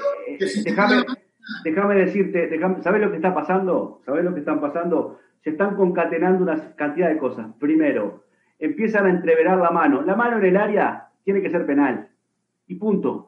Si 0.46 0.62
pega- 0.64 1.04
déjame 1.64 1.94
decirte, 1.94 2.46
déjame, 2.48 2.82
¿sabés 2.82 3.00
lo 3.02 3.10
que 3.10 3.16
está 3.16 3.32
pasando? 3.34 4.02
¿Sabés 4.04 4.24
lo 4.24 4.34
que 4.34 4.40
están 4.40 4.60
pasando? 4.60 5.18
Se 5.42 5.50
están 5.50 5.76
concatenando 5.76 6.42
una 6.44 6.74
cantidad 6.76 7.08
de 7.08 7.18
cosas. 7.18 7.46
Primero, 7.58 8.24
empiezan 8.58 9.06
a 9.06 9.10
entreverar 9.10 9.58
la 9.58 9.70
mano. 9.70 10.02
La 10.02 10.16
mano 10.16 10.38
en 10.38 10.44
el 10.44 10.56
área 10.56 11.08
tiene 11.24 11.40
que 11.42 11.50
ser 11.50 11.66
penal. 11.66 12.08
Y 12.66 12.74
punto. 12.76 13.26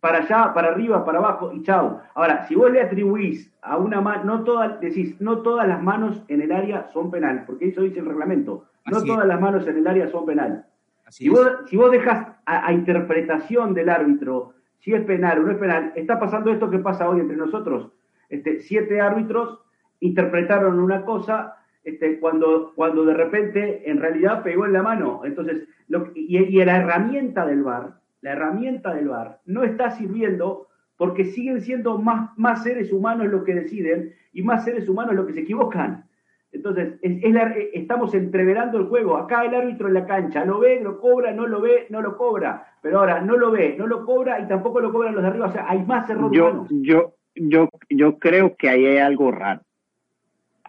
Para 0.00 0.18
allá, 0.18 0.52
para 0.52 0.68
arriba, 0.68 1.04
para 1.04 1.18
abajo 1.18 1.52
y 1.52 1.62
chao. 1.62 2.00
Ahora, 2.14 2.44
si 2.48 2.56
vos 2.56 2.72
le 2.72 2.80
atribuís 2.82 3.54
a 3.62 3.76
una 3.76 4.00
mano, 4.00 4.24
no 4.24 4.42
todas, 4.44 4.80
decís, 4.80 5.20
no 5.20 5.42
todas 5.42 5.68
las 5.68 5.80
manos 5.80 6.24
en 6.26 6.40
el 6.40 6.50
área 6.50 6.88
son 6.92 7.10
penal, 7.10 7.44
porque 7.46 7.68
eso 7.68 7.82
dice 7.82 8.00
el 8.00 8.06
reglamento. 8.06 8.64
No 8.90 8.96
Así 8.96 9.06
es. 9.08 9.14
todas 9.14 9.28
las 9.28 9.40
manos 9.40 9.66
en 9.68 9.76
el 9.76 9.86
área 9.86 10.08
son 10.08 10.26
penal. 10.26 10.66
Así 11.06 11.24
Si 11.24 11.30
es. 11.30 11.32
vos, 11.38 11.52
si 11.66 11.76
vos 11.76 11.92
dejas 11.92 12.26
a, 12.46 12.66
a 12.66 12.72
interpretación 12.72 13.74
del 13.74 13.88
árbitro 13.90 14.54
si 14.78 14.92
es 14.92 15.04
penal 15.04 15.38
o 15.38 15.42
no 15.44 15.52
es 15.52 15.58
penal, 15.58 15.92
está 15.94 16.18
pasando 16.18 16.50
esto 16.50 16.68
que 16.68 16.80
pasa 16.80 17.08
hoy 17.08 17.20
entre 17.20 17.36
nosotros. 17.36 17.92
Este, 18.28 18.58
siete 18.60 19.00
árbitros 19.00 19.60
interpretaron 20.02 20.78
una 20.78 21.04
cosa 21.04 21.56
este, 21.84 22.18
cuando, 22.20 22.72
cuando 22.74 23.04
de 23.04 23.14
repente 23.14 23.90
en 23.90 23.98
realidad 23.98 24.42
pegó 24.42 24.66
en 24.66 24.72
la 24.74 24.82
mano. 24.82 25.22
Entonces, 25.24 25.62
lo, 25.88 26.08
y, 26.14 26.36
y 26.38 26.64
la 26.64 26.76
herramienta 26.76 27.46
del 27.46 27.62
VAR, 27.62 27.94
la 28.20 28.32
herramienta 28.32 28.94
del 28.94 29.08
VAR 29.08 29.40
no 29.46 29.64
está 29.64 29.90
sirviendo 29.90 30.68
porque 30.96 31.24
siguen 31.24 31.60
siendo 31.60 31.98
más, 31.98 32.30
más 32.38 32.62
seres 32.62 32.92
humanos 32.92 33.26
los 33.28 33.42
que 33.44 33.54
deciden 33.54 34.12
y 34.32 34.42
más 34.42 34.64
seres 34.64 34.88
humanos 34.88 35.14
los 35.14 35.26
que 35.26 35.32
se 35.34 35.40
equivocan. 35.40 36.04
Entonces, 36.52 36.94
es- 37.02 37.24
es 37.24 37.32
la- 37.32 37.54
estamos 37.72 38.14
entreverando 38.14 38.78
el 38.78 38.84
juego. 38.86 39.16
Acá 39.16 39.44
el 39.44 39.54
árbitro 39.54 39.88
en 39.88 39.94
la 39.94 40.06
cancha 40.06 40.44
lo 40.44 40.60
ve, 40.60 40.80
lo 40.82 41.00
cobra, 41.00 41.32
no 41.32 41.46
lo 41.46 41.60
ve, 41.60 41.86
no 41.90 42.02
lo 42.02 42.16
cobra. 42.16 42.66
Pero 42.82 43.00
ahora 43.00 43.20
no 43.22 43.36
lo 43.36 43.50
ve, 43.50 43.74
no 43.78 43.86
lo 43.86 44.04
cobra 44.04 44.38
y 44.38 44.46
tampoco 44.46 44.80
lo 44.80 44.92
cobran 44.92 45.14
los 45.14 45.22
de 45.22 45.28
arriba. 45.30 45.46
O 45.46 45.52
sea, 45.52 45.64
hay 45.68 45.82
más 45.84 46.08
error 46.10 46.30
yo, 46.32 46.44
humano. 46.50 46.66
yo, 46.70 47.14
yo, 47.34 47.68
yo 47.88 48.18
creo 48.18 48.54
que 48.56 48.68
ahí 48.68 48.84
hay 48.86 48.98
algo 48.98 49.32
raro. 49.32 49.62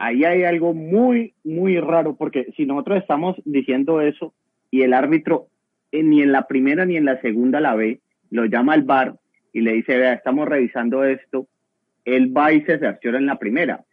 Ahí 0.06 0.26
hay 0.26 0.44
algo 0.44 0.74
muy, 0.74 1.34
muy 1.46 1.80
raro, 1.80 2.16
porque 2.18 2.48
si 2.58 2.66
nosotros 2.66 2.98
estamos 2.98 3.38
diciendo 3.46 4.02
eso 4.02 4.34
y 4.70 4.82
el 4.82 4.94
árbitro 4.94 5.48
eh, 5.94 6.04
ni 6.04 6.22
en 6.22 6.32
la 6.34 6.46
primera 6.46 6.86
ni 6.86 6.98
en 6.98 7.06
la 7.06 7.22
segunda 7.22 7.62
la 7.62 7.74
ve, 7.76 8.02
lo 8.30 8.44
llama 8.46 8.74
al 8.74 8.84
bar 8.84 9.16
y 9.54 9.62
le 9.62 9.72
dice, 9.74 9.96
vea, 9.98 10.12
estamos 10.14 10.46
revisando 10.48 11.06
esto, 11.06 11.48
él 12.04 12.36
va 12.36 12.52
y 12.52 12.62
se 12.64 12.80
cerciora 12.80 13.18
en 13.18 13.28
la 13.28 13.38
primera. 13.40 13.86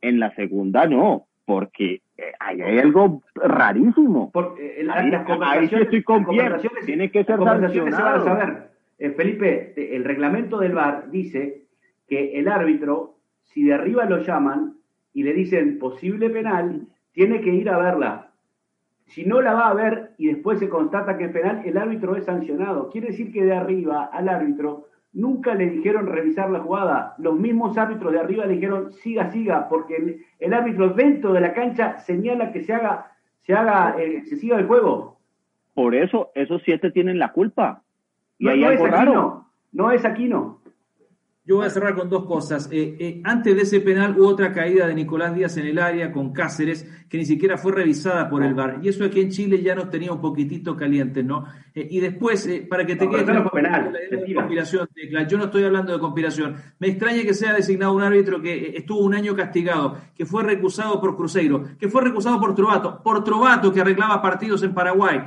En 0.00 0.20
la 0.20 0.32
segunda 0.36 0.86
no, 0.86 1.26
porque 1.44 2.02
eh, 2.16 2.32
ahí 2.38 2.60
hay 2.60 2.78
algo 2.78 3.22
rarísimo. 3.34 4.30
Eh, 4.60 4.82
la- 4.84 4.94
ahí, 4.94 5.66
sí 5.68 5.74
estoy 5.74 6.02
con 6.04 6.24
tiene 6.86 7.10
que 7.10 7.24
ser 7.24 7.36
conversaciones 7.36 7.96
se 7.96 8.00
a 8.00 8.04
sancionado. 8.04 8.24
saber. 8.24 8.68
Felipe, 9.16 9.96
el 9.96 10.04
reglamento 10.04 10.58
del 10.60 10.72
VAR 10.74 11.10
dice 11.10 11.62
que 12.08 12.38
el 12.38 12.46
árbitro, 12.48 13.16
si 13.42 13.64
de 13.64 13.74
arriba 13.74 14.04
lo 14.04 14.22
llaman 14.22 14.77
y 15.18 15.24
le 15.24 15.32
dicen 15.32 15.80
posible 15.80 16.30
penal, 16.30 16.86
tiene 17.10 17.40
que 17.40 17.52
ir 17.52 17.68
a 17.68 17.76
verla. 17.76 18.30
Si 19.06 19.26
no 19.26 19.40
la 19.40 19.52
va 19.52 19.68
a 19.68 19.74
ver 19.74 20.12
y 20.16 20.28
después 20.28 20.60
se 20.60 20.68
constata 20.68 21.18
que 21.18 21.24
es 21.24 21.32
penal, 21.32 21.62
el 21.64 21.76
árbitro 21.76 22.14
es 22.14 22.24
sancionado. 22.24 22.88
Quiere 22.88 23.08
decir 23.08 23.32
que 23.32 23.42
de 23.42 23.52
arriba 23.52 24.04
al 24.12 24.28
árbitro 24.28 24.86
nunca 25.12 25.56
le 25.56 25.70
dijeron 25.70 26.06
revisar 26.06 26.52
la 26.52 26.60
jugada. 26.60 27.16
Los 27.18 27.36
mismos 27.36 27.76
árbitros 27.76 28.12
de 28.12 28.20
arriba 28.20 28.46
le 28.46 28.54
dijeron 28.54 28.92
siga, 28.92 29.28
siga, 29.32 29.68
porque 29.68 29.96
el, 29.96 30.20
el 30.38 30.54
árbitro 30.54 30.90
dentro 30.90 31.32
de 31.32 31.40
la 31.40 31.52
cancha 31.52 31.98
señala 31.98 32.52
que 32.52 32.62
se 32.62 32.74
haga, 32.74 33.10
se 33.42 33.54
haga, 33.54 33.96
eh, 33.98 34.22
se 34.26 34.36
siga 34.36 34.56
el 34.56 34.68
juego. 34.68 35.18
Por 35.74 35.96
eso, 35.96 36.30
esos 36.36 36.62
siete 36.64 36.92
tienen 36.92 37.18
la 37.18 37.32
culpa. 37.32 37.82
Y 38.38 38.44
No, 38.44 38.50
hay 38.52 38.60
no 38.60 38.70
es 38.70 38.80
algo 38.80 38.86
raro. 38.86 39.10
Aquino, 39.10 39.50
no 39.72 39.90
es 39.90 40.04
Aquino. 40.04 40.60
Yo 41.48 41.56
voy 41.56 41.64
a 41.64 41.70
cerrar 41.70 41.94
con 41.94 42.10
dos 42.10 42.26
cosas. 42.26 42.68
Eh, 42.70 42.94
eh, 43.00 43.20
antes 43.24 43.56
de 43.56 43.62
ese 43.62 43.80
penal 43.80 44.14
hubo 44.20 44.28
otra 44.28 44.52
caída 44.52 44.86
de 44.86 44.94
Nicolás 44.94 45.34
Díaz 45.34 45.56
en 45.56 45.66
el 45.66 45.78
área 45.78 46.12
con 46.12 46.30
Cáceres, 46.30 46.86
que 47.08 47.16
ni 47.16 47.24
siquiera 47.24 47.56
fue 47.56 47.72
revisada 47.72 48.28
por 48.28 48.44
el 48.44 48.52
VAR. 48.52 48.80
Y 48.82 48.88
eso 48.88 49.02
aquí 49.02 49.20
en 49.22 49.30
Chile 49.30 49.62
ya 49.62 49.74
nos 49.74 49.88
tenía 49.88 50.12
un 50.12 50.20
poquitito 50.20 50.76
calientes, 50.76 51.24
¿no? 51.24 51.46
Eh, 51.74 51.88
y 51.90 52.00
después, 52.00 52.46
para 52.68 52.84
que 52.84 52.96
te 52.96 53.06
No, 53.06 53.10
quede 53.12 53.20
no 53.20 53.26
claro, 53.26 53.48
fue 53.48 53.62
penal, 53.62 53.92
la 53.94 54.16
mentira. 54.18 54.40
conspiración, 54.42 54.88
Tecla. 54.94 55.26
Yo 55.26 55.38
no 55.38 55.44
estoy 55.44 55.64
hablando 55.64 55.90
de 55.94 55.98
conspiración. 55.98 56.56
Me 56.80 56.88
extraña 56.88 57.22
que 57.22 57.32
sea 57.32 57.54
designado 57.54 57.94
un 57.94 58.02
árbitro 58.02 58.42
que 58.42 58.76
estuvo 58.76 58.98
un 59.00 59.14
año 59.14 59.34
castigado, 59.34 59.96
que 60.14 60.26
fue 60.26 60.42
recusado 60.42 61.00
por 61.00 61.16
Cruzeiro, 61.16 61.64
que 61.80 61.88
fue 61.88 62.02
recusado 62.02 62.38
por 62.38 62.54
Trovato, 62.54 63.02
por 63.02 63.24
Trovato 63.24 63.72
que 63.72 63.80
arreglaba 63.80 64.20
partidos 64.20 64.62
en 64.64 64.74
Paraguay. 64.74 65.22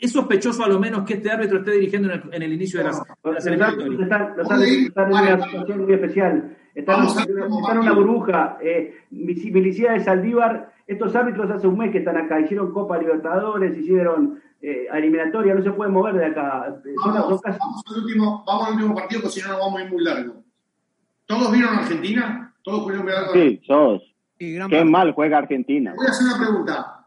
Es 0.00 0.12
sospechoso 0.12 0.64
a 0.64 0.68
lo 0.68 0.78
menos 0.80 1.04
que 1.04 1.14
este 1.14 1.30
árbitro 1.30 1.58
esté 1.58 1.72
dirigiendo 1.72 2.10
en 2.10 2.14
el, 2.22 2.34
en 2.34 2.42
el 2.42 2.52
inicio 2.54 2.78
de 2.78 2.84
de 2.86 2.90
las 2.90 3.02
Los 3.22 3.46
árbitros 3.46 4.00
están, 4.00 4.34
los 4.36 4.50
árbitros 4.50 4.86
están 4.86 5.12
en 5.12 5.18
una 5.36 5.44
situación 5.44 5.84
muy 5.84 5.92
especial. 5.92 6.56
Están, 6.74 6.96
Vamos 6.96 7.16
a- 7.18 7.20
están 7.22 7.76
en 7.76 7.78
una 7.82 7.92
burbuja. 7.92 8.58
Eh, 8.62 8.94
Milicia 9.10 9.92
de 9.92 10.00
Saldívar, 10.00 10.72
estos 10.86 11.14
árbitros 11.14 11.50
hace 11.50 11.66
un 11.66 11.76
mes 11.78 11.90
que 11.92 11.98
están 11.98 12.16
acá. 12.16 12.40
Hicieron 12.40 12.72
Copa 12.72 12.96
Libertadores, 12.96 13.76
hicieron 13.76 14.40
eh, 14.62 14.86
eliminatoria, 14.92 15.54
no 15.54 15.62
se 15.62 15.70
pueden 15.72 15.92
mover 15.92 16.14
de 16.14 16.26
acá. 16.26 16.74
Eh, 16.84 16.94
Vamos, 17.04 17.40
al 17.44 17.58
último, 18.02 18.42
vamos 18.46 18.66
al 18.68 18.74
último 18.74 18.94
partido, 18.94 19.20
porque 19.22 19.40
si 19.40 19.42
no 19.42 19.48
nos 19.52 19.58
vamos 19.60 19.80
a 19.80 19.84
ir 19.84 19.90
muy 19.90 20.02
largo. 20.04 20.34
¿Todos 21.26 21.52
vieron 21.52 21.74
Argentina? 21.78 22.54
¿Todos 22.62 22.84
pudieron 22.84 23.06
ver? 23.06 23.16
Sí, 23.32 23.60
sos. 23.66 24.02
Sí, 24.38 24.54
gran 24.54 24.70
Qué 24.70 24.82
mal 24.84 25.12
juega 25.12 25.38
Argentina. 25.38 25.92
Voy 25.94 26.06
a 26.06 26.10
hacer 26.10 26.26
una 26.26 26.38
pregunta. 26.38 26.99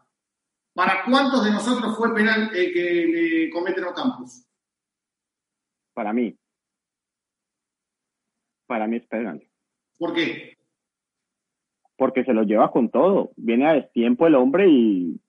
¿Para 0.74 1.04
cuántos 1.04 1.44
de 1.44 1.50
nosotros 1.52 1.96
fue 1.96 2.12
penal 2.14 2.50
el 2.54 2.72
que 2.72 3.06
le 3.06 3.50
cometen 3.50 3.84
a 3.84 3.94
Campos? 3.94 4.44
Para 5.94 6.12
mí. 6.12 6.36
Para 8.66 8.86
mí 8.86 8.96
es 8.96 9.06
penal. 9.06 9.42
¿Por 9.98 10.14
qué? 10.14 10.56
Porque 11.96 12.24
se 12.24 12.32
lo 12.32 12.42
lleva 12.42 12.72
con 12.72 12.90
todo. 12.90 13.30
Viene 13.36 13.68
a 13.68 13.74
destiempo 13.74 14.26
el 14.26 14.34
hombre 14.34 14.68
y 14.68 15.20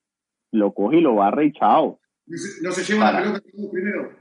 lo 0.51 0.73
coge 0.73 0.97
y 0.97 1.01
lo 1.01 1.15
barre 1.15 1.45
y 1.45 1.53
chao. 1.53 1.99
¿No 2.63 2.71
se, 2.71 2.83
lleva 2.83 3.11
la 3.11 3.19
pelota 3.21 3.41
primero? 3.71 4.11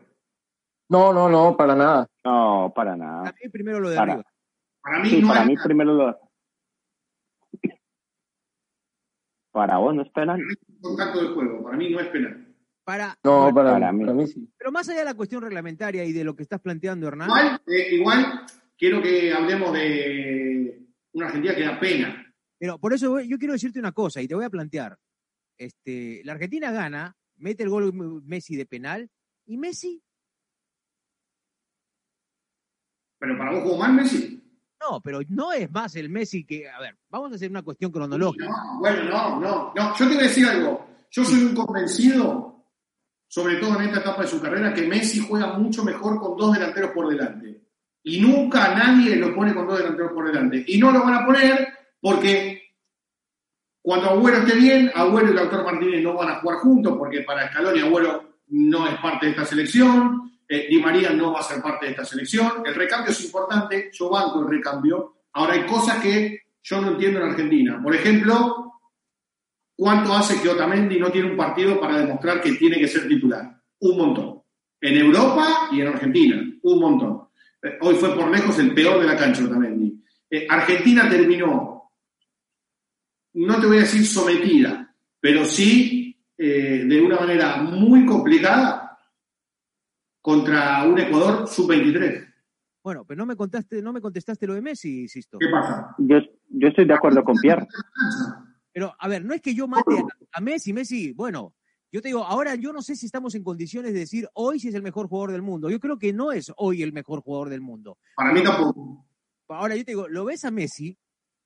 No, 0.91 1.15
no, 1.15 1.31
no, 1.31 1.57
para 1.57 1.75
nada. 1.75 2.07
No, 2.23 2.71
para 2.77 2.97
nada. 2.97 3.23
Para 3.25 3.37
mí 3.43 3.49
primero 3.49 3.81
lo 3.81 3.89
de 3.89 3.97
Para- 3.97 4.13
arriba. 4.13 4.31
Para 4.83 4.99
mí 5.03 5.09
Sí, 5.09 5.23
no 5.23 5.29
para 5.29 5.41
es 5.41 5.47
mí 5.47 5.57
primero 5.65 5.95
lo. 5.95 6.21
Para 9.53 9.79
vos 9.79 9.95
no 9.95 10.03
es 10.03 10.11
penal. 10.11 10.41
Contacto 10.85 11.19
del 11.23 11.35
juego. 11.35 11.63
Para 11.65 11.77
mí 11.77 11.91
no 11.91 12.01
es 12.01 12.09
penal. 12.09 12.55
Para, 12.85 13.19
No, 13.25 13.51
para, 13.55 13.73
Para 13.73 13.93
mí. 13.93 14.05
para 14.05 14.15
mí 14.15 14.27
sí. 14.27 14.47
pero 14.59 14.71
más 14.71 14.87
allá 14.89 14.99
de 15.01 15.05
la 15.07 15.15
cuestión 15.15 15.43
reglamentaria 15.43 16.05
y 16.05 16.13
de 16.13 16.23
lo 16.23 16.37
que 16.37 16.43
estás 16.43 16.61
planteando, 16.61 17.09
Hernán, 17.09 17.29
Igual, 17.31 17.61
eh, 17.67 17.95
igual 17.95 18.47
quiero 18.77 19.01
que 19.03 19.33
hablemos 19.33 19.73
de 19.73 20.87
una 21.13 21.27
Argentina 21.27 21.55
que 21.55 21.63
da 21.65 21.81
pena. 21.81 22.35
pero 22.59 22.79
por 22.79 22.93
eso 22.93 23.11
voy- 23.11 23.27
yo 23.29 23.39
quiero 23.39 23.55
decirte 23.55 23.79
una 23.79 23.93
cosa 23.93 24.21
y 24.21 24.29
te 24.29 24.35
voy 24.35 24.45
a 24.45 24.51
plantear. 24.51 24.99
Este, 25.57 26.21
la 26.25 26.33
Argentina 26.33 26.71
gana, 26.73 27.17
mete 27.37 27.63
el 27.63 27.71
gol 27.71 27.93
Messi 28.25 28.55
de 28.57 28.67
penal 28.67 29.09
y 29.47 29.57
Messi, 29.57 30.03
Pero 33.19 33.39
para 33.39 33.53
vos 33.53 33.63
jugó 33.63 33.79
mal 33.79 33.95
Messi. 33.95 34.44
No, 34.91 35.01
pero 35.01 35.21
no 35.29 35.53
es 35.53 35.71
más 35.71 35.95
el 35.97 36.11
Messi 36.11 36.45
que, 36.45 36.69
a 36.69 36.79
ver, 36.81 36.97
vamos 37.09 37.33
a 37.33 37.35
hacer 37.37 37.51
una 37.51 37.63
cuestión 37.63 37.91
cronológica. 37.91 38.47
No, 38.47 38.81
bueno, 38.81 39.05
no, 39.05 39.41
no, 39.41 39.73
no. 39.75 39.97
Yo 39.97 40.09
te 40.09 40.15
voy 40.15 40.25
a 40.25 40.29
decir 40.29 40.47
algo. 40.47 40.87
Yo 41.11 41.25
soy 41.25 41.45
un 41.45 41.55
convencido, 41.55 42.67
sobre 43.29 43.57
todo 43.57 43.79
en 43.79 43.87
esta 43.87 44.01
etapa 44.01 44.23
de 44.23 44.29
su 44.29 44.41
carrera, 44.41 44.75
que 44.75 44.87
Messi 44.87 45.21
juega 45.21 45.59
mucho 45.59 45.85
mejor 45.85 46.21
con 46.21 46.37
dos 46.37 46.55
delanteros 46.55 46.91
por 46.91 47.09
delante. 47.09 47.63
Y 48.03 48.21
nunca 48.21 48.75
nadie 48.75 49.17
lo 49.17 49.35
pone 49.35 49.55
con 49.55 49.67
dos 49.67 49.79
delanteros 49.79 50.13
por 50.13 50.27
delante. 50.27 50.65
Y 50.67 50.79
no 50.79 50.91
lo 50.91 51.03
van 51.03 51.15
a 51.15 51.27
poner 51.27 51.69
porque 52.01 52.63
cuando 53.81 54.11
Agüero 54.11 54.39
esté 54.39 54.57
bien, 54.57 54.91
Agüero 54.95 55.31
y 55.31 55.35
Lautaro 55.35 55.65
Martínez 55.65 56.03
no 56.03 56.15
van 56.15 56.31
a 56.31 56.41
jugar 56.41 56.59
juntos, 56.59 56.97
porque 56.99 57.21
para 57.21 57.51
Scaloni 57.51 57.81
Agüero 57.81 58.41
no 58.49 58.87
es 58.89 58.99
parte 58.99 59.27
de 59.27 59.33
esta 59.33 59.45
selección. 59.45 60.34
Eh, 60.49 60.67
Di 60.69 60.79
María 60.81 61.11
no 61.11 61.33
va 61.33 61.41
a 61.41 61.43
ser 61.43 61.63
parte 61.63 61.87
de 61.87 61.93
esta 61.93 62.05
selección. 62.05 62.63
El 62.65 62.75
recambio 62.75 63.13
es 63.13 63.25
importante, 63.25 63.91
yo 63.93 64.11
banco 64.11 64.41
el 64.43 64.49
recambio. 64.49 65.17
Ahora 65.33 65.55
hay 65.55 65.67
cosas 65.67 66.03
que 66.03 66.43
yo 66.63 66.81
no 66.81 66.89
entiendo 66.89 67.21
en 67.21 67.31
Argentina. 67.31 67.81
Por 67.83 67.95
ejemplo, 67.95 68.81
¿cuánto 69.77 70.15
hace 70.15 70.41
que 70.41 70.49
Otamendi 70.49 70.99
no 70.99 71.11
tiene 71.11 71.31
un 71.31 71.37
partido 71.37 71.81
para 71.81 71.99
demostrar 71.99 72.41
que 72.41 72.53
tiene 72.53 72.79
que 72.79 72.89
ser 72.89 73.09
titular? 73.09 73.61
Un 73.81 73.97
montón. 73.97 74.43
En 74.81 74.97
Europa 74.97 75.69
y 75.73 75.81
en 75.81 75.89
Argentina, 75.89 76.43
un 76.63 76.81
montón. 76.81 77.29
Eh, 77.63 77.79
hoy 77.81 77.95
fue 77.95 78.15
por 78.15 78.31
lejos 78.31 78.59
el 78.59 78.75
peor 78.75 79.01
de 79.01 79.07
la 79.07 79.17
cancha 79.17 79.45
Otamendi. 79.45 79.95
Eh, 80.31 80.47
Argentina 80.49 81.09
terminó, 81.09 81.91
no 83.35 83.61
te 83.61 83.67
voy 83.67 83.79
a 83.79 83.81
decir 83.81 84.07
sometida, 84.07 84.95
pero 85.21 85.45
sí 85.45 86.17
eh, 86.37 86.85
de 86.87 87.01
una 87.01 87.17
manera 87.17 87.57
muy 87.59 88.05
complicada 88.05 88.84
contra 90.35 90.83
un 90.89 90.99
Ecuador 90.99 91.47
sub-23. 91.47 92.33
Bueno, 92.83 93.05
pero 93.05 93.19
no 93.19 93.27
me 93.27 93.37
contaste, 93.37 93.83
no 93.83 93.93
me 93.93 94.01
contestaste 94.01 94.47
lo 94.47 94.55
de 94.55 94.63
Messi, 94.63 95.07
Sisto. 95.07 95.37
¿Qué 95.39 95.49
pasa? 95.51 95.95
Yo, 95.99 96.17
yo 96.49 96.69
estoy 96.69 96.87
de 96.87 96.95
acuerdo 96.95 97.23
con 97.23 97.37
Pierre. 97.37 97.67
Pero, 98.73 98.95
a 98.99 99.07
ver, 99.07 99.23
no 99.23 99.35
es 99.35 99.43
que 99.43 99.55
yo 99.55 99.69
mate 99.69 99.99
a, 99.99 100.05
a 100.33 100.41
Messi, 100.41 100.73
Messi, 100.73 101.13
bueno, 101.13 101.55
yo 101.93 102.01
te 102.01 102.09
digo, 102.09 102.25
ahora 102.25 102.55
yo 102.55 102.73
no 102.73 102.81
sé 102.81 102.97
si 102.97 103.05
estamos 103.05 103.35
en 103.35 103.45
condiciones 103.45 103.93
de 103.93 103.99
decir 103.99 104.27
hoy 104.33 104.59
si 104.59 104.69
es 104.69 104.75
el 104.75 104.83
mejor 104.83 105.09
jugador 105.09 105.33
del 105.33 105.43
mundo. 105.43 105.69
Yo 105.69 105.79
creo 105.79 105.99
que 105.99 106.15
no 106.15 106.33
es 106.33 106.51
hoy 106.57 106.83
el 106.83 106.95
mejor 106.95 107.21
jugador 107.21 107.51
del 107.51 107.61
mundo. 107.61 107.99
Para 108.17 108.33
mí 108.33 108.43
tampoco. 108.43 109.07
Ahora 109.49 109.77
yo 109.77 109.85
te 109.85 109.91
digo, 109.91 110.09
lo 110.09 110.25
ves 110.25 110.47
a 110.47 110.51
Messi, 110.51 110.99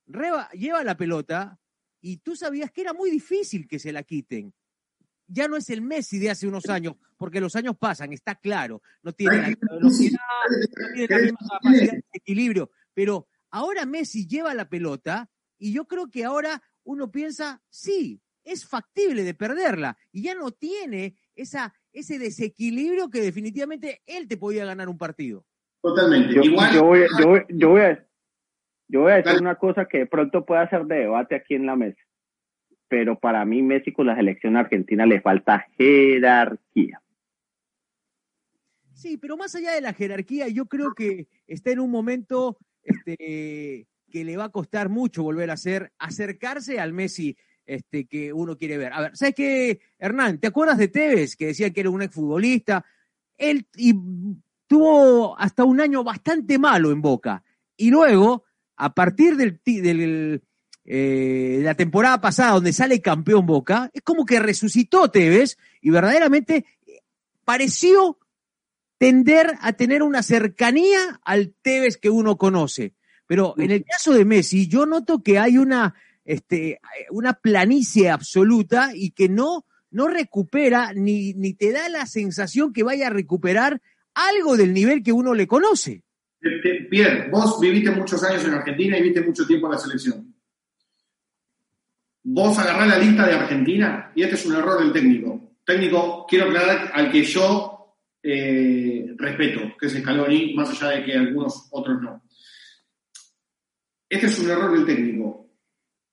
reba- 0.07 0.49
lleva 0.51 0.85
la 0.85 0.95
pelota 0.95 1.59
y 2.01 2.17
tú 2.19 2.33
sabías 2.37 2.71
que 2.71 2.79
era 2.81 2.93
muy 2.93 3.11
difícil 3.11 3.67
que 3.67 3.77
se 3.77 3.91
la 3.91 4.03
quiten. 4.03 4.53
Ya 5.31 5.47
no 5.47 5.55
es 5.57 5.69
el 5.69 5.81
Messi 5.81 6.17
de 6.19 6.29
hace 6.31 6.47
unos 6.47 6.67
años, 6.69 6.95
porque 7.17 7.39
los 7.39 7.55
años 7.55 7.75
pasan, 7.77 8.11
está 8.13 8.35
claro. 8.35 8.81
No 9.03 9.13
tiene 9.13 9.37
la 9.37 9.47
misma 9.49 9.67
velocidad, 9.75 10.19
no 10.49 10.93
tiene 10.93 11.07
la 11.09 11.19
misma 11.23 11.39
capacidad 11.51 11.93
de 11.93 12.03
equilibrio. 12.13 12.71
Pero 12.93 13.27
ahora 13.51 13.85
Messi 13.85 14.27
lleva 14.27 14.53
la 14.53 14.67
pelota 14.67 15.29
y 15.57 15.71
yo 15.73 15.85
creo 15.85 16.09
que 16.09 16.25
ahora 16.25 16.61
uno 16.83 17.11
piensa, 17.11 17.61
sí, 17.69 18.21
es 18.43 18.65
factible 18.65 19.23
de 19.23 19.33
perderla 19.35 19.97
y 20.11 20.23
ya 20.23 20.33
no 20.33 20.51
tiene 20.51 21.15
esa, 21.35 21.73
ese 21.93 22.17
desequilibrio 22.17 23.09
que 23.09 23.21
definitivamente 23.21 24.01
él 24.07 24.27
te 24.27 24.37
podía 24.37 24.65
ganar 24.65 24.89
un 24.89 24.97
partido. 24.97 25.45
Totalmente. 25.81 26.33
Yo, 26.33 26.41
Igual, 26.41 26.73
yo 26.73 26.83
voy, 26.85 27.05
yo, 27.19 27.27
voy- 27.27 27.45
yo 27.49 27.69
voy 27.69 27.81
a, 27.81 28.07
yo 28.87 29.01
voy 29.01 29.11
a 29.11 29.15
decir 29.17 29.39
una 29.39 29.55
cosa 29.55 29.85
que 29.85 29.99
de 29.99 30.05
pronto 30.07 30.45
puede 30.45 30.61
hacer 30.61 30.85
de 30.85 30.95
debate 31.01 31.35
aquí 31.35 31.53
en 31.55 31.65
la 31.67 31.75
mesa. 31.75 32.01
Pero 32.89 33.19
para 33.19 33.45
mí, 33.45 33.61
Messi 33.61 33.93
con 33.93 34.07
la 34.07 34.15
selección 34.15 34.57
argentina 34.57 35.05
le 35.05 35.21
falta 35.21 35.67
jerarquía. 35.77 37.01
Sí, 38.93 39.15
pero 39.15 39.37
más 39.37 39.55
allá 39.55 39.71
de 39.73 39.81
la 39.81 39.93
jerarquía, 39.93 40.49
yo 40.49 40.65
creo 40.65 40.93
que 40.93 41.27
está 41.47 41.71
en 41.71 41.79
un 41.79 41.89
momento 41.89 42.57
este, 42.83 43.87
que 44.09 44.25
le 44.25 44.35
va 44.35 44.45
a 44.45 44.49
costar 44.49 44.89
mucho 44.89 45.23
volver 45.23 45.51
a 45.51 45.57
ser, 45.57 45.93
acercarse 45.99 46.79
al 46.79 46.91
Messi 46.91 47.37
este, 47.65 48.05
que 48.05 48.33
uno 48.33 48.57
quiere 48.57 48.77
ver. 48.77 48.91
A 48.91 49.01
ver, 49.01 49.15
¿sabes 49.15 49.35
qué, 49.35 49.79
Hernán? 49.99 50.39
¿Te 50.39 50.47
acuerdas 50.47 50.77
de 50.77 50.87
Tevez, 50.87 51.35
que 51.35 51.47
decía 51.47 51.71
que 51.71 51.81
era 51.81 51.91
un 51.91 52.01
exfutbolista? 52.01 52.83
Él 53.37 53.67
tuvo 54.67 55.39
hasta 55.39 55.63
un 55.63 55.79
año 55.79 56.03
bastante 56.03 56.57
malo 56.57 56.91
en 56.91 57.01
Boca. 57.01 57.43
Y 57.77 57.91
luego, 57.91 58.43
a 58.75 58.93
partir 58.93 59.37
del, 59.37 59.61
del, 59.63 60.41
eh, 60.91 61.59
la 61.61 61.75
temporada 61.75 62.19
pasada, 62.19 62.53
donde 62.53 62.73
sale 62.73 62.99
campeón 62.99 63.45
Boca, 63.45 63.91
es 63.93 64.01
como 64.01 64.25
que 64.25 64.39
resucitó 64.39 65.11
Tevez 65.11 65.55
y 65.81 65.91
verdaderamente 65.91 66.65
eh, 66.87 67.01
pareció 67.45 68.17
tender 68.97 69.53
a 69.61 69.73
tener 69.73 70.01
una 70.01 70.23
cercanía 70.23 71.21
al 71.23 71.53
Tevez 71.61 71.97
que 71.97 72.09
uno 72.09 72.39
conoce. 72.39 72.95
Pero 73.27 73.53
en 73.59 73.69
el 73.69 73.85
caso 73.85 74.13
de 74.13 74.25
Messi, 74.25 74.67
yo 74.67 74.87
noto 74.87 75.21
que 75.21 75.37
hay 75.37 75.59
una, 75.59 75.93
este, 76.25 76.81
una 77.11 77.33
planicie 77.33 78.09
absoluta 78.09 78.89
y 78.95 79.11
que 79.11 79.29
no, 79.29 79.67
no 79.91 80.07
recupera 80.07 80.93
ni, 80.95 81.35
ni 81.35 81.53
te 81.53 81.71
da 81.71 81.87
la 81.89 82.07
sensación 82.07 82.73
que 82.73 82.81
vaya 82.81 83.07
a 83.07 83.11
recuperar 83.11 83.79
algo 84.15 84.57
del 84.57 84.73
nivel 84.73 85.03
que 85.03 85.11
uno 85.11 85.35
le 85.35 85.45
conoce. 85.45 86.01
Pierre, 86.89 87.29
vos 87.29 87.59
viviste 87.59 87.91
muchos 87.91 88.23
años 88.23 88.43
en 88.43 88.55
Argentina 88.55 88.97
y 88.97 89.03
viste 89.03 89.21
mucho 89.21 89.45
tiempo 89.45 89.67
en 89.67 89.73
la 89.73 89.77
selección. 89.77 90.28
Vos 92.31 92.59
agarrás 92.59 92.87
la 92.87 92.99
lista 92.99 93.25
de 93.25 93.33
Argentina 93.33 94.11
y 94.13 94.21
este 94.21 94.35
es 94.35 94.45
un 94.45 94.55
error 94.55 94.79
del 94.79 94.93
técnico. 94.93 95.55
Técnico, 95.65 96.27
quiero 96.29 96.45
aclarar 96.45 96.91
al 96.93 97.11
que 97.11 97.23
yo 97.23 97.95
eh, 98.21 99.15
respeto, 99.17 99.75
que 99.79 99.87
es 99.87 99.93
Scaloni, 99.93 100.53
más 100.53 100.69
allá 100.69 100.95
de 100.95 101.05
que 101.05 101.17
algunos 101.17 101.67
otros 101.71 101.99
no. 101.99 102.21
Este 104.07 104.27
es 104.27 104.37
un 104.37 104.51
error 104.51 104.71
del 104.73 104.85
técnico. 104.85 105.49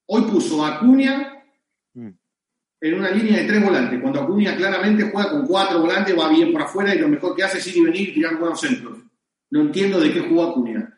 Hoy 0.06 0.22
puso 0.22 0.64
a 0.64 0.76
Acuña 0.76 1.44
en 1.92 2.94
una 2.94 3.10
línea 3.10 3.40
de 3.40 3.44
tres 3.44 3.62
volantes, 3.62 4.00
cuando 4.00 4.22
Acuña 4.22 4.56
claramente 4.56 5.10
juega 5.12 5.30
con 5.32 5.46
cuatro 5.46 5.82
volantes, 5.82 6.18
va 6.18 6.30
bien 6.30 6.50
por 6.50 6.62
afuera 6.62 6.94
y 6.94 6.98
lo 6.98 7.08
mejor 7.08 7.36
que 7.36 7.44
hace 7.44 7.58
es 7.58 7.66
ir 7.66 7.76
y 7.76 7.84
venir 7.84 8.08
y 8.08 8.14
tirar 8.14 8.38
buenos 8.38 8.58
centros. 8.58 8.96
No 9.50 9.60
entiendo 9.60 10.00
de 10.00 10.14
qué 10.14 10.20
jugó 10.20 10.50
Acuña. 10.50 10.95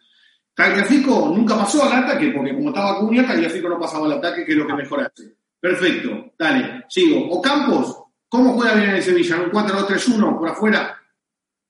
Tagliafico 0.58 1.32
nunca 1.32 1.56
pasó 1.56 1.84
al 1.84 2.02
ataque, 2.02 2.32
porque 2.34 2.52
como 2.52 2.70
estaba 2.70 2.96
Acuña, 2.96 3.24
Tagliafico 3.24 3.68
no 3.68 3.78
pasaba 3.78 4.06
al 4.06 4.14
ataque, 4.14 4.44
que 4.44 4.50
es 4.50 4.58
lo 4.58 4.66
que 4.66 4.74
mejor 4.74 5.02
hace. 5.02 5.36
Perfecto, 5.60 6.32
dale, 6.36 6.84
sigo. 6.88 7.30
Ocampos, 7.30 7.96
¿cómo 8.28 8.54
juega 8.54 8.74
bien 8.74 8.90
en 8.90 8.96
el 8.96 9.02
Sevilla? 9.04 9.36
¿En 9.36 9.42
un 9.42 9.50
4-2-3-1 9.52 10.36
por 10.36 10.48
afuera? 10.48 11.00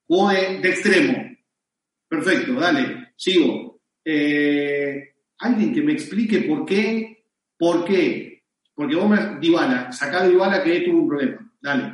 Jugó 0.06 0.30
de, 0.30 0.70
extremo. 0.70 1.36
Perfecto, 2.08 2.54
dale, 2.54 3.12
sigo. 3.14 3.78
Eh, 4.02 5.12
alguien 5.40 5.74
que 5.74 5.82
me 5.82 5.92
explique 5.92 6.40
por 6.48 6.64
qué, 6.64 7.26
por 7.58 7.84
qué, 7.84 8.42
porque 8.74 8.96
vos 8.96 9.10
me, 9.10 9.38
Dybala, 9.38 9.92
sacá 9.92 10.22
de 10.22 10.30
Dybala 10.30 10.64
que 10.64 10.80
tuvo 10.80 11.02
un 11.02 11.08
problema, 11.08 11.52
dale. 11.60 11.92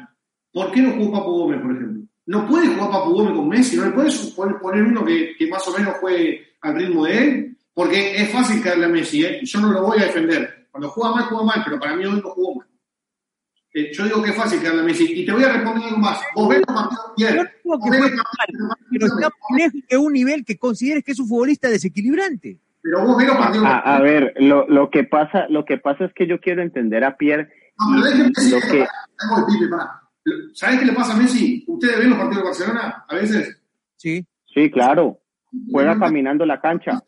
¿Por 0.53 0.71
qué 0.71 0.81
no 0.81 0.93
jugó 0.93 1.11
Papu 1.11 1.39
Gómez, 1.39 1.61
por 1.61 1.73
ejemplo? 1.73 2.03
No 2.27 2.47
puede 2.47 2.69
jugar 2.69 2.91
Papu 2.93 3.15
Gómez 3.15 3.35
con 3.35 3.49
Messi, 3.49 3.77
no 3.79 3.87
le 3.87 3.91
puedes 3.91 4.17
poner 4.37 4.85
uno 4.85 5.05
que, 5.05 5.35
que 5.37 5.49
más 5.49 5.67
o 5.67 5.77
menos 5.77 5.97
juegue 5.97 6.54
al 6.65 6.75
ritmo 6.77 7.05
de 7.05 7.19
él, 7.19 7.57
porque 7.73 8.17
es 8.17 8.31
fácil 8.31 8.63
caerle 8.63 8.87
a 8.87 8.89
Messi, 8.89 9.25
¿eh? 9.25 9.41
yo 9.43 9.61
no 9.61 9.71
lo 9.73 9.83
voy 9.83 9.99
a 9.99 10.05
defender. 10.07 10.67
Cuando 10.71 10.89
juega 10.91 11.15
mal, 11.15 11.25
juega 11.25 11.45
mal, 11.45 11.63
pero 11.65 11.79
para 11.79 11.95
mí 11.97 12.05
hoy 12.05 12.21
no 12.23 12.31
jugó 12.31 12.57
mal. 12.57 12.69
Eh, 13.75 13.91
yo 13.93 14.05
digo 14.05 14.23
que 14.23 14.31
es 14.31 14.37
fácil 14.37 14.63
caerle 14.63 14.81
a 14.83 14.85
Messi, 14.85 15.05
y 15.21 15.27
te 15.27 15.33
voy 15.33 15.43
a 15.45 15.53
responder 15.53 15.85
algo 15.85 15.99
más. 15.99 16.21
Vos 16.35 16.49
ves 16.49 16.63
los 16.67 16.75
partidos 16.77 17.13
bien. 17.17 17.35
Yo 17.37 17.43
no 17.65 17.79
que 17.79 17.89
fue 17.89 18.01
mal, 18.01 18.11
pero 18.91 19.07
está 19.07 19.31
muy 19.51 19.59
lejos 19.61 19.81
de 19.89 19.97
un 19.99 20.13
nivel 20.13 20.45
que 20.45 20.59
consideres 20.59 21.05
que 21.05 21.13
es 21.13 21.19
un 21.21 21.29
futbolista 21.29 21.69
desequilibrante. 21.69 22.59
Pero 22.83 23.05
vos 23.05 23.17
ves 23.17 23.27
los 23.27 23.37
partidos. 23.37 23.67
A, 23.67 23.79
a 23.97 24.01
ver, 24.01 24.35
lo, 24.39 24.67
lo 24.69 24.91
que 24.91 25.05
pasa, 25.05 25.47
lo 25.49 25.65
que 25.65 25.79
pasa 25.79 26.05
es 26.05 26.13
que 26.15 26.27
yo 26.27 26.41
quiero 26.41 26.63
entender 26.63 27.03
a 27.05 27.17
Pierre 27.17 27.49
No, 27.79 28.01
pero 28.03 28.15
decir 28.29 28.53
lo 28.53 28.61
que- 28.61 28.67
que 28.71 28.87
Tengo 29.19 29.39
el 29.39 29.45
pibe, 29.47 29.69
pará. 29.71 30.01
¿Sabés 30.55 30.81
qué 30.81 30.87
le 30.87 30.93
pasa 30.93 31.13
a 31.15 31.17
Messi? 31.17 31.65
¿Ustedes 31.67 31.99
ven 31.99 32.11
los 32.11 32.19
partidos 32.19 32.43
de 32.45 32.49
Barcelona 32.49 33.05
a 33.09 33.15
veces? 33.15 33.61
Sí. 33.97 34.25
sí, 34.47 34.71
claro, 34.71 35.19
juega 35.71 35.99
caminando 35.99 36.45
la 36.47 36.61
cancha. 36.61 37.01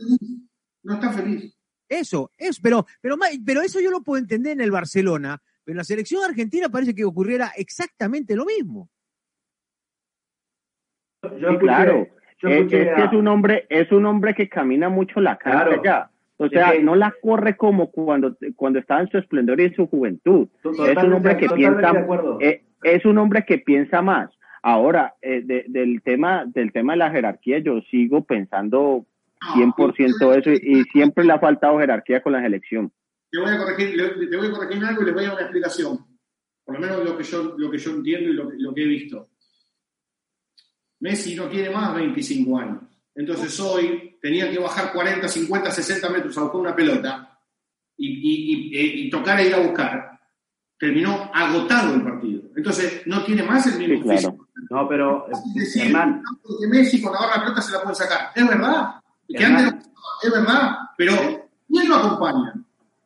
No 0.83 0.95
está 0.95 1.13
feliz. 1.13 1.53
Eso, 1.89 2.33
es, 2.37 2.59
pero, 2.61 2.85
pero, 3.01 3.17
pero 3.45 3.63
eso 3.63 3.81
yo 3.81 3.91
lo 3.91 4.03
puedo 4.03 4.19
entender 4.21 4.53
en 4.53 4.61
el 4.61 4.71
Barcelona, 4.73 5.41
pero 5.65 5.75
en 5.75 5.79
la 5.79 5.85
selección 5.85 6.25
argentina 6.25 6.69
parece 6.69 6.95
que 6.95 7.05
ocurriera 7.05 7.53
exactamente 7.57 8.35
lo 8.35 8.45
mismo. 8.45 8.89
Yo 11.23 11.31
Sí, 11.31 11.45
escuché- 11.45 11.59
claro. 11.61 12.07
yo 12.41 12.49
Eh, 12.49 12.59
escuché 12.59 12.83
es 12.83 12.95
que 12.95 13.03
a- 13.03 13.05
es 13.07 13.13
un 13.13 13.29
hombre, 13.29 13.67
es 13.69 13.91
un 13.93 14.05
hombre 14.07 14.35
que 14.35 14.49
camina 14.49 14.89
mucho 14.89 15.21
la 15.21 15.37
cancha 15.39 15.65
Claro. 15.65 15.83
ya. 15.85 16.11
O 16.39 16.49
sea, 16.49 16.75
no 16.83 16.95
la 16.97 17.15
corre 17.23 17.57
como 17.57 17.91
cuando, 17.91 18.37
cuando 18.57 18.79
estaba 18.79 19.01
en 19.01 19.09
su 19.09 19.17
esplendor 19.17 19.59
y 19.59 19.65
en 19.65 19.75
su 19.75 19.87
juventud. 19.87 20.49
es 20.63 20.97
un 21.03 21.13
hombre 21.15 21.37
que 21.39 21.49
piensa, 21.49 21.93
eh, 22.41 22.63
es 22.83 23.05
un 23.07 23.17
hombre 23.19 23.45
que 23.47 23.59
piensa 23.59 24.03
más. 24.03 24.31
Ahora, 24.69 25.15
eh, 25.23 25.43
de- 25.45 25.65
del 25.69 26.03
tema, 26.03 26.45
del 26.45 26.73
tema 26.73 26.95
de 26.95 26.99
la 26.99 27.11
jerarquía, 27.13 27.61
yo 27.61 27.81
sigo 27.89 28.25
pensando 28.25 29.07
100% 29.55 30.35
eso 30.35 30.51
y, 30.51 30.81
y 30.81 30.83
siempre 30.91 31.25
le 31.25 31.33
ha 31.35 31.39
faltado 31.39 31.79
jerarquía 31.79 32.21
con 32.21 32.33
la 32.33 32.43
selección. 32.43 32.93
Te 33.31 33.39
voy 33.39 33.49
a 33.51 33.59
corregir, 33.59 33.97
le- 33.97 34.27
te 34.27 34.37
voy 34.37 34.49
a 34.49 34.51
corregir 34.51 34.85
algo 34.85 35.03
y 35.03 35.05
les 35.05 35.15
voy 35.15 35.23
a 35.25 35.27
dar 35.29 35.35
una 35.37 35.43
explicación. 35.45 35.99
Por 36.65 36.75
lo 36.75 36.81
menos 36.81 37.05
lo 37.05 37.17
que 37.17 37.23
yo, 37.23 37.55
lo 37.57 37.71
que 37.71 37.79
yo 37.79 37.91
entiendo 37.93 38.29
y 38.31 38.33
lo, 38.33 38.49
que- 38.49 38.57
lo 38.59 38.75
que 38.75 38.83
he 38.83 38.87
visto. 38.87 39.29
Messi 41.01 41.37
no 41.37 41.49
tiene 41.49 41.71
más 41.71 41.95
25 41.95 42.59
años. 42.59 42.83
Entonces 43.15 43.61
hoy 43.61 44.19
tenía 44.21 44.51
que 44.51 44.59
bajar 44.59 44.93
40, 44.93 45.29
50, 45.29 45.71
60 45.71 46.09
metros 46.11 46.37
a 46.39 46.43
buscar 46.43 46.61
una 46.61 46.75
pelota 46.75 47.39
y, 47.97 48.09
y- 48.09 48.77
y- 48.77 49.07
y 49.07 49.11
tocar 49.11 49.39
e 49.39 49.47
ir 49.47 49.55
a 49.55 49.61
buscar. 49.61 50.16
Terminó 50.79 51.31
agotado 51.33 51.95
el 51.95 52.03
partido. 52.03 52.43
Entonces 52.57 53.03
no 53.07 53.25
tiene 53.25 53.43
más 53.43 53.67
el 53.67 53.79
mismo 53.89 54.11
físico. 54.13 54.47
No, 54.71 54.89
pero, 54.89 55.27
Es 55.31 55.55
decir, 55.55 55.87
Hernán, 55.87 56.23
que 56.61 56.67
Messi 56.69 57.01
cuando 57.01 57.19
agarra 57.21 57.37
la 57.39 57.43
pelota 57.45 57.63
se 57.63 57.73
la 57.73 57.83
puede 57.83 57.95
sacar. 57.95 58.29
Es 58.35 58.47
verdad. 58.49 58.95
Que 59.29 59.45
antes 59.45 59.89
es 60.23 60.31
verdad. 60.33 60.71
Pero 60.99 61.13
¿quién 61.69 61.89
lo 61.89 61.97
acompaña? 61.97 62.55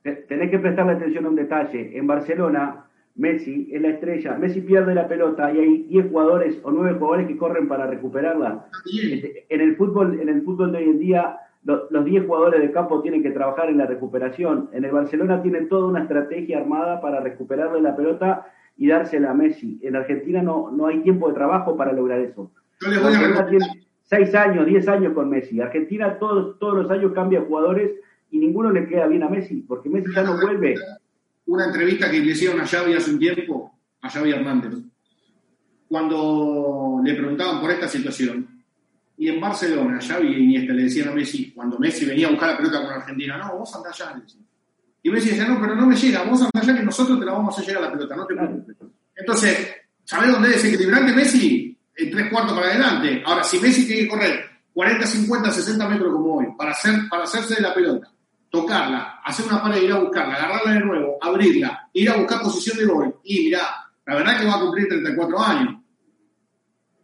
te- 0.03 0.12
tenés 0.29 0.51
que 0.51 0.59
prestarle 0.59 0.93
atención 0.93 1.27
a 1.27 1.29
un 1.29 1.37
detalle. 1.37 1.97
En 1.97 2.07
Barcelona 2.07 2.85
Messi 3.16 3.68
es 3.73 3.83
la 3.83 3.89
estrella, 3.91 4.35
Messi 4.39 4.62
pierde 4.62 4.95
la 4.95 5.07
pelota 5.07 5.53
y 5.53 5.59
hay 5.59 5.83
10 5.85 6.09
jugadores 6.11 6.59
o 6.62 6.71
9 6.71 6.97
jugadores 6.99 7.27
que 7.29 7.37
corren 7.37 7.68
para 7.68 7.87
recuperarla. 7.87 8.66
Este, 8.87 9.47
En 9.51 9.61
el 9.61 9.77
fútbol, 9.77 10.18
en 10.21 10.29
el 10.29 10.43
fútbol 10.43 10.73
de 10.73 10.79
hoy 10.79 10.85
en 10.85 10.99
día, 10.99 11.37
los 11.65 12.05
10 12.05 12.27
jugadores 12.27 12.61
de 12.63 12.73
campo 12.73 13.03
tienen 13.03 13.23
que 13.23 13.31
trabajar 13.31 13.69
en 13.69 13.79
la 13.79 13.87
recuperación. 13.87 14.71
En 14.73 14.85
el 14.85 14.91
Barcelona 14.93 15.43
tienen 15.43 15.69
toda 15.69 15.87
una 15.87 16.03
estrategia 16.03 16.59
armada 16.59 17.01
para 17.01 17.21
recuperarle 17.21 17.83
la 17.83 17.95
pelota 17.95 18.47
y 18.77 18.87
dársela 18.89 19.31
a 19.33 19.35
Messi. 19.35 19.79
En 19.83 19.95
Argentina 19.97 20.43
no, 20.43 20.71
no 20.71 20.87
hay 20.87 21.01
tiempo 21.03 21.29
de 21.29 21.35
trabajo 21.35 21.77
para 21.77 21.93
lograr 21.93 22.21
eso. 22.21 22.51
Yo 22.81 22.89
les 22.89 22.99
voy 23.03 23.09
a 23.09 23.11
Barcelona 23.13 23.43
recomendar- 23.43 23.69
tiene 23.69 23.87
6 24.05 24.35
años, 24.35 24.67
10 24.67 24.89
años 24.89 25.13
con 25.13 25.29
Messi. 25.29 25.61
Argentina 25.61 26.19
todos, 26.19 26.59
todos 26.59 26.77
los 26.83 26.91
años 26.91 27.13
cambia 27.13 27.43
jugadores 27.43 27.91
y 28.31 28.39
ninguno 28.39 28.71
le 28.71 28.87
queda 28.89 29.07
bien 29.07 29.23
a 29.23 29.29
Messi, 29.29 29.63
porque 29.69 29.89
Messi 29.91 30.13
ya 30.15 30.23
no 30.23 30.41
vuelve. 30.41 30.77
una 31.47 31.67
entrevista 31.67 32.11
que 32.11 32.21
le 32.21 32.31
hicieron 32.31 32.61
a 32.61 32.65
Xavi 32.67 32.95
hace 32.95 33.11
un 33.11 33.19
tiempo, 33.19 33.73
a 34.03 34.09
Xavi 34.09 34.31
Hernández, 34.31 34.75
cuando 35.89 37.01
le 37.05 37.15
preguntaban 37.15 37.61
por 37.61 37.71
esta 37.71 37.89
situación. 37.89 38.47
Y 39.21 39.29
en 39.29 39.39
Barcelona, 39.39 40.01
Xavi 40.01 40.29
y 40.29 40.45
Iniesta 40.45 40.73
le 40.73 40.85
decían 40.85 41.11
a 41.11 41.12
Messi, 41.12 41.51
cuando 41.51 41.79
Messi 41.79 42.07
venía 42.07 42.27
a 42.27 42.31
buscar 42.31 42.53
la 42.53 42.57
pelota 42.57 42.81
con 42.81 42.91
Argentina, 42.91 43.37
no, 43.37 43.59
vos 43.59 43.77
andá 43.77 43.91
allá. 43.91 44.14
le 44.16 44.23
decían. 44.23 44.47
Y 45.03 45.11
Messi 45.11 45.29
decía, 45.29 45.45
no, 45.47 45.61
pero 45.61 45.75
no 45.75 45.87
me 45.87 45.95
llega, 45.95 46.23
vos 46.23 46.41
andá 46.41 46.59
allá 46.59 46.75
que 46.75 46.83
nosotros 46.83 47.21
te 47.21 47.27
la 47.27 47.33
vamos 47.33 47.59
a 47.59 47.61
llegar 47.62 47.83
la 47.83 47.93
pelota, 47.93 48.16
no 48.16 48.27
te 48.27 48.35
preocupes. 48.35 48.77
Entonces, 49.14 49.77
¿sabés 50.05 50.33
dónde 50.33 50.49
es 50.49 50.62
desequilibrante 50.62 51.12
Messi? 51.12 51.79
En 51.97 52.11
tres 52.11 52.31
cuartos 52.31 52.55
para 52.55 52.68
adelante. 52.68 53.23
Ahora, 53.27 53.45
si 53.45 53.61
Messi 53.61 53.87
tiene 53.87 54.05
que 54.05 54.09
correr 54.09 54.43
40, 54.73 55.07
50, 55.07 55.51
60 55.51 55.89
metros 55.91 56.12
como 56.14 56.37
hoy, 56.37 56.47
para, 56.57 56.71
hacer, 56.71 56.95
para 57.11 57.25
hacerse 57.25 57.57
de 57.57 57.61
la 57.61 57.75
pelota, 57.75 58.11
tocarla, 58.49 59.21
hacer 59.23 59.45
una 59.45 59.62
pared, 59.62 59.83
ir 59.83 59.93
a 59.93 59.99
buscarla, 59.99 60.35
agarrarla 60.37 60.73
de 60.73 60.81
nuevo, 60.81 61.18
abrirla, 61.21 61.91
ir 61.93 62.09
a 62.09 62.16
buscar 62.16 62.41
posición 62.41 62.79
de 62.79 62.87
gol. 62.87 63.16
Y 63.25 63.45
mirá, 63.45 63.61
la 64.07 64.14
verdad 64.14 64.41
que 64.41 64.47
va 64.47 64.55
a 64.55 64.61
cumplir 64.61 64.89
34 64.89 65.41
años. 65.43 65.80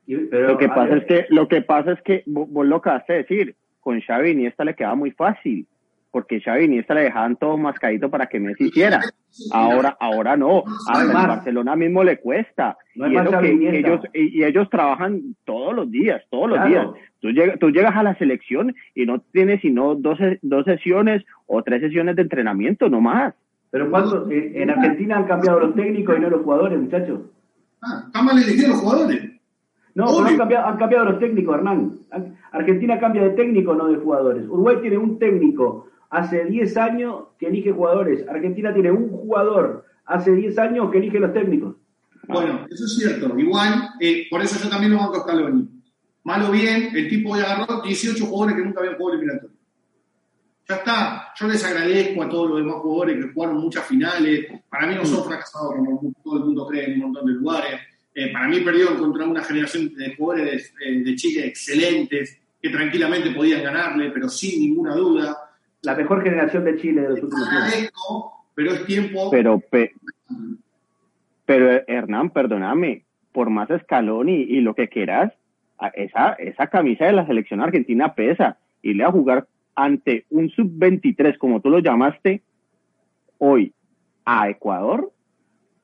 Lo 0.07 0.59
que 0.59 0.69
pasa 0.69 0.97
es 0.97 1.05
que, 1.07 1.27
lo 1.31 1.49
que 1.49 1.63
pasa 1.63 1.93
es 1.93 2.03
que 2.03 2.23
vos, 2.27 2.49
vos 2.51 2.67
lo 2.67 2.77
acabaste 2.77 3.13
de 3.13 3.19
decir, 3.21 3.55
con 3.81 4.01
Xavi 4.01 4.31
y 4.33 4.47
esta 4.47 4.65
le 4.65 4.75
quedaba 4.75 4.95
muy 4.95 5.11
fácil, 5.13 5.67
porque 6.11 6.41
Xavi 6.41 6.65
y 6.67 6.79
esta 6.79 6.95
le 6.95 7.03
dejaban 7.03 7.37
todo 7.37 7.57
mascadito 7.57 8.11
para 8.11 8.27
que 8.27 8.41
Messi 8.41 8.65
hiciera. 8.69 9.01
Ahora, 9.53 9.97
ahora 10.01 10.37
no, 10.37 10.65
a. 10.89 11.05
Barcelona 11.05 11.77
mismo 11.77 12.03
le 12.03 12.19
cuesta. 12.19 12.79
No 12.95 13.07
y, 13.07 13.17
eso 13.17 13.39
que, 13.39 13.79
ellos, 13.79 14.01
y, 14.15 14.41
y 14.41 14.45
ellos 14.45 14.71
trabajan 14.71 15.37
todos 15.45 15.75
los 15.75 15.91
días, 15.91 16.23
todos 16.31 16.49
los 16.49 16.59
Claro. 16.59 16.71
días. 16.71 16.87
Tú 17.21 17.31
llegas, 17.31 17.59
tú 17.59 17.71
llegas 17.71 17.95
a 17.97 18.03
la 18.03 18.17
selección 18.17 18.75
y 18.95 19.05
no 19.05 19.21
tienes 19.33 19.61
sino 19.61 19.95
dos, 19.95 20.19
dos 20.43 20.65
sesiones 20.65 21.23
o 21.47 21.63
tres 21.63 21.83
sesiones 21.83 22.17
de 22.17 22.23
entrenamiento, 22.23 22.89
no 22.89 23.01
más. 23.01 23.35
Pero 23.71 23.91
cuando 23.91 24.31
en 24.31 24.63
en 24.63 24.71
Argentina 24.71 25.19
han 25.19 25.25
cambiado 25.25 25.61
los 25.61 25.75
técnicos 25.75 26.17
y 26.17 26.21
no 26.21 26.31
los 26.31 26.43
jugadores, 26.43 26.79
muchachos. 26.81 27.21
Ah, 27.83 28.05
están 28.07 28.25
mal 28.25 28.39
elegidos 28.39 28.71
los 28.71 28.81
jugadores. 28.81 29.36
No, 29.97 30.20
han 30.20 30.36
cambiado, 30.36 30.66
han 30.66 30.76
cambiado 30.76 31.07
los 31.07 31.18
técnicos, 31.18 31.57
Hernán. 31.57 32.01
Argentina 32.53 33.01
cambia 33.01 33.22
de 33.22 33.30
técnico, 33.30 33.74
no 33.74 33.88
de 33.88 33.97
jugadores. 33.97 34.47
Uruguay 34.47 34.76
tiene 34.82 34.99
un 34.99 35.18
técnico 35.18 35.88
hace 36.11 36.44
10 36.44 36.76
años 36.76 37.24
que 37.38 37.47
elige 37.47 37.72
jugadores. 37.72 38.28
Argentina 38.28 38.74
tiene 38.74 38.90
un 38.90 39.09
jugador 39.09 39.86
hace 40.05 40.32
10 40.32 40.59
años 40.59 40.90
que 40.90 40.99
elige 40.99 41.18
los 41.18 41.32
técnicos. 41.32 41.76
Bueno, 42.28 42.66
eso 42.70 42.84
es 42.84 42.94
cierto. 42.94 43.38
Igual, 43.38 43.88
eh, 43.99 44.26
por 44.28 44.42
eso 44.42 44.62
yo 44.62 44.68
también 44.68 44.92
lo 44.92 44.99
banco 44.99 45.16
a 45.16 45.20
Scaloni. 45.20 45.66
Malo 46.24 46.51
bien, 46.51 46.90
el 46.94 47.09
tipo 47.09 47.32
hoy 47.32 47.40
agarró 47.40 47.80
18 47.80 48.26
jugadores 48.26 48.57
que 48.57 48.64
nunca 48.64 48.80
habían 48.80 48.97
jugado 48.97 49.16
eliminatorio. 49.16 49.57
Ya 50.68 50.74
está. 50.74 51.32
Yo 51.40 51.47
les 51.47 51.64
agradezco 51.64 52.22
a 52.22 52.28
todos 52.28 52.51
los 52.51 52.59
demás 52.59 52.76
jugadores 52.82 53.24
que 53.24 53.32
jugaron 53.32 53.57
muchas 53.62 53.86
finales. 53.86 54.47
Para 54.68 54.88
mí 54.88 54.94
no 54.94 55.07
son 55.07 55.24
fracasados 55.24 55.74
como 55.74 56.12
todo 56.22 56.36
el 56.36 56.44
mundo 56.44 56.66
cree 56.66 56.84
en 56.84 56.94
un 56.97 57.01
montón 57.01 57.24
de 57.24 57.32
lugares. 57.32 57.80
Eh, 58.19 58.33
para 58.33 58.49
mí 58.49 58.61
perdieron 58.61 58.97
contra 58.97 59.27
una 59.27 59.45
generación 59.45 59.95
de 59.95 60.17
jugadores 60.17 60.75
eh, 60.85 61.01
de 61.05 61.14
Chile 61.17 61.47
excelentes 61.47 62.41
que 62.62 62.71
tranquilamente 62.71 63.31
podían 63.33 63.62
ganarle, 63.62 64.11
pero 64.11 64.29
sin 64.31 64.59
ninguna 64.59 64.95
duda. 64.95 65.37
La 65.83 65.95
mejor 65.95 66.23
generación 66.23 66.64
de 66.64 66.77
Chile 66.79 67.03
de 67.03 67.09
los 67.11 67.23
últimos. 67.23 67.47
Agradezco, 67.47 68.47
pero 68.55 68.73
es 68.73 68.87
tiempo. 68.87 69.31
Pero, 69.31 69.61
pe- 69.61 69.93
pero 71.45 71.83
Hernán, 71.87 72.31
perdóname, 72.31 73.05
por 73.33 73.51
más 73.51 73.69
escalón 73.71 74.31
y, 74.31 74.37
y 74.43 74.61
lo 74.62 74.75
que 74.75 74.89
quieras, 74.89 75.33
esa, 75.95 76.33
esa 76.33 76.69
camisa 76.69 77.05
de 77.05 77.12
la 77.12 77.27
selección 77.27 77.61
argentina 77.61 78.14
pesa. 78.14 78.57
Y 78.83 78.95
le 78.95 79.05
a 79.05 79.11
jugar 79.12 79.47
ante 79.75 80.25
un 80.31 80.49
sub-23, 80.51 81.37
como 81.37 81.61
tú 81.61 81.69
lo 81.69 81.81
llamaste, 81.81 82.41
hoy 83.39 83.75
a 84.25 84.49
Ecuador, 84.49 85.12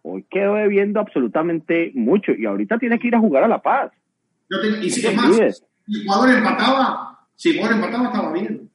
hoy 0.03 0.24
quedó 0.30 0.55
debiendo 0.55 1.00
absolutamente 1.00 1.92
mucho. 1.94 2.32
Y 2.32 2.46
ahorita 2.46 2.78
tiene 2.78 2.98
que 2.98 3.09
ir 3.09 3.14
a 3.14 3.20
jugar 3.20 3.44
a 3.44 3.48
La 3.48 3.62
Paz. 3.62 3.92
No 4.50 4.61
te- 4.61 4.84
y 4.86 4.90
si 4.90 5.07
es 5.07 5.14
más, 5.16 5.62
si 5.86 6.03
Ecuador 6.03 6.30
empataba, 6.36 7.18
si 7.34 7.50
Ecuador 7.50 7.76
empataba 7.76 8.05
estaba 8.07 8.32
bien. 8.32 8.68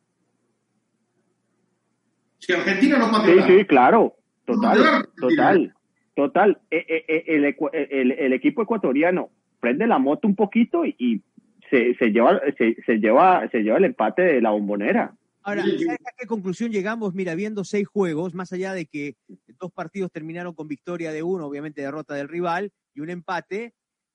Si 2.40 2.54
Argentina 2.54 2.98
no 2.98 3.12
pateó 3.12 3.36
Sí, 3.46 3.60
sí, 3.60 3.66
claro, 3.66 4.16
total, 4.46 5.08
total, 5.20 5.74
total. 6.16 6.58
Eh, 6.72 6.86
eh, 6.88 7.24
eh, 7.28 7.88
el- 7.92 8.12
el 8.14 8.34
equipo 8.34 8.62
ecuatoriano 8.62 9.30
prende 9.60 9.88
la 9.88 9.98
moto 9.98 10.28
un 10.28 10.36
poquito 10.36 10.86
y, 10.86 10.96
y 10.98 11.22
se, 11.70 11.96
se 11.96 12.12
lleva 12.12 12.40
se, 12.58 12.76
se 12.86 12.98
lleva 13.00 13.48
se 13.50 13.60
lleva 13.64 13.78
el 13.78 13.86
empate 13.86 14.22
de 14.22 14.42
la 14.42 14.52
bombonera. 14.52 15.14
Ahora, 15.48 15.64
¿sabes 15.64 16.00
a 16.06 16.12
qué 16.18 16.28
conclusión 16.28 16.72
llegamos? 16.72 17.14
Mira, 17.14 17.34
viendo 17.34 17.64
seis 17.64 17.88
juegos, 17.88 18.34
más 18.34 18.52
allá 18.52 18.74
de 18.74 18.86
que 18.86 19.16
dos 19.58 19.72
partidos 19.72 20.12
terminaron 20.12 20.54
con 20.54 20.68
victoria 20.68 21.14
de 21.14 21.24
uno, 21.24 21.48
obviamente 21.48 21.82
derrota 21.82 22.16
del 22.16 22.28
rival, 22.28 22.74
y 22.94 23.00
un 23.00 23.10
empate, 23.10 23.74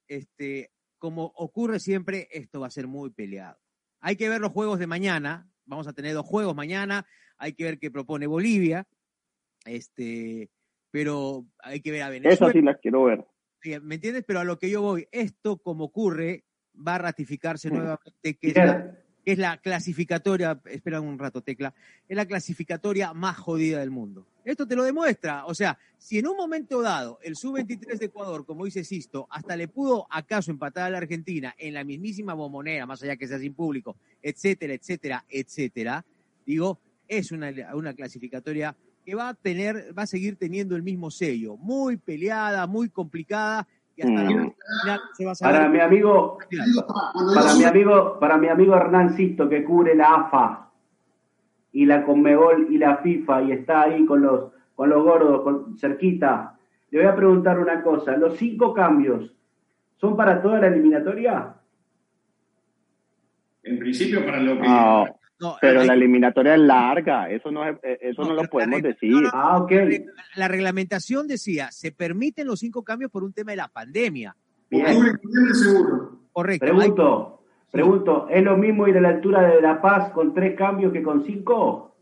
este, 0.09 0.71
como 0.99 1.33
ocurre 1.35 1.81
siempre, 1.81 2.29
esto 2.33 2.61
va 2.61 2.67
a 2.67 2.71
ser 2.71 2.87
muy 2.87 3.09
peleado. 3.13 3.59
Hay 4.03 4.17
que 4.17 4.29
ver 4.29 4.43
los 4.43 4.53
juegos 4.53 4.79
de 4.79 4.87
mañana, 4.87 5.49
vamos 5.65 5.89
a 5.89 5.95
tener 5.95 6.13
dos 6.13 6.27
juegos 6.27 6.55
mañana, 6.55 7.07
hay 7.39 7.55
que 7.55 7.65
ver 7.65 7.79
qué 7.79 7.91
propone 7.91 8.27
Bolivia, 8.27 8.87
este, 9.65 10.51
pero 10.91 11.47
hay 11.61 11.81
que 11.81 11.93
ver 11.93 12.03
a 12.03 12.11
Venezuela. 12.11 12.51
Esa 12.51 12.53
sí 12.53 12.61
la 12.61 12.77
quiero 12.77 13.05
ver. 13.05 13.25
¿Me 13.81 13.95
entiendes? 13.95 14.25
Pero 14.27 14.41
a 14.41 14.45
lo 14.45 14.59
que 14.59 14.69
yo 14.69 14.83
voy, 14.83 15.09
esto 15.11 15.57
como 15.57 15.85
ocurre, 15.85 16.45
va 16.77 16.97
a 16.97 16.99
ratificarse 16.99 17.71
nuevamente 17.71 18.37
que 18.37 18.53
que 19.25 19.33
es 19.33 19.39
la 19.39 19.59
clasificatoria, 19.59 20.61
espera 20.65 21.01
un 21.01 21.19
rato, 21.19 21.43
Tecla, 21.43 21.75
es 22.09 22.17
la 22.17 22.27
clasificatoria 22.27 23.13
más 23.13 23.37
jodida 23.39 23.81
del 23.81 23.91
mundo. 23.91 24.27
Esto 24.45 24.67
te 24.67 24.75
lo 24.75 24.83
demuestra. 24.83 25.47
O 25.47 25.55
sea, 25.55 25.79
si 25.99 26.19
en 26.19 26.27
un 26.27 26.37
momento 26.37 26.83
dado 26.83 27.21
el 27.23 27.37
sub-23 27.37 27.99
de 27.99 28.07
Ecuador, 28.07 28.45
como 28.45 28.65
dice 28.65 28.83
Sisto, 28.83 29.29
hasta 29.31 29.57
le 29.57 29.69
pudo 29.69 30.07
acaso 30.11 30.51
empatar 30.51 30.85
a 30.85 30.91
la 30.91 30.99
Argentina 30.99 31.55
en 31.59 31.75
la 31.75 31.85
mismísima 31.85 32.35
bombonera, 32.35 32.87
más 32.87 33.03
allá 33.03 33.17
que 33.17 33.29
sea 33.29 33.39
sin 33.39 33.55
público, 33.55 33.97
etcétera, 34.21 34.75
etcétera, 34.75 35.25
etcétera, 35.29 36.05
digo, 36.45 36.81
es 37.07 37.31
una, 37.31 37.53
una 37.75 37.95
clasificatoria 37.95 38.77
que 39.05 39.15
va 39.15 39.31
a 39.31 39.35
tener, 39.35 39.97
va 39.97 40.03
a 40.03 40.07
seguir 40.07 40.37
teniendo 40.37 40.77
el 40.77 40.83
mismo 40.83 41.11
sello, 41.11 41.57
muy 41.57 41.97
peleada, 41.97 42.67
muy 42.67 42.89
complicada, 42.89 43.69
y 43.97 44.03
hasta 44.03 44.23
la 44.23 44.31
Mm. 44.31 44.53
final 44.83 45.01
se 45.13 45.25
va 45.25 45.33
a 45.33 45.35
saber. 45.35 45.57
Para 45.57 45.69
mi 45.69 45.81
amigo, 45.81 46.39
para 47.35 47.55
mi 47.55 47.65
amigo, 47.65 48.19
para 48.19 48.39
mi 48.39 48.49
amigo 48.49 48.75
Hernán 48.75 49.15
Sisto 49.15 49.49
que 49.49 49.65
cubre 49.65 49.95
la 49.95 50.15
AFA 50.15 50.71
y 51.73 51.87
la 51.87 52.05
Conmebol 52.05 52.69
y 52.71 52.79
la 52.79 52.99
FIFA 52.99 53.43
y 53.43 53.53
está 53.53 53.83
ahí 53.83 54.05
con 54.07 54.23
los 54.23 54.53
con 54.75 54.89
los 54.89 55.03
gordos 55.03 55.43
con, 55.43 55.79
cerquita. 55.79 56.59
Le 56.91 56.99
voy 57.01 57.09
a 57.09 57.17
preguntar 57.17 57.59
una 57.59 57.83
cosa, 57.83 58.17
los 58.17 58.37
cinco 58.37 58.75
cambios 58.75 59.35
son 60.03 60.17
para 60.17 60.43
toda 60.43 60.59
la 60.59 60.67
eliminatoria? 60.67 61.55
En 63.63 63.79
principio, 63.79 64.25
para 64.25 64.41
lo 64.41 64.61
que. 64.61 64.67
No, 65.43 65.57
pero 65.61 65.83
la 65.83 65.95
eliminatoria 65.95 66.55
es 66.55 66.61
larga, 66.61 67.29
eso 67.29 67.51
no 67.51 67.69
es- 67.69 67.77
eh, 67.83 67.99
eso 68.01 68.23
no, 68.23 68.33
lo 68.33 68.45
podemos 68.45 68.81
decir. 68.81 69.25
Ah, 69.33 69.59
ok. 69.59 69.73
La 70.37 70.47
reglamentación 70.47 71.27
decía, 71.27 71.71
se 71.73 71.91
permiten 71.91 72.47
los 72.47 72.61
cinco 72.61 72.85
cambios 72.85 73.11
por 73.11 73.25
un 73.25 73.33
tema 73.33 73.51
de 73.51 73.57
la 73.57 73.67
pandemia. 73.69 74.37
Bien. 74.71 75.19
Correcto. 76.33 76.65
Pregunto, 76.65 77.45
pregunto, 77.73 78.29
¿es 78.31 78.43
lo 78.45 78.57
mismo 78.57 78.87
ir 78.87 78.97
a 78.99 79.01
la 79.01 79.09
altura 79.09 79.43
de 79.43 79.61
La 79.61 79.83
Paz 79.83 80.13
con 80.13 80.33
tres 80.33 80.57
cambios 80.57 80.93
que 80.93 81.03
con 81.03 81.25
cinco? 81.25 81.97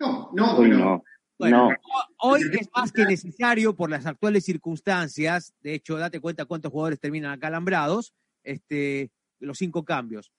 No, 0.00 0.30
no, 0.32 0.58
Uy, 0.58 0.70
no. 0.70 1.04
Bueno, 1.38 1.68
No. 1.70 1.76
hoy 2.18 2.40
es 2.52 2.68
más 2.74 2.92
que 2.92 3.04
necesario 3.04 3.74
por 3.74 3.90
las 3.90 4.06
actuales 4.06 4.44
circunstancias. 4.44 5.52
De 5.62 5.74
hecho, 5.74 5.96
date 5.98 6.20
cuenta 6.20 6.44
cuántos 6.46 6.72
jugadores 6.72 6.98
terminan 7.00 7.32
acalambrados, 7.32 8.14
este, 8.42 9.10
los 9.40 9.58
cinco 9.58 9.84
cambios. 9.84 10.30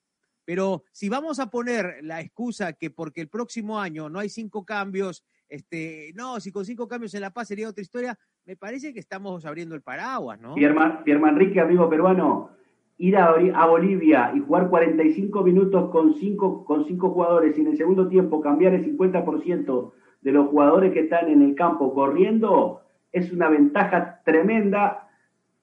Pero 0.45 0.83
si 0.91 1.09
vamos 1.09 1.39
a 1.39 1.49
poner 1.49 1.97
la 2.01 2.21
excusa 2.21 2.73
que 2.73 2.91
porque 2.91 3.21
el 3.21 3.29
próximo 3.29 3.79
año 3.79 4.09
no 4.09 4.19
hay 4.19 4.29
cinco 4.29 4.63
cambios, 4.63 5.25
este, 5.49 6.11
no, 6.15 6.39
si 6.39 6.51
con 6.51 6.65
cinco 6.65 6.87
cambios 6.87 7.13
en 7.15 7.21
La 7.21 7.31
Paz 7.31 7.47
sería 7.47 7.69
otra 7.69 7.81
historia, 7.81 8.17
me 8.45 8.55
parece 8.55 8.93
que 8.93 8.99
estamos 8.99 9.45
abriendo 9.45 9.75
el 9.75 9.81
paraguas, 9.81 10.39
¿no? 10.39 10.53
Pierre, 10.55 11.19
Manrique, 11.19 11.59
amigo 11.59 11.89
peruano, 11.89 12.51
ir 12.97 13.17
a, 13.17 13.25
a 13.27 13.65
Bolivia 13.65 14.31
y 14.35 14.39
jugar 14.39 14.69
45 14.69 15.43
minutos 15.43 15.89
con 15.91 16.13
cinco, 16.13 16.63
con 16.63 16.85
cinco 16.85 17.09
jugadores 17.09 17.57
y 17.57 17.61
en 17.61 17.67
el 17.67 17.77
segundo 17.77 18.07
tiempo 18.07 18.41
cambiar 18.41 18.73
el 18.73 18.85
50% 18.85 19.91
de 20.21 20.31
los 20.31 20.47
jugadores 20.49 20.93
que 20.93 21.01
están 21.01 21.29
en 21.29 21.41
el 21.41 21.55
campo 21.55 21.93
corriendo, 21.93 22.81
es 23.11 23.31
una 23.31 23.47
ventaja 23.47 24.21
tremenda. 24.25 25.04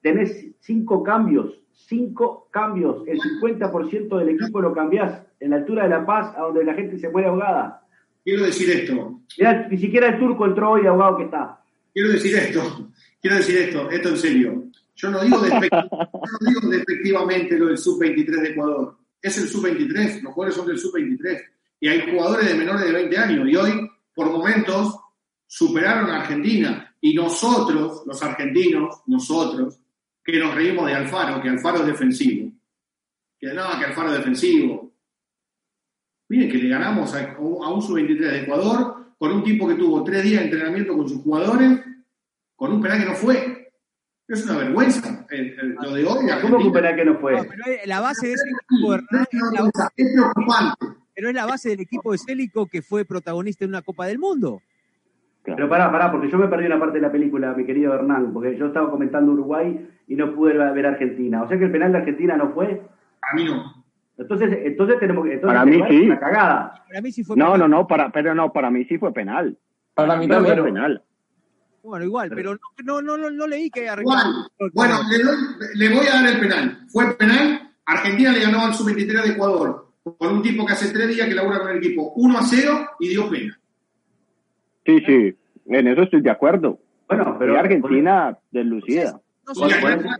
Tenés 0.03 0.45
cinco 0.59 1.01
cambios, 1.01 1.59
cinco 1.71 2.49
cambios. 2.51 3.07
El 3.07 3.19
50% 3.19 4.17
del 4.19 4.29
equipo 4.29 4.61
lo 4.61 4.73
cambiás 4.73 5.23
en 5.39 5.49
la 5.51 5.55
altura 5.55 5.83
de 5.83 5.89
La 5.89 6.05
Paz, 6.05 6.35
a 6.37 6.41
donde 6.41 6.63
la 6.65 6.73
gente 6.75 6.99
se 6.99 7.09
muere 7.09 7.29
ahogada. 7.29 7.81
Quiero 8.23 8.43
decir 8.45 8.69
esto. 8.69 9.21
Mirá, 9.37 9.67
ni 9.69 9.77
siquiera 9.77 10.09
el 10.09 10.19
turco 10.19 10.45
entró 10.45 10.71
hoy 10.71 10.85
ahogado 10.85 11.17
que 11.17 11.23
está. 11.23 11.59
Quiero 11.93 12.09
decir 12.11 12.35
esto. 12.35 12.89
Quiero 13.21 13.37
decir 13.37 13.57
esto, 13.57 13.89
esto 13.89 14.09
en 14.09 14.17
serio. 14.17 14.63
Yo 14.95 15.09
no 15.09 15.21
digo, 15.23 15.37
despect- 15.39 15.89
yo 16.53 16.61
no 16.61 16.69
despectivamente 16.69 17.57
lo 17.57 17.67
del 17.67 17.77
sub-23 17.77 18.41
de 18.41 18.49
Ecuador. 18.49 18.97
Es 19.21 19.37
el 19.37 19.47
sub-23, 19.47 20.21
los 20.21 20.33
jugadores 20.33 20.55
son 20.55 20.67
del 20.67 20.77
sub-23. 20.77 21.41
Y 21.79 21.87
hay 21.87 22.11
jugadores 22.11 22.47
de 22.47 22.55
menores 22.55 22.85
de 22.85 22.91
20 22.91 23.17
años. 23.17 23.47
Y 23.49 23.55
hoy, 23.55 23.89
por 24.13 24.29
momentos, 24.29 24.99
superaron 25.47 26.09
a 26.09 26.21
Argentina. 26.21 26.93
Y 27.01 27.13
nosotros, 27.15 28.03
los 28.05 28.21
argentinos, 28.23 29.01
nosotros, 29.07 29.79
que 30.23 30.39
nos 30.39 30.55
reímos 30.55 30.85
de 30.87 30.93
Alfaro, 30.93 31.41
que 31.41 31.49
Alfaro 31.49 31.79
es 31.79 31.87
defensivo. 31.87 32.51
Que 33.39 33.53
no, 33.53 33.63
que 33.79 33.85
Alfaro 33.85 34.11
es 34.11 34.17
defensivo. 34.19 34.91
Miren 36.29 36.49
que 36.49 36.57
le 36.57 36.69
ganamos 36.69 37.13
a, 37.13 37.33
a 37.33 37.37
un 37.39 37.81
sub-23 37.81 38.17
de 38.19 38.41
Ecuador 38.43 39.13
con 39.17 39.31
un 39.31 39.43
tipo 39.43 39.67
que 39.67 39.75
tuvo 39.75 40.03
tres 40.03 40.23
días 40.23 40.39
de 40.41 40.45
entrenamiento 40.49 40.95
con 40.97 41.07
sus 41.07 41.21
jugadores, 41.21 41.79
con 42.55 42.71
un 42.73 42.81
penal 42.81 42.99
que 42.99 43.05
no 43.05 43.13
fue. 43.15 43.71
Es 44.27 44.45
una 44.45 44.57
vergüenza 44.57 45.27
eh, 45.29 45.53
eh, 45.61 45.75
lo 45.81 45.93
de 45.93 46.05
hoy. 46.05 46.25
¿Cómo 46.41 46.57
que 46.57 46.63
un 46.63 46.73
penal 46.73 46.95
que 46.95 47.05
no 47.05 47.19
fue? 47.19 47.33
No, 47.35 47.43
pero 47.43 47.63
es 47.65 47.87
la 47.87 47.99
base 47.99 48.27
de 48.27 48.33
ese 48.33 48.43
equipo, 48.49 48.93
Hernán, 48.93 49.27
es 49.29 49.39
la 49.51 49.61
base- 49.63 49.93
Es 49.97 50.13
preocupante. 50.13 50.85
pero 51.13 51.29
es 51.29 51.35
la 51.35 51.45
base 51.45 51.69
del 51.69 51.79
equipo 51.81 52.11
de 52.13 52.17
Célico 52.17 52.65
que 52.67 52.81
fue 52.81 53.03
protagonista 53.05 53.65
en 53.65 53.71
una 53.71 53.81
Copa 53.81 54.07
del 54.07 54.19
Mundo. 54.19 54.61
Pero 55.43 55.67
pará, 55.67 55.91
pará, 55.91 56.09
porque 56.09 56.31
yo 56.31 56.37
me 56.37 56.47
perdí 56.47 56.65
una 56.67 56.79
parte 56.79 56.95
de 56.95 57.01
la 57.01 57.11
película, 57.11 57.53
mi 57.53 57.65
querido 57.65 57.93
Hernán, 57.93 58.31
porque 58.33 58.57
yo 58.57 58.67
estaba 58.67 58.89
comentando 58.89 59.33
Uruguay 59.33 59.89
y 60.07 60.15
no 60.15 60.33
pude 60.35 60.53
ver 60.53 60.85
Argentina. 60.85 61.43
O 61.43 61.47
sea 61.47 61.57
que 61.57 61.65
el 61.65 61.71
penal 61.71 61.91
de 61.91 61.97
Argentina 61.99 62.35
no 62.37 62.51
fue. 62.53 62.81
A 63.21 63.35
mí 63.35 63.45
no. 63.45 63.83
Entonces, 64.17 64.59
entonces 64.63 64.99
tenemos 64.99 65.25
que. 65.25 65.37
Para 65.37 65.65
mí 65.65 65.81
sí. 65.89 66.01
Una 66.07 66.19
cagada. 66.19 66.83
Para 66.87 67.01
mí 67.01 67.11
sí 67.11 67.23
fue 67.23 67.35
No, 67.35 67.53
penal. 67.53 67.59
no, 67.69 67.77
no, 67.77 67.87
para, 67.87 68.11
pero 68.11 68.35
no, 68.35 68.51
para 68.53 68.69
mí 68.69 68.85
sí 68.85 68.97
fue 68.97 69.11
penal. 69.13 69.57
Para 69.95 70.15
mí 70.17 70.27
también. 70.27 70.55
fue 70.57 70.65
penal. 70.65 71.03
Bueno, 71.83 72.05
igual, 72.05 72.29
pero 72.33 72.55
no, 72.85 73.01
no, 73.01 73.17
no, 73.17 73.29
no 73.29 73.47
leí 73.47 73.69
que 73.69 73.85
Igual. 73.85 74.23
Bueno, 74.73 74.95
le, 75.11 75.23
doy- 75.23 75.37
le 75.75 75.89
voy 75.93 76.05
a 76.07 76.21
dar 76.21 76.33
el 76.33 76.39
penal. 76.39 76.77
Fue 76.87 77.13
penal. 77.17 77.71
Argentina 77.85 78.31
le 78.31 78.39
ganó 78.39 78.61
al 78.61 78.73
sub-23 78.73 79.23
de 79.23 79.29
Ecuador 79.33 79.87
con 80.17 80.33
un 80.35 80.41
tipo 80.41 80.65
que 80.65 80.71
hace 80.73 80.93
tres 80.93 81.09
días 81.09 81.27
que 81.27 81.33
labura 81.35 81.59
con 81.59 81.69
el 81.71 81.77
equipo 81.77 82.13
1 82.15 82.37
a 82.37 82.41
0 82.43 82.89
y 83.01 83.09
dio 83.09 83.29
pena. 83.29 83.59
Sí, 84.85 84.99
sí, 85.05 85.35
en 85.65 85.87
eso 85.87 86.03
estoy 86.03 86.21
de 86.21 86.29
acuerdo. 86.29 86.79
Bueno, 87.07 87.35
pero 87.37 87.59
Argentina 87.59 88.37
deslucida. 88.51 89.19
Y 89.55 89.71
acá, 89.73 90.19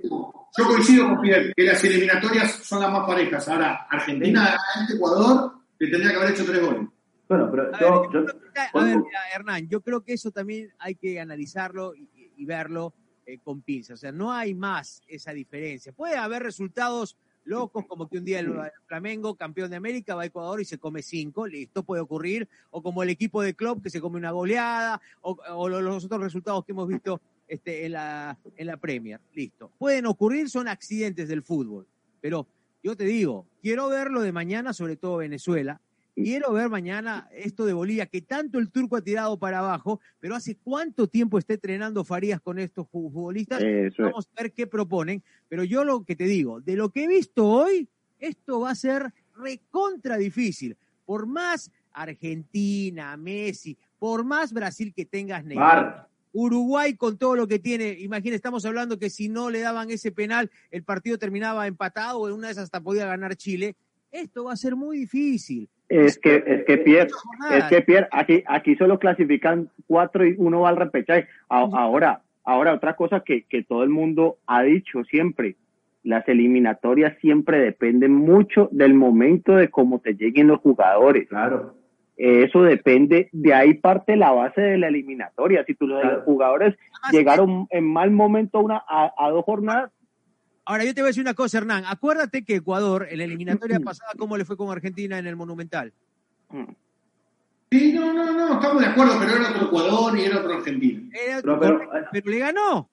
yo 0.58 0.68
coincido 0.68 1.08
con 1.08 1.22
Pierre 1.22 1.54
que 1.56 1.64
las 1.64 1.84
eliminatorias 1.84 2.52
son 2.64 2.82
las 2.82 2.92
más 2.92 3.08
parejas. 3.08 3.48
Ahora, 3.48 3.88
Argentina 3.90 4.58
Ecuador 4.94 5.54
le 5.80 5.88
tendría 5.90 6.12
que 6.12 6.18
haber 6.18 6.32
hecho 6.32 6.46
tres 6.46 6.62
goles. 6.62 6.88
Bueno, 7.30 7.48
pero 7.50 7.74
A 7.76 7.80
yo, 7.80 8.02
ver, 8.02 8.10
yo- 8.12 8.20
A 8.80 8.84
ver, 8.84 8.98
mira, 8.98 9.20
Hernán, 9.34 9.68
yo 9.70 9.82
creo 9.82 10.02
que 10.04 10.14
eso 10.14 10.30
también 10.32 10.72
hay 10.78 10.96
que 10.96 11.20
analizarlo 11.20 11.96
y, 11.96 12.08
y 12.36 12.46
verlo 12.46 12.94
eh, 13.26 13.40
con 13.40 13.62
pinzas. 13.62 13.96
O 13.96 13.98
sea, 13.98 14.12
no 14.12 14.32
hay 14.34 14.54
más 14.54 15.02
esa 15.08 15.32
diferencia. 15.32 15.94
Puede 15.94 16.18
haber 16.18 16.44
resultados 16.44 17.18
locos, 17.46 17.86
como 17.88 18.08
que 18.08 18.18
un 18.20 18.26
día 18.26 18.40
el 18.40 18.54
Flamengo, 18.88 19.36
campeón 19.36 19.70
de 19.70 19.78
América, 19.78 20.16
va 20.16 20.22
a 20.24 20.26
Ecuador 20.26 20.62
y 20.62 20.66
se 20.66 20.78
come 20.78 21.02
cinco, 21.02 21.48
listo, 21.48 21.84
puede 21.84 22.02
ocurrir. 22.02 22.48
O 22.70 22.82
como 22.84 23.02
el 23.04 23.10
equipo 23.10 23.42
de 23.42 23.54
club 23.56 23.82
que 23.82 23.90
se 23.90 24.00
come 24.02 24.18
una 24.18 24.32
goleada, 24.32 25.02
o, 25.22 25.38
o 25.50 25.70
lo- 25.70 25.82
los 25.82 26.06
otros 26.06 26.22
resultados 26.22 26.64
que 26.66 26.74
hemos 26.74 26.88
visto 26.88 27.20
este, 27.48 27.86
en, 27.86 27.94
la, 27.94 28.38
en 28.56 28.68
la 28.68 28.78
Premier, 28.78 29.20
listo. 29.34 29.72
Pueden 29.78 30.06
ocurrir, 30.06 30.50
son 30.50 30.68
accidentes 30.68 31.28
del 31.28 31.44
fútbol. 31.44 31.86
Pero 32.22 32.48
yo 32.84 32.96
te 32.96 33.04
digo, 33.06 33.46
quiero 33.62 33.90
ver 33.90 34.10
lo 34.12 34.22
de 34.22 34.32
mañana, 34.32 34.74
sobre 34.74 34.96
todo 34.96 35.18
Venezuela. 35.18 35.80
Quiero 36.16 36.54
ver 36.54 36.70
mañana 36.70 37.28
esto 37.34 37.66
de 37.66 37.74
Bolivia, 37.74 38.06
que 38.06 38.22
tanto 38.22 38.60
el 38.60 38.70
turco 38.70 38.96
ha 38.98 39.02
tirado 39.02 39.38
para 39.40 39.60
abajo, 39.60 40.00
pero 40.20 40.36
hace 40.36 40.56
cuánto 40.64 41.08
tiempo 41.08 41.40
está 41.40 41.56
entrenando 41.56 42.04
Farías 42.06 42.40
con 42.40 42.60
estos 42.60 42.88
fu- 42.88 43.10
futbolistas. 43.10 43.64
Eso. 43.64 44.04
Vamos 44.04 44.30
a 44.38 44.44
ver 44.44 44.52
qué 44.54 44.68
proponen. 44.68 45.24
Pero 45.50 45.64
yo 45.64 45.84
lo 45.84 46.04
que 46.04 46.16
te 46.16 46.26
digo, 46.26 46.62
de 46.62 46.76
lo 46.76 46.90
que 46.90 47.06
he 47.06 47.08
visto 47.08 47.48
hoy, 47.48 47.88
esto 48.20 48.60
va 48.60 48.70
a 48.72 48.76
ser 48.76 49.12
recontra 49.36 50.18
difícil. 50.18 50.78
Por 51.06 51.26
más 51.26 51.72
Argentina, 51.92 53.18
Messi, 53.18 53.78
por 54.00 54.24
más 54.24 54.54
Brasil 54.54 54.94
que 54.96 55.06
tengas 55.06 55.44
Neymar. 55.44 56.08
Uruguay 56.34 56.96
con 56.96 57.18
todo 57.18 57.36
lo 57.36 57.48
que 57.48 57.60
tiene, 57.60 57.96
imagina, 58.00 58.36
estamos 58.36 58.66
hablando 58.66 59.00
que 59.00 59.10
si 59.10 59.30
no 59.30 59.50
le 59.50 59.62
daban 59.62 59.90
ese 59.92 60.12
penal, 60.12 60.52
el 60.72 60.84
partido 60.84 61.18
terminaba 61.18 61.68
empatado 61.68 62.20
o 62.20 62.28
en 62.28 62.34
una 62.34 62.48
de 62.48 62.54
esas 62.54 62.66
hasta 62.66 62.82
podía 62.82 63.06
ganar 63.06 63.36
Chile. 63.36 63.76
Esto 64.12 64.46
va 64.46 64.54
a 64.54 64.58
ser 64.58 64.76
muy 64.76 64.98
difícil. 64.98 65.70
Es 65.90 66.18
que, 66.18 66.44
es 66.46 66.66
que 66.66 66.78
Pierre, 66.80 67.12
es 67.52 67.64
que 67.66 67.82
Pierre, 67.82 68.08
aquí, 68.12 68.44
aquí 68.48 68.76
solo 68.76 68.98
clasifican 68.98 69.70
cuatro 69.88 70.26
y 70.26 70.36
uno 70.38 70.62
va 70.62 70.70
al 70.70 70.78
repechaje. 70.78 71.28
Ahora, 71.50 72.22
ahora 72.44 72.74
otra 72.74 72.96
cosa 72.96 73.22
que, 73.22 73.44
que 73.44 73.64
todo 73.64 73.84
el 73.84 73.90
mundo 73.90 74.38
ha 74.48 74.64
dicho 74.64 75.04
siempre, 75.04 75.56
las 76.04 76.28
eliminatorias 76.28 77.18
siempre 77.22 77.60
dependen 77.60 78.12
mucho 78.12 78.70
del 78.72 78.94
momento 78.94 79.56
de 79.56 79.70
cómo 79.70 80.00
te 80.00 80.14
lleguen 80.14 80.48
los 80.48 80.60
jugadores. 80.62 81.30
Claro. 81.30 81.76
Eso 82.16 82.62
depende, 82.62 83.30
de 83.32 83.54
ahí 83.54 83.74
parte 83.74 84.16
la 84.16 84.32
base 84.32 84.62
de 84.62 84.78
la 84.78 84.88
eliminatoria. 84.88 85.64
Si 85.66 85.74
tú 85.74 85.88
los 85.88 86.02
Claro. 86.02 86.22
jugadores 86.24 86.76
llegaron 87.12 87.68
en 87.72 87.92
mal 87.92 88.12
momento 88.12 88.60
a, 88.60 88.62
una, 88.62 88.84
a, 88.88 89.12
a 89.18 89.30
dos 89.30 89.44
jornadas, 89.46 89.92
Ahora, 90.66 90.86
yo 90.86 90.94
te 90.94 91.02
voy 91.02 91.08
a 91.08 91.10
decir 91.10 91.24
una 91.24 91.34
cosa, 91.34 91.58
Hernán. 91.58 91.84
Acuérdate 91.86 92.46
que 92.46 92.56
Ecuador, 92.56 93.06
en 93.10 93.18
la 93.18 93.26
eliminatoria 93.26 93.82
pasada, 93.82 94.12
¿cómo 94.18 94.38
le 94.38 94.46
fue 94.46 94.56
con 94.56 94.72
Argentina 94.72 95.18
en 95.18 95.28
el 95.28 95.36
Monumental? 95.36 95.92
Sí, 97.72 97.92
no, 97.94 98.14
no, 98.14 98.32
no, 98.32 98.54
estamos 98.54 98.82
de 98.82 98.88
acuerdo, 98.88 99.14
pero 99.20 99.36
era 99.36 99.50
otro 99.50 99.68
Ecuador 99.68 100.18
y 100.18 100.22
era 100.26 100.38
otro 100.40 100.54
Argentina. 100.54 101.02
Era- 101.12 101.42
Pero- 101.42 101.60
pero- 101.60 101.80
pero 102.14 102.30
le 102.32 102.40
ganó. 102.40 102.90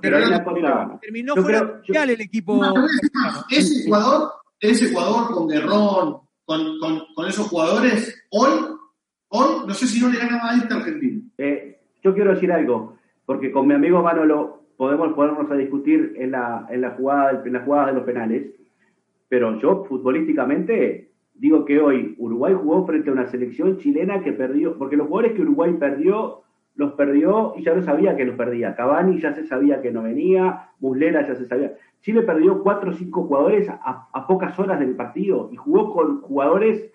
Pero. 0.00 0.18
Terminó 1.02 1.34
Yo 1.36 1.42
fuera 1.42 1.80
creo- 1.84 2.02
el 2.04 2.20
equipo. 2.20 2.56
No, 2.56 2.72
Ecuador, 3.50 4.30
ese 4.60 4.86
Ecuador 4.88 5.34
con 5.34 5.48
Guerrón, 5.48 6.20
con, 6.50 7.04
con, 7.14 7.28
esos 7.28 7.46
jugadores, 7.46 8.26
hoy, 8.30 8.50
hoy, 9.28 9.66
no 9.68 9.72
sé 9.72 9.86
si 9.86 10.00
no 10.00 10.08
le 10.08 10.18
ganaba 10.18 10.50
a 10.50 10.56
este 10.56 10.74
Argentina. 10.74 11.22
Eh, 11.38 11.78
yo 12.02 12.12
quiero 12.12 12.34
decir 12.34 12.50
algo, 12.50 12.96
porque 13.24 13.52
con 13.52 13.68
mi 13.68 13.74
amigo 13.74 14.02
Manolo 14.02 14.64
podemos 14.76 15.12
ponernos 15.12 15.48
a 15.48 15.54
discutir 15.54 16.14
en 16.16 16.32
la, 16.32 16.66
en 16.68 16.80
la 16.80 16.90
jugada 16.90 17.42
en 17.44 17.52
la 17.52 17.60
jugada 17.60 17.86
de 17.86 17.92
los 17.92 18.02
penales, 18.02 18.50
pero 19.28 19.60
yo 19.60 19.84
futbolísticamente 19.84 21.12
digo 21.34 21.64
que 21.64 21.78
hoy 21.78 22.16
Uruguay 22.18 22.54
jugó 22.60 22.84
frente 22.84 23.10
a 23.10 23.12
una 23.12 23.30
selección 23.30 23.78
chilena 23.78 24.20
que 24.24 24.32
perdió, 24.32 24.76
porque 24.76 24.96
los 24.96 25.06
jugadores 25.06 25.36
que 25.36 25.42
Uruguay 25.42 25.74
perdió, 25.74 26.42
los 26.80 26.94
perdió 26.94 27.52
y 27.58 27.62
ya 27.62 27.74
no 27.74 27.82
sabía 27.82 28.16
que 28.16 28.24
los 28.24 28.36
perdía. 28.36 28.74
Cavani 28.74 29.20
ya 29.20 29.34
se 29.34 29.46
sabía 29.46 29.82
que 29.82 29.90
no 29.90 30.02
venía, 30.02 30.70
Muslera 30.80 31.28
ya 31.28 31.34
se 31.34 31.44
sabía. 31.44 31.74
Chile 32.00 32.22
perdió 32.22 32.62
cuatro 32.62 32.90
o 32.90 32.94
cinco 32.94 33.24
jugadores 33.24 33.68
a, 33.68 34.26
pocas 34.26 34.58
horas 34.58 34.80
del 34.80 34.96
partido 34.96 35.50
y 35.52 35.56
jugó 35.56 35.92
con 35.92 36.22
jugadores 36.22 36.90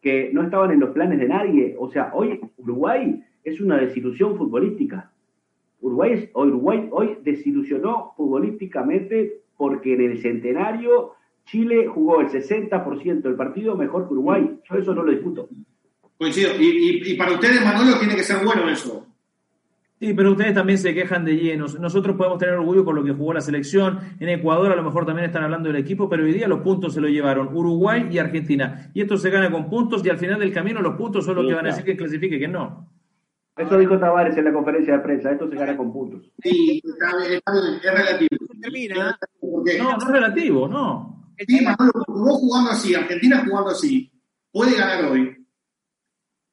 que 0.00 0.30
no 0.32 0.44
estaban 0.44 0.70
en 0.70 0.78
los 0.78 0.90
planes 0.90 1.18
de 1.18 1.26
nadie. 1.26 1.74
O 1.80 1.90
sea, 1.90 2.12
hoy 2.14 2.40
Uruguay 2.58 3.24
es 3.42 3.60
una 3.60 3.78
desilusión 3.78 4.36
futbolística. 4.36 5.10
Uruguay, 5.80 6.12
es- 6.12 6.30
hoy, 6.34 6.50
Uruguay 6.50 6.88
hoy 6.92 7.18
desilusionó 7.24 8.12
futbolísticamente 8.16 9.40
porque 9.56 9.94
en 9.94 10.02
el 10.12 10.22
centenario 10.22 11.14
Chile 11.46 11.88
jugó 11.88 12.20
el 12.20 12.28
60% 12.28 13.20
del 13.22 13.34
partido 13.34 13.76
mejor 13.76 14.06
que 14.06 14.14
Uruguay. 14.14 14.60
Yo 14.70 14.76
eso 14.76 14.94
no 14.94 15.02
lo 15.02 15.10
discuto. 15.10 15.48
Coincido. 16.16 16.50
Y, 16.60 17.02
y 17.04 17.14
para 17.16 17.32
ustedes, 17.32 17.64
Manolo, 17.64 17.98
tiene 17.98 18.14
que 18.14 18.22
ser 18.22 18.44
bueno 18.44 18.68
eso. 18.68 19.08
Sí, 20.04 20.12
pero 20.12 20.32
ustedes 20.32 20.52
también 20.52 20.76
se 20.78 20.92
quejan 20.92 21.24
de 21.24 21.34
llenos. 21.36 21.80
Nosotros 21.80 22.14
podemos 22.14 22.38
tener 22.38 22.56
orgullo 22.56 22.84
por 22.84 22.94
lo 22.94 23.02
que 23.02 23.12
jugó 23.12 23.32
la 23.32 23.40
selección. 23.40 23.98
En 24.20 24.28
Ecuador 24.28 24.70
a 24.70 24.76
lo 24.76 24.82
mejor 24.82 25.06
también 25.06 25.24
están 25.26 25.44
hablando 25.44 25.68
del 25.70 25.76
equipo, 25.80 26.10
pero 26.10 26.24
hoy 26.24 26.32
día 26.34 26.46
los 26.46 26.60
puntos 26.60 26.92
se 26.92 27.00
lo 27.00 27.08
llevaron 27.08 27.48
Uruguay 27.56 28.08
y 28.10 28.18
Argentina. 28.18 28.90
Y 28.92 29.00
esto 29.00 29.16
se 29.16 29.30
gana 29.30 29.50
con 29.50 29.70
puntos 29.70 30.04
y 30.04 30.10
al 30.10 30.18
final 30.18 30.40
del 30.40 30.52
camino 30.52 30.82
los 30.82 30.94
puntos 30.96 31.24
son 31.24 31.36
los 31.36 31.44
Sí, 31.44 31.48
que 31.48 31.54
van 31.54 31.64
a 31.64 31.68
decir 31.70 31.84
que 31.84 31.96
clasifique, 31.96 32.38
que 32.38 32.48
no. 32.48 32.90
Eso 33.56 33.78
dijo 33.78 33.98
Tavares 33.98 34.36
en 34.36 34.44
la 34.44 34.52
conferencia 34.52 34.94
de 34.94 34.98
prensa. 34.98 35.30
Esto 35.30 35.48
se 35.48 35.56
gana 35.56 35.74
con 35.76 35.90
puntos. 35.90 36.30
Sí, 36.42 36.82
está 36.84 37.16
bien, 37.16 37.32
está 37.34 37.52
bien, 37.52 37.74
es 37.82 37.94
relativo. 37.94 38.46
Termina. 38.60 39.18
No, 39.42 39.90
no 39.92 39.96
es 39.98 40.08
relativo, 40.08 40.68
no. 40.68 41.32
sí, 41.46 41.64
Manolo, 41.64 41.92
vos 42.08 42.38
jugando 42.40 42.70
así, 42.72 42.94
Argentina 42.94 43.42
jugando 43.48 43.70
así, 43.70 44.12
puede 44.52 44.76
ganar 44.76 45.04
hoy. 45.06 45.34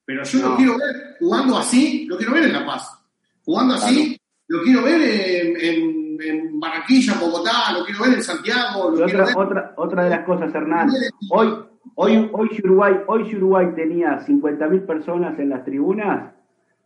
Pero 0.06 0.24
yo 0.24 0.40
lo 0.40 0.50
No. 0.50 0.56
quiero 0.58 0.78
ver 0.78 1.16
jugando 1.20 1.58
así, 1.58 2.06
lo 2.08 2.18
quiero 2.18 2.34
ver 2.34 2.44
en 2.46 2.54
La 2.54 2.66
Paz. 2.66 2.98
Jugando 3.44 3.76
así, 3.76 4.18
lo 4.48 4.62
quiero 4.64 4.84
ver 4.84 5.02
en, 5.02 5.58
en, 5.58 6.18
en 6.22 6.60
Barranquilla, 6.60 7.14
en 7.14 7.20
Bogotá, 7.20 7.74
lo 7.78 7.86
quiero 7.86 8.04
ver 8.04 8.14
en 8.16 8.24
Santiago, 8.24 8.92
lo 8.92 9.06
otra, 9.06 9.26
ver. 9.26 9.38
otra, 9.38 9.74
otra 9.78 10.04
de 10.04 10.10
las 10.10 10.26
cosas, 10.26 10.54
Hernán. 10.54 10.90
Hoy, 11.32 11.48
hoy, 11.96 12.30
hoy, 12.34 12.50
si 12.50 12.62
Uruguay, 12.64 12.96
hoy 13.08 13.36
Uruguay 13.36 13.68
tenía 13.76 14.20
50.000 14.20 14.86
personas 14.86 15.40
en 15.40 15.50
las 15.50 15.64
tribunas, 15.64 16.34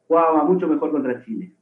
jugaba 0.08 0.44
mucho 0.44 0.68
mejor 0.68 0.92
contra 0.92 1.24
Chile. 1.24 1.54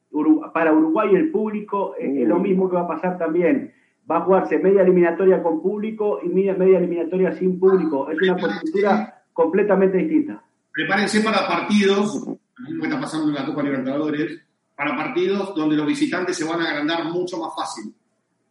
para 0.54 0.74
Uruguay 0.74 1.16
el 1.16 1.32
público 1.32 1.96
es 1.98 2.28
lo 2.28 2.40
mismo 2.40 2.70
que 2.70 2.76
va 2.76 2.84
a 2.84 2.88
pasar 2.88 3.18
también. 3.18 3.74
Va 4.10 4.18
a 4.18 4.22
jugarse 4.22 4.60
media 4.60 4.82
eliminatoria 4.82 5.42
con 5.42 5.62
público 5.62 6.20
y 6.22 6.28
media, 6.28 6.54
media 6.54 6.78
eliminatoria 6.78 7.32
sin 7.34 7.58
público. 7.58 8.10
Es 8.12 8.22
una 8.22 8.36
postura 8.36 9.24
completamente 9.32 9.98
distinta. 9.98 10.44
Prepárense 10.74 11.22
para 11.22 11.48
partidos, 11.48 12.28
lo 12.58 12.82
que 12.82 12.88
está 12.88 13.00
pasando 13.00 13.30
en 13.30 13.36
la 13.36 13.46
Copa 13.46 13.64
Libertadores, 13.64 14.42
para 14.76 14.96
partidos 14.96 15.54
donde 15.56 15.76
los 15.76 15.88
visitantes 15.88 16.38
se 16.38 16.46
van 16.46 16.62
a 16.62 16.70
agrandar 16.70 17.06
mucho 17.06 17.38
más 17.38 17.54
fácil, 17.56 17.94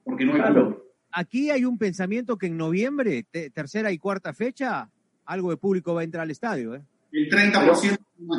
porque 0.05 0.25
no 0.25 0.35
hay 0.35 0.41
claro. 0.41 0.85
Aquí 1.13 1.51
hay 1.51 1.65
un 1.65 1.77
pensamiento 1.77 2.39
que 2.39 2.47
en 2.47 2.57
noviembre, 2.57 3.27
tercera 3.53 3.93
y 3.93 3.99
cuarta 3.99 4.33
fecha, 4.33 4.89
algo 5.27 5.51
de 5.51 5.59
público 5.59 5.95
va 5.95 6.01
a 6.01 6.05
entrar 6.05 6.23
al 6.23 6.31
estadio. 6.31 6.75
¿eh? 6.75 6.83
El 7.13 7.29
30%. 7.29 7.99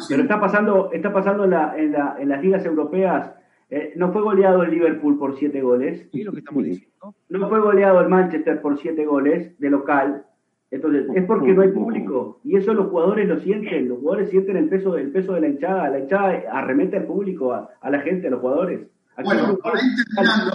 Pero, 0.09 0.23
está 0.23 0.39
pasando, 0.39 0.91
está 0.91 1.13
pasando 1.13 1.43
en, 1.43 1.51
la, 1.51 1.77
en, 1.77 1.91
la, 1.91 2.15
en 2.19 2.29
las 2.29 2.41
ligas 2.41 2.65
europeas. 2.65 3.31
Eh, 3.69 3.93
no 3.95 4.11
fue 4.11 4.21
goleado 4.21 4.63
el 4.63 4.71
Liverpool 4.71 5.19
por 5.19 5.37
siete 5.37 5.61
goles. 5.61 6.07
Sí, 6.11 6.23
lo 6.23 6.31
que 6.31 6.39
estamos 6.39 6.63
diciendo. 6.63 7.15
No 7.29 7.49
fue 7.49 7.59
goleado 7.59 8.01
el 8.01 8.09
Manchester 8.09 8.61
por 8.61 8.79
siete 8.79 9.05
goles 9.05 9.57
de 9.59 9.69
local. 9.69 10.25
Entonces, 10.73 11.05
es 11.13 11.23
porque 11.25 11.53
no 11.53 11.61
hay 11.61 11.69
público. 11.69 12.39
Y 12.43 12.57
eso 12.57 12.73
los 12.73 12.87
jugadores 12.87 13.27
lo 13.27 13.39
sienten. 13.41 13.87
Los 13.87 13.99
jugadores 13.99 14.31
sienten 14.31 14.57
el 14.57 14.69
peso, 14.69 14.97
el 14.97 15.11
peso 15.11 15.33
de 15.33 15.41
la 15.41 15.47
hinchada. 15.47 15.89
La 15.89 15.99
hinchada 15.99 16.43
arremete 16.51 16.97
al 16.97 17.05
público, 17.05 17.53
a, 17.53 17.89
la 17.91 17.99
gente, 17.99 18.25
a 18.25 18.31
los 18.31 18.41
jugadores. 18.41 18.81
bueno, 19.23 19.55
para 19.59 19.79
ir 19.79 19.91
terminando, 20.15 20.53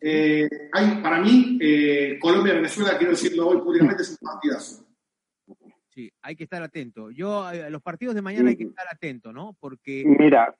eh, 0.00 0.48
hay, 0.72 1.02
para 1.02 1.20
mí, 1.20 1.58
eh, 1.60 2.16
Colombia-Venezuela, 2.20 2.96
quiero 2.98 3.10
decirlo 3.10 3.48
hoy 3.48 3.58
públicamente, 3.58 4.02
es 4.02 4.10
un 4.10 4.28
partidazo. 4.28 4.86
Sí, 5.88 6.12
hay 6.22 6.36
que 6.36 6.44
estar 6.44 6.62
atento. 6.62 7.10
Yo, 7.10 7.42
a 7.42 7.56
eh, 7.56 7.68
los 7.68 7.82
partidos 7.82 8.14
de 8.14 8.22
mañana 8.22 8.50
hay 8.50 8.56
que 8.56 8.62
estar 8.62 8.86
atento, 8.88 9.32
¿no? 9.32 9.56
Porque. 9.58 10.04
Mira, 10.06 10.54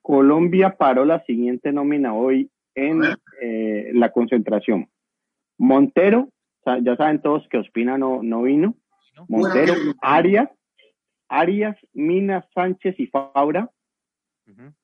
Colombia 0.00 0.76
paró 0.76 1.04
la 1.04 1.24
siguiente 1.24 1.72
nómina 1.72 2.14
hoy 2.14 2.48
en 2.76 3.02
eh, 3.42 3.90
la 3.94 4.12
concentración. 4.12 4.88
Montero, 5.58 6.28
ya 6.82 6.96
saben 6.96 7.20
todos 7.20 7.46
que 7.48 7.58
Ospina 7.58 7.98
no, 7.98 8.22
no 8.22 8.42
vino. 8.42 8.74
Montero, 9.28 9.74
Arias, 10.00 10.48
Arias, 11.28 11.76
Minas, 11.92 12.44
Sánchez 12.54 12.98
y 12.98 13.06
Faura. 13.08 13.70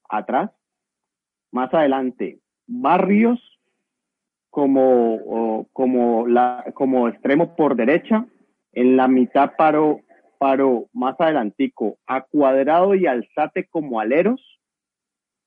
Atrás. 0.08 0.50
Más 1.50 1.72
adelante, 1.72 2.40
Barrios 2.66 3.40
como, 4.50 5.66
como, 5.72 6.26
la, 6.26 6.64
como 6.74 7.08
extremo 7.08 7.56
por 7.56 7.76
derecha 7.76 8.26
en 8.72 8.96
la 8.96 9.08
mitad 9.08 9.52
paró, 9.56 10.00
paró 10.38 10.88
más 10.92 11.14
adelantico 11.18 11.98
a 12.06 12.22
Cuadrado 12.22 12.94
y 12.94 13.06
Alzate 13.06 13.66
como 13.68 14.00
aleros. 14.00 14.40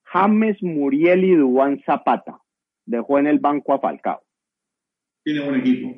James, 0.04 0.64
Muriel 0.64 1.26
y 1.26 1.36
Dubán 1.36 1.82
Zapata. 1.86 2.40
Dejó 2.86 3.20
en 3.20 3.28
el 3.28 3.40
banco 3.40 3.74
a 3.74 3.80
Falcao. 3.80 4.22
Tiene 5.28 5.42
buen 5.42 5.60
equipo. 5.60 5.94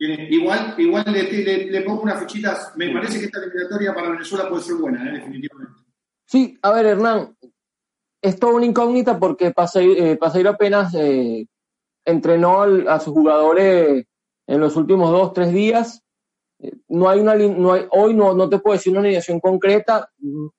igual 0.00 0.74
igual 0.78 1.04
le, 1.06 1.82
pongo 1.82 2.02
unas 2.02 2.18
fichitas. 2.18 2.72
Me 2.74 2.92
parece 2.92 3.20
que 3.20 3.26
esta 3.26 3.38
eliminatoria 3.38 3.94
para 3.94 4.10
Venezuela 4.10 4.48
puede 4.48 4.64
ser 4.64 4.74
buena, 4.78 5.08
¿eh? 5.08 5.12
definitivamente. 5.12 5.80
Sí, 6.26 6.58
a 6.60 6.72
ver, 6.72 6.86
Hernán. 6.86 7.36
Es 8.20 8.36
toda 8.40 8.54
una 8.54 8.66
incógnita 8.66 9.16
porque 9.16 9.52
Paseiro, 9.52 9.94
eh, 9.96 10.48
apenas 10.48 10.92
eh, 10.96 11.46
entrenó 12.04 12.62
a 12.62 12.98
sus 12.98 13.12
jugadores 13.12 14.04
en 14.48 14.60
los 14.60 14.74
últimos 14.74 15.12
dos, 15.12 15.32
tres 15.32 15.52
días. 15.52 16.02
No 16.88 17.08
hay 17.08 17.20
una, 17.20 17.36
no 17.36 17.74
hay, 17.74 17.86
hoy 17.92 18.12
no, 18.12 18.34
no 18.34 18.48
te 18.48 18.58
puedo 18.58 18.76
decir 18.76 18.90
una 18.90 19.02
alineación 19.02 19.38
concreta, 19.38 20.10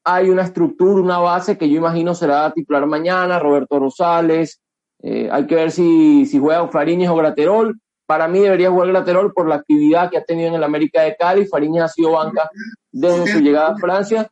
hay 0.06 0.30
una 0.30 0.44
estructura, 0.44 1.02
una 1.02 1.20
base 1.20 1.58
que 1.58 1.70
yo 1.70 1.76
imagino 1.76 2.16
será 2.16 2.50
titular 2.54 2.86
mañana, 2.86 3.40
Roberto 3.40 3.78
Rosales, 3.78 4.62
eh, 5.04 5.30
hay 5.32 5.48
que 5.48 5.56
ver 5.56 5.72
si, 5.72 6.26
si 6.26 6.40
juega 6.40 6.68
Fariñas 6.68 7.12
o 7.12 7.16
Graterol, 7.16 7.80
para 8.06 8.28
mí 8.28 8.40
debería 8.40 8.70
jugar 8.70 8.90
Graterol 8.90 9.34
por 9.34 9.48
la 9.48 9.56
actividad 9.56 10.10
que 10.10 10.18
ha 10.18 10.24
tenido 10.24 10.50
en 10.50 10.56
el 10.56 10.64
América 10.64 11.02
de 11.02 11.16
Cali, 11.16 11.46
Fariñas 11.46 11.86
ha 11.86 11.94
sido 11.94 12.12
banca 12.12 12.50
desde 12.92 13.28
su 13.28 13.40
llegada 13.40 13.74
a 13.74 13.78
Francia. 13.78 14.30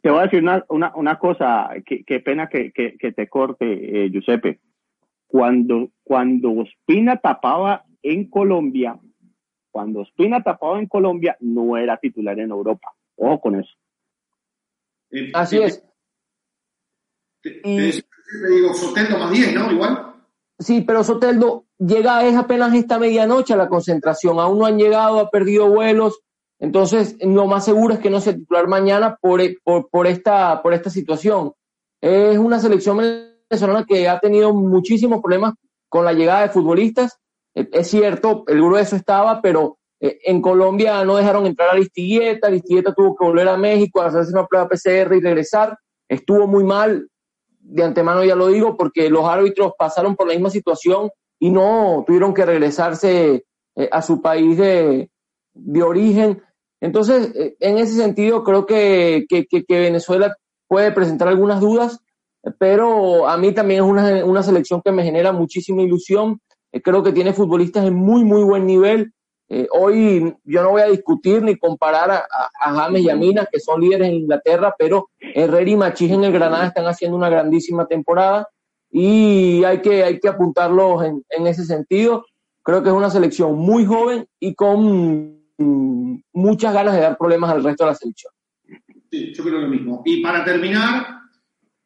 Te 0.00 0.10
voy 0.10 0.20
a 0.20 0.22
decir 0.24 0.42
una, 0.42 0.64
una, 0.68 0.92
una 0.94 1.18
cosa, 1.18 1.70
qué 1.84 2.20
pena 2.20 2.48
que, 2.48 2.70
que, 2.72 2.96
que, 2.96 3.12
te 3.12 3.28
corte, 3.28 4.04
eh, 4.04 4.10
Giuseppe. 4.10 4.60
Cuando, 5.26 5.90
cuando 6.04 6.52
Ospina 6.52 7.16
tapaba 7.16 7.84
en 8.02 8.30
Colombia, 8.30 8.96
cuando 9.76 10.00
Espina 10.00 10.42
tapaba 10.42 10.78
en 10.78 10.86
Colombia, 10.86 11.36
no 11.38 11.76
era 11.76 11.98
titular 11.98 12.40
en 12.40 12.50
Europa. 12.50 12.94
Ojo 13.16 13.40
con 13.42 13.56
eso. 13.56 13.74
Eh, 15.10 15.30
Así 15.34 15.58
es. 15.58 15.85
Te, 17.62 18.50
digo, 18.50 18.74
Soteldo 18.74 19.18
más 19.18 19.30
10, 19.30 19.54
¿no? 19.54 19.72
Igual. 19.72 20.14
Sí, 20.58 20.82
pero 20.82 21.04
Soteldo 21.04 21.66
llega 21.78 22.24
es 22.26 22.36
apenas 22.36 22.74
esta 22.74 22.98
medianoche 22.98 23.54
a 23.54 23.56
la 23.56 23.68
concentración. 23.68 24.38
Aún 24.38 24.58
no 24.58 24.66
han 24.66 24.78
llegado, 24.78 25.20
ha 25.20 25.30
perdido 25.30 25.68
vuelos. 25.68 26.20
Entonces, 26.58 27.16
lo 27.20 27.46
más 27.46 27.64
seguro 27.64 27.94
es 27.94 28.00
que 28.00 28.10
no 28.10 28.20
sea 28.20 28.34
titular 28.34 28.66
mañana 28.66 29.16
por, 29.20 29.40
por, 29.62 29.88
por, 29.90 30.06
esta, 30.06 30.62
por 30.62 30.72
esta 30.72 30.90
situación. 30.90 31.52
Es 32.00 32.38
una 32.38 32.58
selección 32.58 32.96
venezolana 32.96 33.84
que 33.84 34.08
ha 34.08 34.18
tenido 34.18 34.54
muchísimos 34.54 35.20
problemas 35.20 35.54
con 35.88 36.04
la 36.04 36.12
llegada 36.12 36.42
de 36.42 36.48
futbolistas 36.48 37.18
eh, 37.56 37.68
es 37.72 37.88
cierto, 37.88 38.44
el 38.46 38.58
grueso 38.58 38.94
estaba, 38.94 39.40
pero 39.40 39.78
eh, 39.98 40.18
en 40.24 40.42
Colombia 40.42 41.02
no 41.04 41.16
dejaron 41.16 41.46
entrar 41.46 41.70
a 41.70 41.74
Listigueta, 41.74 42.50
Listigueta 42.50 42.92
tuvo 42.92 43.16
que 43.16 43.24
volver 43.24 43.48
a 43.48 43.56
México 43.56 44.00
a 44.02 44.06
hacerse 44.06 44.32
una 44.32 44.46
prueba 44.46 44.68
PCR 44.68 45.14
y 45.14 45.20
regresar. 45.20 45.76
Estuvo 46.08 46.46
muy 46.46 46.62
mal, 46.62 47.08
de 47.68 47.82
antemano 47.82 48.24
ya 48.24 48.34
lo 48.34 48.48
digo, 48.48 48.76
porque 48.76 49.10
los 49.10 49.24
árbitros 49.24 49.72
pasaron 49.78 50.16
por 50.16 50.26
la 50.26 50.34
misma 50.34 50.50
situación 50.50 51.10
y 51.38 51.50
no 51.50 52.04
tuvieron 52.06 52.32
que 52.32 52.46
regresarse 52.46 53.44
eh, 53.76 53.88
a 53.90 54.02
su 54.02 54.20
país 54.22 54.56
de, 54.56 55.10
origen. 55.82 56.42
Entonces, 56.80 57.32
en 57.60 57.78
ese 57.78 57.94
sentido, 57.94 58.44
creo 58.44 58.66
que, 58.66 59.26
que, 59.28 59.64
Venezuela 59.68 60.36
puede 60.68 60.92
presentar 60.92 61.28
algunas 61.28 61.60
dudas, 61.60 62.00
pero 62.58 63.26
a 63.26 63.36
mí 63.38 63.52
también 63.52 63.82
es 63.82 63.90
una, 63.90 64.24
una 64.24 64.42
selección 64.42 64.82
que 64.84 64.92
me 64.92 65.02
genera 65.02 65.32
muchísima 65.32 65.82
ilusión 65.82 66.40
eh, 66.76 66.82
creo 66.82 67.02
que 67.02 67.12
tiene 67.12 67.32
futbolistas 67.32 67.86
en 67.86 67.94
muy, 67.94 68.24
muy 68.24 68.42
buen 68.42 68.66
nivel. 68.66 69.12
Eh, 69.48 69.68
hoy 69.70 70.34
yo 70.44 70.62
no 70.62 70.70
voy 70.70 70.82
a 70.82 70.88
discutir 70.88 71.42
ni 71.42 71.56
comparar 71.56 72.10
a, 72.10 72.74
James 72.74 73.02
y 73.02 73.10
a 73.10 73.16
Minas, 73.16 73.48
que 73.50 73.60
son 73.60 73.80
líderes 73.80 74.08
en 74.08 74.14
Inglaterra, 74.14 74.74
pero 74.76 75.10
Herrera 75.20 75.70
y 75.70 75.76
Machís 75.76 76.10
en 76.10 76.24
el 76.24 76.32
Granada 76.32 76.66
están 76.66 76.86
haciendo 76.86 77.16
una 77.16 77.28
grandísima 77.28 77.86
temporada 77.86 78.48
y 78.90 79.62
hay 79.64 79.80
que, 79.80 80.02
hay 80.02 80.18
que 80.18 80.28
apuntarlos 80.28 81.04
en, 81.04 81.24
en 81.30 81.46
ese 81.46 81.64
sentido. 81.64 82.24
Creo 82.62 82.82
que 82.82 82.88
es 82.88 82.94
una 82.94 83.10
selección 83.10 83.54
muy 83.54 83.84
joven 83.84 84.26
y 84.40 84.54
con 84.54 85.36
muchas 86.32 86.74
ganas 86.74 86.94
de 86.94 87.00
dar 87.00 87.16
problemas 87.16 87.50
al 87.50 87.62
resto 87.62 87.84
de 87.84 87.90
la 87.90 87.94
selección. 87.94 88.32
Sí, 89.10 89.32
yo 89.32 89.44
creo 89.44 89.60
lo 89.60 89.68
mismo. 89.68 90.02
Y 90.04 90.20
para 90.20 90.44
terminar, 90.44 91.06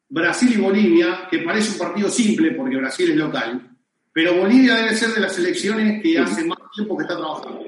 Brasil 0.09 0.51
y 0.53 0.61
Bolivia, 0.61 1.27
que 1.29 1.39
parece 1.39 1.73
un 1.73 1.87
partido 1.87 2.09
simple 2.09 2.51
porque 2.51 2.77
Brasil 2.77 3.11
es 3.11 3.17
local, 3.17 3.70
pero 4.13 4.35
Bolivia 4.35 4.75
debe 4.75 4.95
ser 4.95 5.09
de 5.09 5.21
las 5.21 5.37
elecciones 5.37 6.01
que 6.01 6.19
hace 6.19 6.45
más 6.45 6.57
tiempo 6.75 6.97
que 6.97 7.03
está 7.03 7.17
trabajando. 7.17 7.65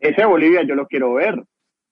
Ese 0.00 0.24
Bolivia 0.24 0.62
yo 0.62 0.74
lo 0.74 0.86
quiero 0.86 1.14
ver, 1.14 1.42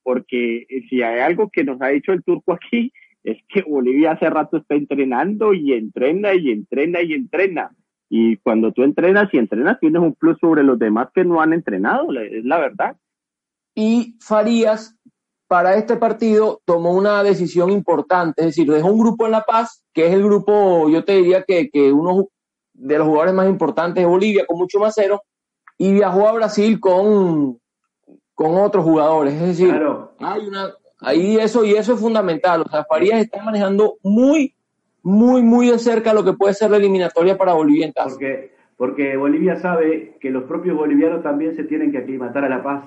porque 0.02 0.66
si 0.88 1.02
hay 1.02 1.20
algo 1.20 1.50
que 1.50 1.64
nos 1.64 1.80
ha 1.82 1.88
dicho 1.88 2.12
el 2.12 2.24
turco 2.24 2.52
aquí, 2.52 2.92
es 3.22 3.38
que 3.48 3.62
Bolivia 3.62 4.12
hace 4.12 4.30
rato 4.30 4.56
está 4.56 4.74
entrenando 4.74 5.52
y 5.52 5.72
entrena 5.74 6.34
y 6.34 6.50
entrena 6.50 7.02
y 7.02 7.12
entrena. 7.12 7.70
Y 8.08 8.38
cuando 8.38 8.72
tú 8.72 8.82
entrenas 8.82 9.28
y 9.32 9.38
entrenas, 9.38 9.78
tienes 9.78 10.02
un 10.02 10.14
plus 10.14 10.38
sobre 10.40 10.64
los 10.64 10.78
demás 10.78 11.08
que 11.14 11.24
no 11.24 11.40
han 11.40 11.52
entrenado, 11.52 12.10
es 12.18 12.44
la 12.44 12.58
verdad. 12.58 12.96
Y 13.74 14.16
Farías, 14.20 14.98
para 15.46 15.76
este 15.76 15.96
partido, 15.96 16.60
tomó 16.64 16.92
una 16.92 17.22
decisión 17.22 17.70
importante, 17.70 18.40
es 18.42 18.46
decir, 18.48 18.68
dejó 18.68 18.88
un 18.88 19.00
grupo 19.00 19.26
en 19.26 19.32
La 19.32 19.42
Paz, 19.42 19.84
que 19.94 20.06
es 20.06 20.12
el 20.12 20.24
grupo, 20.24 20.90
yo 20.90 21.04
te 21.04 21.18
diría 21.18 21.44
que, 21.46 21.70
que 21.70 21.92
uno 21.92 22.28
de 22.80 22.98
los 22.98 23.06
jugadores 23.06 23.34
más 23.34 23.48
importantes 23.48 24.02
de 24.02 24.08
Bolivia, 24.08 24.46
con 24.46 24.58
mucho 24.58 24.78
más 24.78 24.94
cero, 24.94 25.22
y 25.76 25.92
viajó 25.92 26.26
a 26.26 26.32
Brasil 26.32 26.80
con, 26.80 27.58
con 28.34 28.56
otros 28.56 28.84
jugadores. 28.84 29.34
Es 29.34 29.48
decir, 29.48 29.74
hay 30.18 30.46
una, 30.46 30.70
ahí 31.00 31.36
eso, 31.36 31.64
y 31.64 31.72
eso 31.72 31.94
es 31.94 32.00
fundamental. 32.00 32.62
O 32.62 32.68
sea, 32.68 32.84
Farías 32.84 33.20
está 33.20 33.42
manejando 33.42 33.98
muy, 34.02 34.54
muy, 35.02 35.42
muy 35.42 35.70
de 35.70 35.78
cerca 35.78 36.14
lo 36.14 36.24
que 36.24 36.32
puede 36.32 36.54
ser 36.54 36.70
la 36.70 36.78
eliminatoria 36.78 37.36
para 37.36 37.52
Bolivia 37.52 37.86
en 37.86 37.92
casa. 37.92 38.10
Porque, 38.10 38.52
porque 38.76 39.16
Bolivia 39.16 39.56
sabe 39.56 40.16
que 40.20 40.30
los 40.30 40.44
propios 40.44 40.76
bolivianos 40.76 41.22
también 41.22 41.54
se 41.54 41.64
tienen 41.64 41.92
que 41.92 41.98
aclimatar 41.98 42.44
a 42.44 42.48
La 42.48 42.62
Paz. 42.62 42.84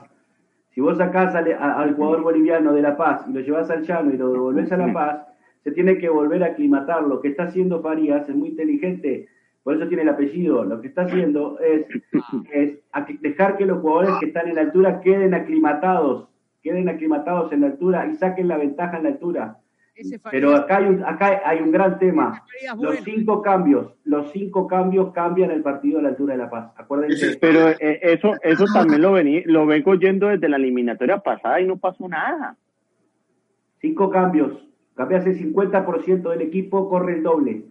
Si 0.74 0.82
vos 0.82 0.98
sacás 0.98 1.36
al, 1.36 1.54
al 1.54 1.96
jugador 1.96 2.24
boliviano 2.24 2.74
de 2.74 2.82
La 2.82 2.98
Paz 2.98 3.26
y 3.28 3.34
lo 3.34 3.41
llevas 3.41 3.70
al 3.70 3.84
Llano 3.84 4.12
y 4.12 4.18
lo 4.18 4.32
devolvés 4.32 4.72
a 4.72 4.78
La 4.78 4.91
Paz, 4.91 5.28
se 5.64 5.72
tiene 5.72 6.00
que 6.00 6.10
volver 6.10 6.44
a 6.44 6.48
aclimatar. 6.48 7.04
Lo 7.04 7.22
que 7.22 7.28
está 7.28 7.44
haciendo 7.44 7.82
Farías 7.82 8.28
es 8.28 8.36
muy 8.36 8.50
inteligente 8.50 9.28
por 9.64 9.76
eso 9.76 9.88
tiene 9.88 10.03
el 10.03 10.09
apellido. 10.09 10.64
Lo 10.64 10.82
que 10.82 10.88
está 10.88 11.03
haciendo 11.03 11.57
es, 11.59 11.86
es 12.51 13.22
dejar 13.22 13.57
que 13.57 13.66
los 13.66 13.80
jugadores 13.80 14.16
que 14.20 14.28
están 14.28 14.47
en 14.47 14.55
la 14.55 14.61
altura 14.61 15.01
queden 15.01 15.34
aclimatados 15.34 16.28
queden 16.64 16.88
aclimatados 16.89 17.51
en 17.51 17.61
la 17.61 17.68
altura 17.68 18.07
y 18.07 18.16
saquen 18.16 18.47
la 18.47 18.57
ventaja 18.57 18.97
en 18.97 19.03
la 19.03 19.09
altura. 19.09 19.57
Pero 20.32 20.55
acá 20.55 20.78
hay 20.78 20.86
un, 20.86 21.03
acá 21.03 21.41
hay 21.45 21.59
un 21.59 21.72
gran 21.72 21.99
tema. 21.99 22.43
Los 22.80 23.01
cinco 23.01 23.43
cambios, 23.43 23.93
los 24.05 24.32
cinco 24.32 24.66
cambios 24.66 25.11
cambian 25.14 25.51
el 25.51 25.61
partido 25.61 25.99
a 25.99 26.01
la 26.01 26.09
altura 26.09 26.34
de 26.34 26.39
La 26.39 26.49
Paz. 26.49 26.72
Acuérdense. 26.78 27.38
Pero 27.39 27.70
eh, 27.70 27.99
eso, 28.01 28.34
eso 28.41 28.66
también 28.74 29.01
lo, 29.03 29.11
vení, 29.11 29.43
lo 29.43 29.68
vengo 29.68 29.93
yendo 29.93 30.30
desde 30.30 30.49
la 30.49 30.57
eliminatoria 30.57 31.20
pasada 31.20 31.61
y 31.61 31.68
no 31.68 31.78
pasó 31.78 32.07
nada. 32.07 32.57
Cinco 33.82 34.09
cambios. 34.09 34.68
Cambias 34.95 35.28
el 35.28 35.38
50% 35.38 36.30
del 36.30 36.41
equipo, 36.41 36.89
corre 36.89 37.16
el 37.16 37.24
doble. 37.24 37.66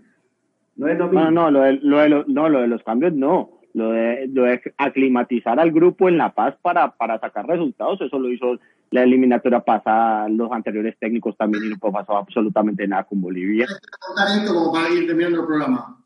No 0.82 0.88
es 0.88 0.98
lo 0.98 1.04
mismo. 1.06 1.30
No, 1.30 1.30
no, 1.30 1.50
lo 1.50 1.60
de, 1.60 1.72
lo 1.74 1.98
de 1.98 2.08
los, 2.08 2.28
no, 2.28 2.48
lo 2.48 2.60
de 2.60 2.66
los 2.66 2.82
cambios 2.82 3.12
no. 3.12 3.60
Lo 3.74 3.92
de, 3.92 4.26
lo 4.26 4.42
de 4.42 4.60
aclimatizar 4.76 5.58
al 5.58 5.70
grupo 5.70 6.08
en 6.08 6.18
La 6.18 6.34
Paz 6.34 6.56
para, 6.60 6.90
para 6.90 7.18
sacar 7.20 7.46
resultados, 7.46 8.00
eso 8.02 8.18
lo 8.18 8.30
hizo 8.30 8.58
la 8.90 9.04
eliminatoria 9.04 9.60
pasada, 9.60 10.28
los 10.28 10.52
anteriores 10.52 10.96
técnicos 10.98 11.36
también 11.38 11.64
y 11.64 11.68
no 11.70 11.78
pasó 11.78 12.16
absolutamente 12.16 12.86
nada 12.86 13.04
con 13.04 13.22
Bolivia. 13.22 13.64
esto 13.64 14.54
como 14.54 14.72
para 14.72 14.90
ir 14.90 15.06
terminando 15.06 15.40
el 15.40 15.46
programa. 15.46 16.04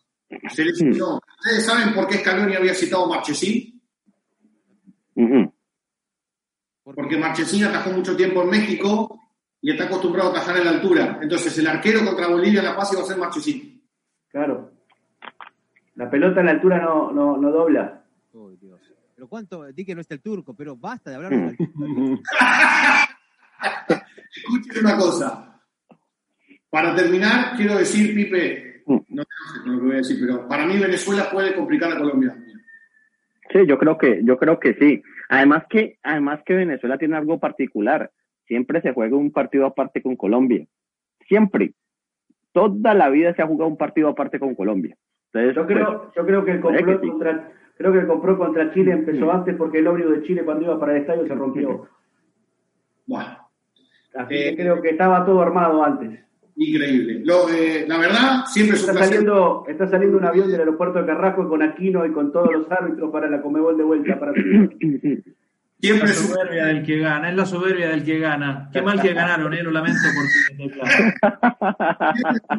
Se 0.51 0.65
lesionó. 0.65 1.19
¿Ustedes 1.41 1.67
saben 1.67 1.95
por 1.95 2.07
qué 2.07 2.19
Scaloni 2.19 2.55
había 2.55 2.75
citado 2.75 3.07
a 3.07 3.09
Marchesín? 3.09 3.83
Ujú. 5.17 5.53
Porque 6.85 7.17
Marchesín 7.17 7.65
atajó 7.65 7.91
mucho 7.91 8.15
tiempo 8.15 8.43
en 8.43 8.51
México 8.51 9.19
y 9.61 9.73
está 9.73 9.85
acostumbrado 9.85 10.29
a 10.29 10.33
atajar 10.33 10.59
en 10.59 10.65
la 10.67 10.71
altura. 10.71 11.19
Entonces 11.21 11.59
el 11.59 11.67
arquero 11.67 12.05
contra 12.05 12.29
Bolivia 12.29 12.61
en 12.61 12.67
La 12.67 12.77
Paz 12.77 12.93
iba 12.93 13.03
a 13.03 13.07
ser 13.07 13.17
Marchesín. 13.17 13.76
Claro. 14.37 14.71
La 15.95 16.11
pelota 16.11 16.41
en 16.41 16.47
la 16.47 16.53
altura 16.53 16.79
no, 16.79 17.11
no, 17.11 17.39
no 17.39 17.51
dobla. 17.51 18.05
Oh, 18.35 18.51
Dios. 18.51 18.79
Pero 19.15 19.29
cuánto, 19.29 19.65
di 19.73 19.83
que 19.83 19.95
no 19.95 20.03
está 20.03 20.13
el 20.13 20.21
turco, 20.21 20.55
pero 20.55 20.77
basta 20.77 21.09
de 21.09 21.17
hablar 21.17 21.33
de 21.33 21.39
la 21.39 21.49
Escuchen 24.37 24.85
una 24.85 24.99
cosa. 24.99 25.59
Para 26.69 26.95
terminar, 26.95 27.57
quiero 27.57 27.77
decir, 27.77 28.15
Pipe, 28.15 28.83
no 28.87 29.01
te 29.01 29.13
enojes 29.15 29.63
con 29.63 29.73
lo 29.73 29.79
que 29.79 29.87
voy 29.87 29.95
a 29.95 29.99
decir, 29.99 30.19
pero 30.21 30.47
para 30.47 30.67
mí 30.67 30.79
Venezuela 30.79 31.31
puede 31.33 31.55
complicar 31.55 31.93
a 31.93 31.99
Colombia. 31.99 32.37
Sí, 33.51 33.61
yo 33.67 33.79
creo 33.79 33.97
que, 33.97 34.21
yo 34.23 34.37
creo 34.37 34.61
que 34.61 34.75
sí. 34.75 35.03
Además 35.31 35.65
que, 35.71 35.99
además 36.03 36.41
que 36.45 36.57
Venezuela 36.57 36.99
tiene 36.99 37.17
algo 37.17 37.41
particular. 37.41 38.13
Siempre 38.47 38.83
se 38.83 38.93
juega 38.93 39.17
un 39.17 39.33
partido 39.33 39.65
aparte 39.65 40.03
con 40.03 40.15
Colombia. 40.15 40.67
Siempre. 41.27 41.73
Toda 42.57 42.95
la 42.95 43.11
vida 43.11 43.35
se 43.35 43.43
ha 43.43 43.47
jugado 43.47 43.69
un 43.71 43.77
partido 43.77 44.09
aparte 44.09 44.39
con 44.39 44.55
Colombia. 44.55 44.97
Entonces, 45.35 45.55
Yo 45.55 45.67
creo, 45.67 46.11
yo 46.17 46.25
creo 46.25 46.43
que 46.43 46.53
el 46.53 46.61
complot 46.63 46.87
que 46.87 46.99
sí. 47.07 47.11
contra, 47.11 47.53
creo 47.77 47.93
que 47.93 47.99
el 47.99 48.07
complot 48.07 48.39
contra 48.39 48.73
Chile 48.73 48.93
empezó 48.93 49.31
antes 49.31 49.55
porque 49.57 49.81
el 49.81 49.87
ómnibus 49.89 50.15
de 50.15 50.23
Chile 50.23 50.43
cuando 50.43 50.65
iba 50.65 50.81
para 50.81 50.93
el 50.97 51.03
estadio 51.03 51.27
se 51.27 51.35
rompió. 51.35 51.87
Bueno, 53.09 53.37
Así 54.15 54.35
que 54.35 54.57
creo 54.57 54.81
que 54.83 54.89
estaba 54.89 55.25
todo 55.27 55.41
armado 55.43 55.85
antes. 55.85 56.19
increíble. 56.57 57.21
Lo, 57.25 57.49
eh, 57.51 57.85
la 57.87 57.99
verdad, 57.99 58.45
siempre 58.47 58.77
es 58.77 58.83
un 58.85 58.89
Está 58.89 58.93
placer. 58.99 59.09
saliendo, 59.19 59.65
está 59.69 59.87
saliendo 59.89 60.17
un 60.19 60.25
avión 60.25 60.51
del 60.51 60.61
aeropuerto 60.61 60.99
de 61.01 61.07
Carrasco 61.07 61.47
con 61.49 61.63
Aquino 61.63 62.05
y 62.07 62.13
con 62.13 62.33
todos 62.33 62.51
los 62.51 62.73
árbitros 62.73 63.13
para 63.13 63.29
la 63.31 63.43
Comebol 63.43 63.77
de 63.77 63.85
vuelta. 63.85 64.19
Para... 64.19 64.33
Siempre 65.79 66.09
la 66.09 66.15
soberbia 66.15 66.67
del 66.67 66.83
que 66.85 66.99
gana, 66.99 67.29
es 67.31 67.37
la 67.37 67.45
soberbia 67.47 67.89
del 67.91 68.03
que 68.05 68.19
gana. 68.19 68.71
Qué 68.73 68.81
mal 68.81 69.01
que 69.01 69.13
ganaron, 69.13 69.53
eh, 69.53 69.63
lo 69.63 69.71
lamento 69.71 70.01
por 70.15 70.25
ti. 70.25 70.71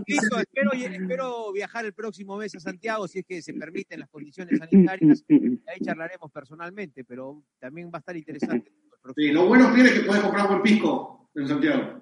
Listo, 0.06 0.38
espero, 0.40 0.72
espero 0.74 1.52
viajar 1.52 1.86
el 1.86 1.94
próximo 1.94 2.38
mes 2.38 2.54
a 2.56 2.60
Santiago 2.60 3.08
si 3.08 3.20
es 3.20 3.26
que 3.26 3.42
se 3.42 3.54
permiten 3.56 4.02
las 4.02 4.10
condiciones 4.10 4.60
sanitarias. 4.60 5.24
Y 5.30 5.60
ahí 5.70 5.80
charlaremos 5.84 6.32
personalmente, 6.32 7.04
pero 7.04 7.44
también 7.60 7.88
va 7.88 7.98
a 7.98 8.00
estar 8.00 8.16
interesante. 8.16 8.72
Sí, 9.16 9.32
lo 9.32 9.48
bueno, 9.48 9.74
Pierre, 9.74 9.90
es 9.90 10.00
que 10.00 10.06
puedes 10.06 10.22
comprar 10.24 10.48
buen 10.48 10.62
pisco 10.62 11.30
en 11.36 11.48
Santiago. 11.48 12.02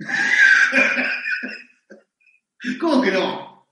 ¿Cómo 2.80 3.02
que 3.02 3.10
no? 3.12 3.68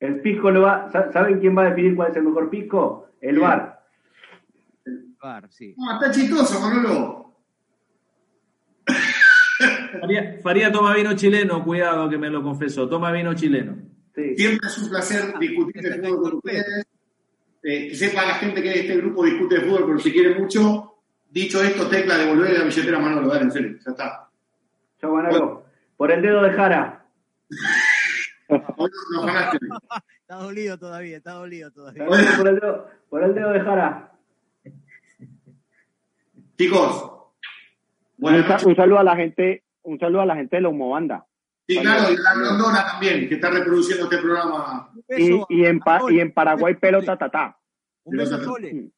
El 0.00 0.20
pisco 0.20 0.50
lo 0.50 0.62
va. 0.62 0.90
sa- 0.90 1.12
¿Saben 1.12 1.38
quién 1.40 1.56
va 1.56 1.62
a 1.62 1.68
definir 1.70 1.94
cuál 1.96 2.10
es 2.10 2.16
el 2.16 2.24
mejor 2.24 2.50
pisco? 2.50 3.10
El 3.20 3.38
bar. 3.38 3.75
Bar, 5.22 5.50
sí. 5.50 5.74
Ah, 5.78 5.98
está 6.00 6.12
chistoso, 6.12 6.60
Manolo. 6.60 7.34
Faría, 10.00 10.38
Faría 10.42 10.70
toma 10.70 10.94
vino 10.94 11.14
chileno, 11.14 11.64
cuidado 11.64 12.08
que 12.08 12.18
me 12.18 12.30
lo 12.30 12.42
confesó, 12.42 12.88
toma 12.88 13.10
vino 13.10 13.34
chileno. 13.34 13.76
Siempre 14.14 14.68
es 14.68 14.78
un 14.78 14.88
placer 14.88 15.38
discutir 15.38 15.82
de 15.82 15.98
fútbol 16.02 16.22
con 16.22 16.34
ustedes. 16.36 16.86
Eh, 17.62 17.88
que 17.88 17.94
sepa 17.94 18.24
la 18.24 18.34
gente 18.34 18.62
que 18.62 18.80
este 18.80 18.96
grupo 18.96 19.24
discute 19.24 19.56
de 19.56 19.60
fútbol, 19.62 19.86
pero 19.86 19.98
si 19.98 20.12
quiere 20.12 20.38
mucho. 20.38 20.92
Dicho 21.28 21.62
esto, 21.62 21.88
tecla 21.88 22.16
devolver 22.16 22.56
la 22.56 22.64
billetera 22.64 22.98
a 22.98 23.00
Manolo, 23.00 23.28
dale, 23.28 23.42
en 23.42 23.50
serio, 23.50 23.76
ya 23.84 23.90
está. 23.90 24.30
Chao, 25.00 25.12
Manolo. 25.12 25.64
Por 25.96 26.12
el 26.12 26.22
dedo 26.22 26.42
de 26.42 26.52
Jara. 26.52 27.04
Hoy 28.48 28.90
nos 29.12 29.26
ganaste. 29.26 29.58
Está 30.26 30.42
dolido 30.42 30.76
todavía, 30.76 31.18
está 31.18 31.34
dolido 31.34 31.70
todavía. 31.70 32.04
Por 32.04 32.48
el 32.48 32.56
dedo, 32.56 32.90
por 33.08 33.22
el 33.22 33.32
dedo 33.32 33.52
de 33.52 33.60
Jara. 33.60 34.12
Chicos, 36.58 37.10
un, 38.18 38.46
sa- 38.46 38.66
un 38.66 38.76
saludo 38.76 38.98
a 38.98 39.04
la 39.04 39.16
gente, 39.16 39.64
un 39.82 39.98
saludo 39.98 40.22
a 40.22 40.26
la 40.26 40.36
gente 40.36 40.56
de 40.56 40.62
la 40.62 40.68
Humobanda. 40.68 41.26
Sí, 41.68 41.78
claro, 41.80 42.12
y 42.12 42.16
la 42.16 42.32
Rondona 42.34 42.86
también, 42.86 43.28
que 43.28 43.34
está 43.34 43.50
reproduciendo 43.50 44.04
este 44.04 44.18
programa. 44.18 44.90
Y, 45.18 45.40
y 45.48 45.64
en 45.66 45.80
Pa- 45.80 46.00
y 46.10 46.20
en 46.20 46.32
Paraguay 46.32 46.74
pelota 46.76 47.16
tatá. 47.18 47.58
Un 48.04 48.16
beso, 48.16 48.42
Sole. 48.42 48.90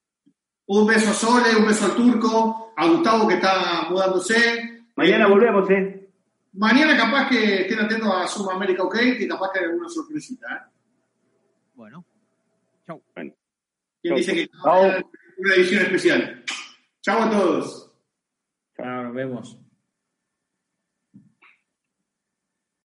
Un 0.67 0.87
beso 0.87 1.11
a 1.11 1.15
Sole, 1.15 1.57
un 1.59 1.67
beso 1.67 1.87
al 1.87 1.97
Turco, 1.97 2.75
a 2.77 2.87
Gustavo 2.87 3.27
que 3.27 3.35
está 3.35 3.87
mudándose. 3.89 4.85
Mañana 4.97 5.25
Eh, 5.25 5.29
volvemos, 5.31 5.71
¿eh? 5.71 6.11
Mañana 6.53 6.97
capaz 6.97 7.29
que 7.29 7.63
estén 7.63 7.81
atentos 7.81 8.09
a 8.15 8.27
Suma 8.29 8.53
América 8.55 8.83
OK, 8.83 8.97
que 9.17 9.27
capaz 9.29 9.51
que 9.53 9.61
hay 9.61 9.65
alguna 9.67 9.89
sorpresita. 9.89 10.47
¿eh? 10.55 10.71
Bueno. 11.75 12.05
Chau. 12.87 13.01
¿Quién 13.15 13.35
Chau. 14.05 14.17
dice 14.17 14.35
que 14.35 14.49
Chau. 14.63 14.83
una 15.39 15.55
edición 15.55 15.83
especial? 15.85 16.45
Chau 17.09 17.23
a 17.23 17.31
todos. 17.31 17.91
Chao, 18.77 19.05
nos 19.05 19.15
vemos. 19.15 19.68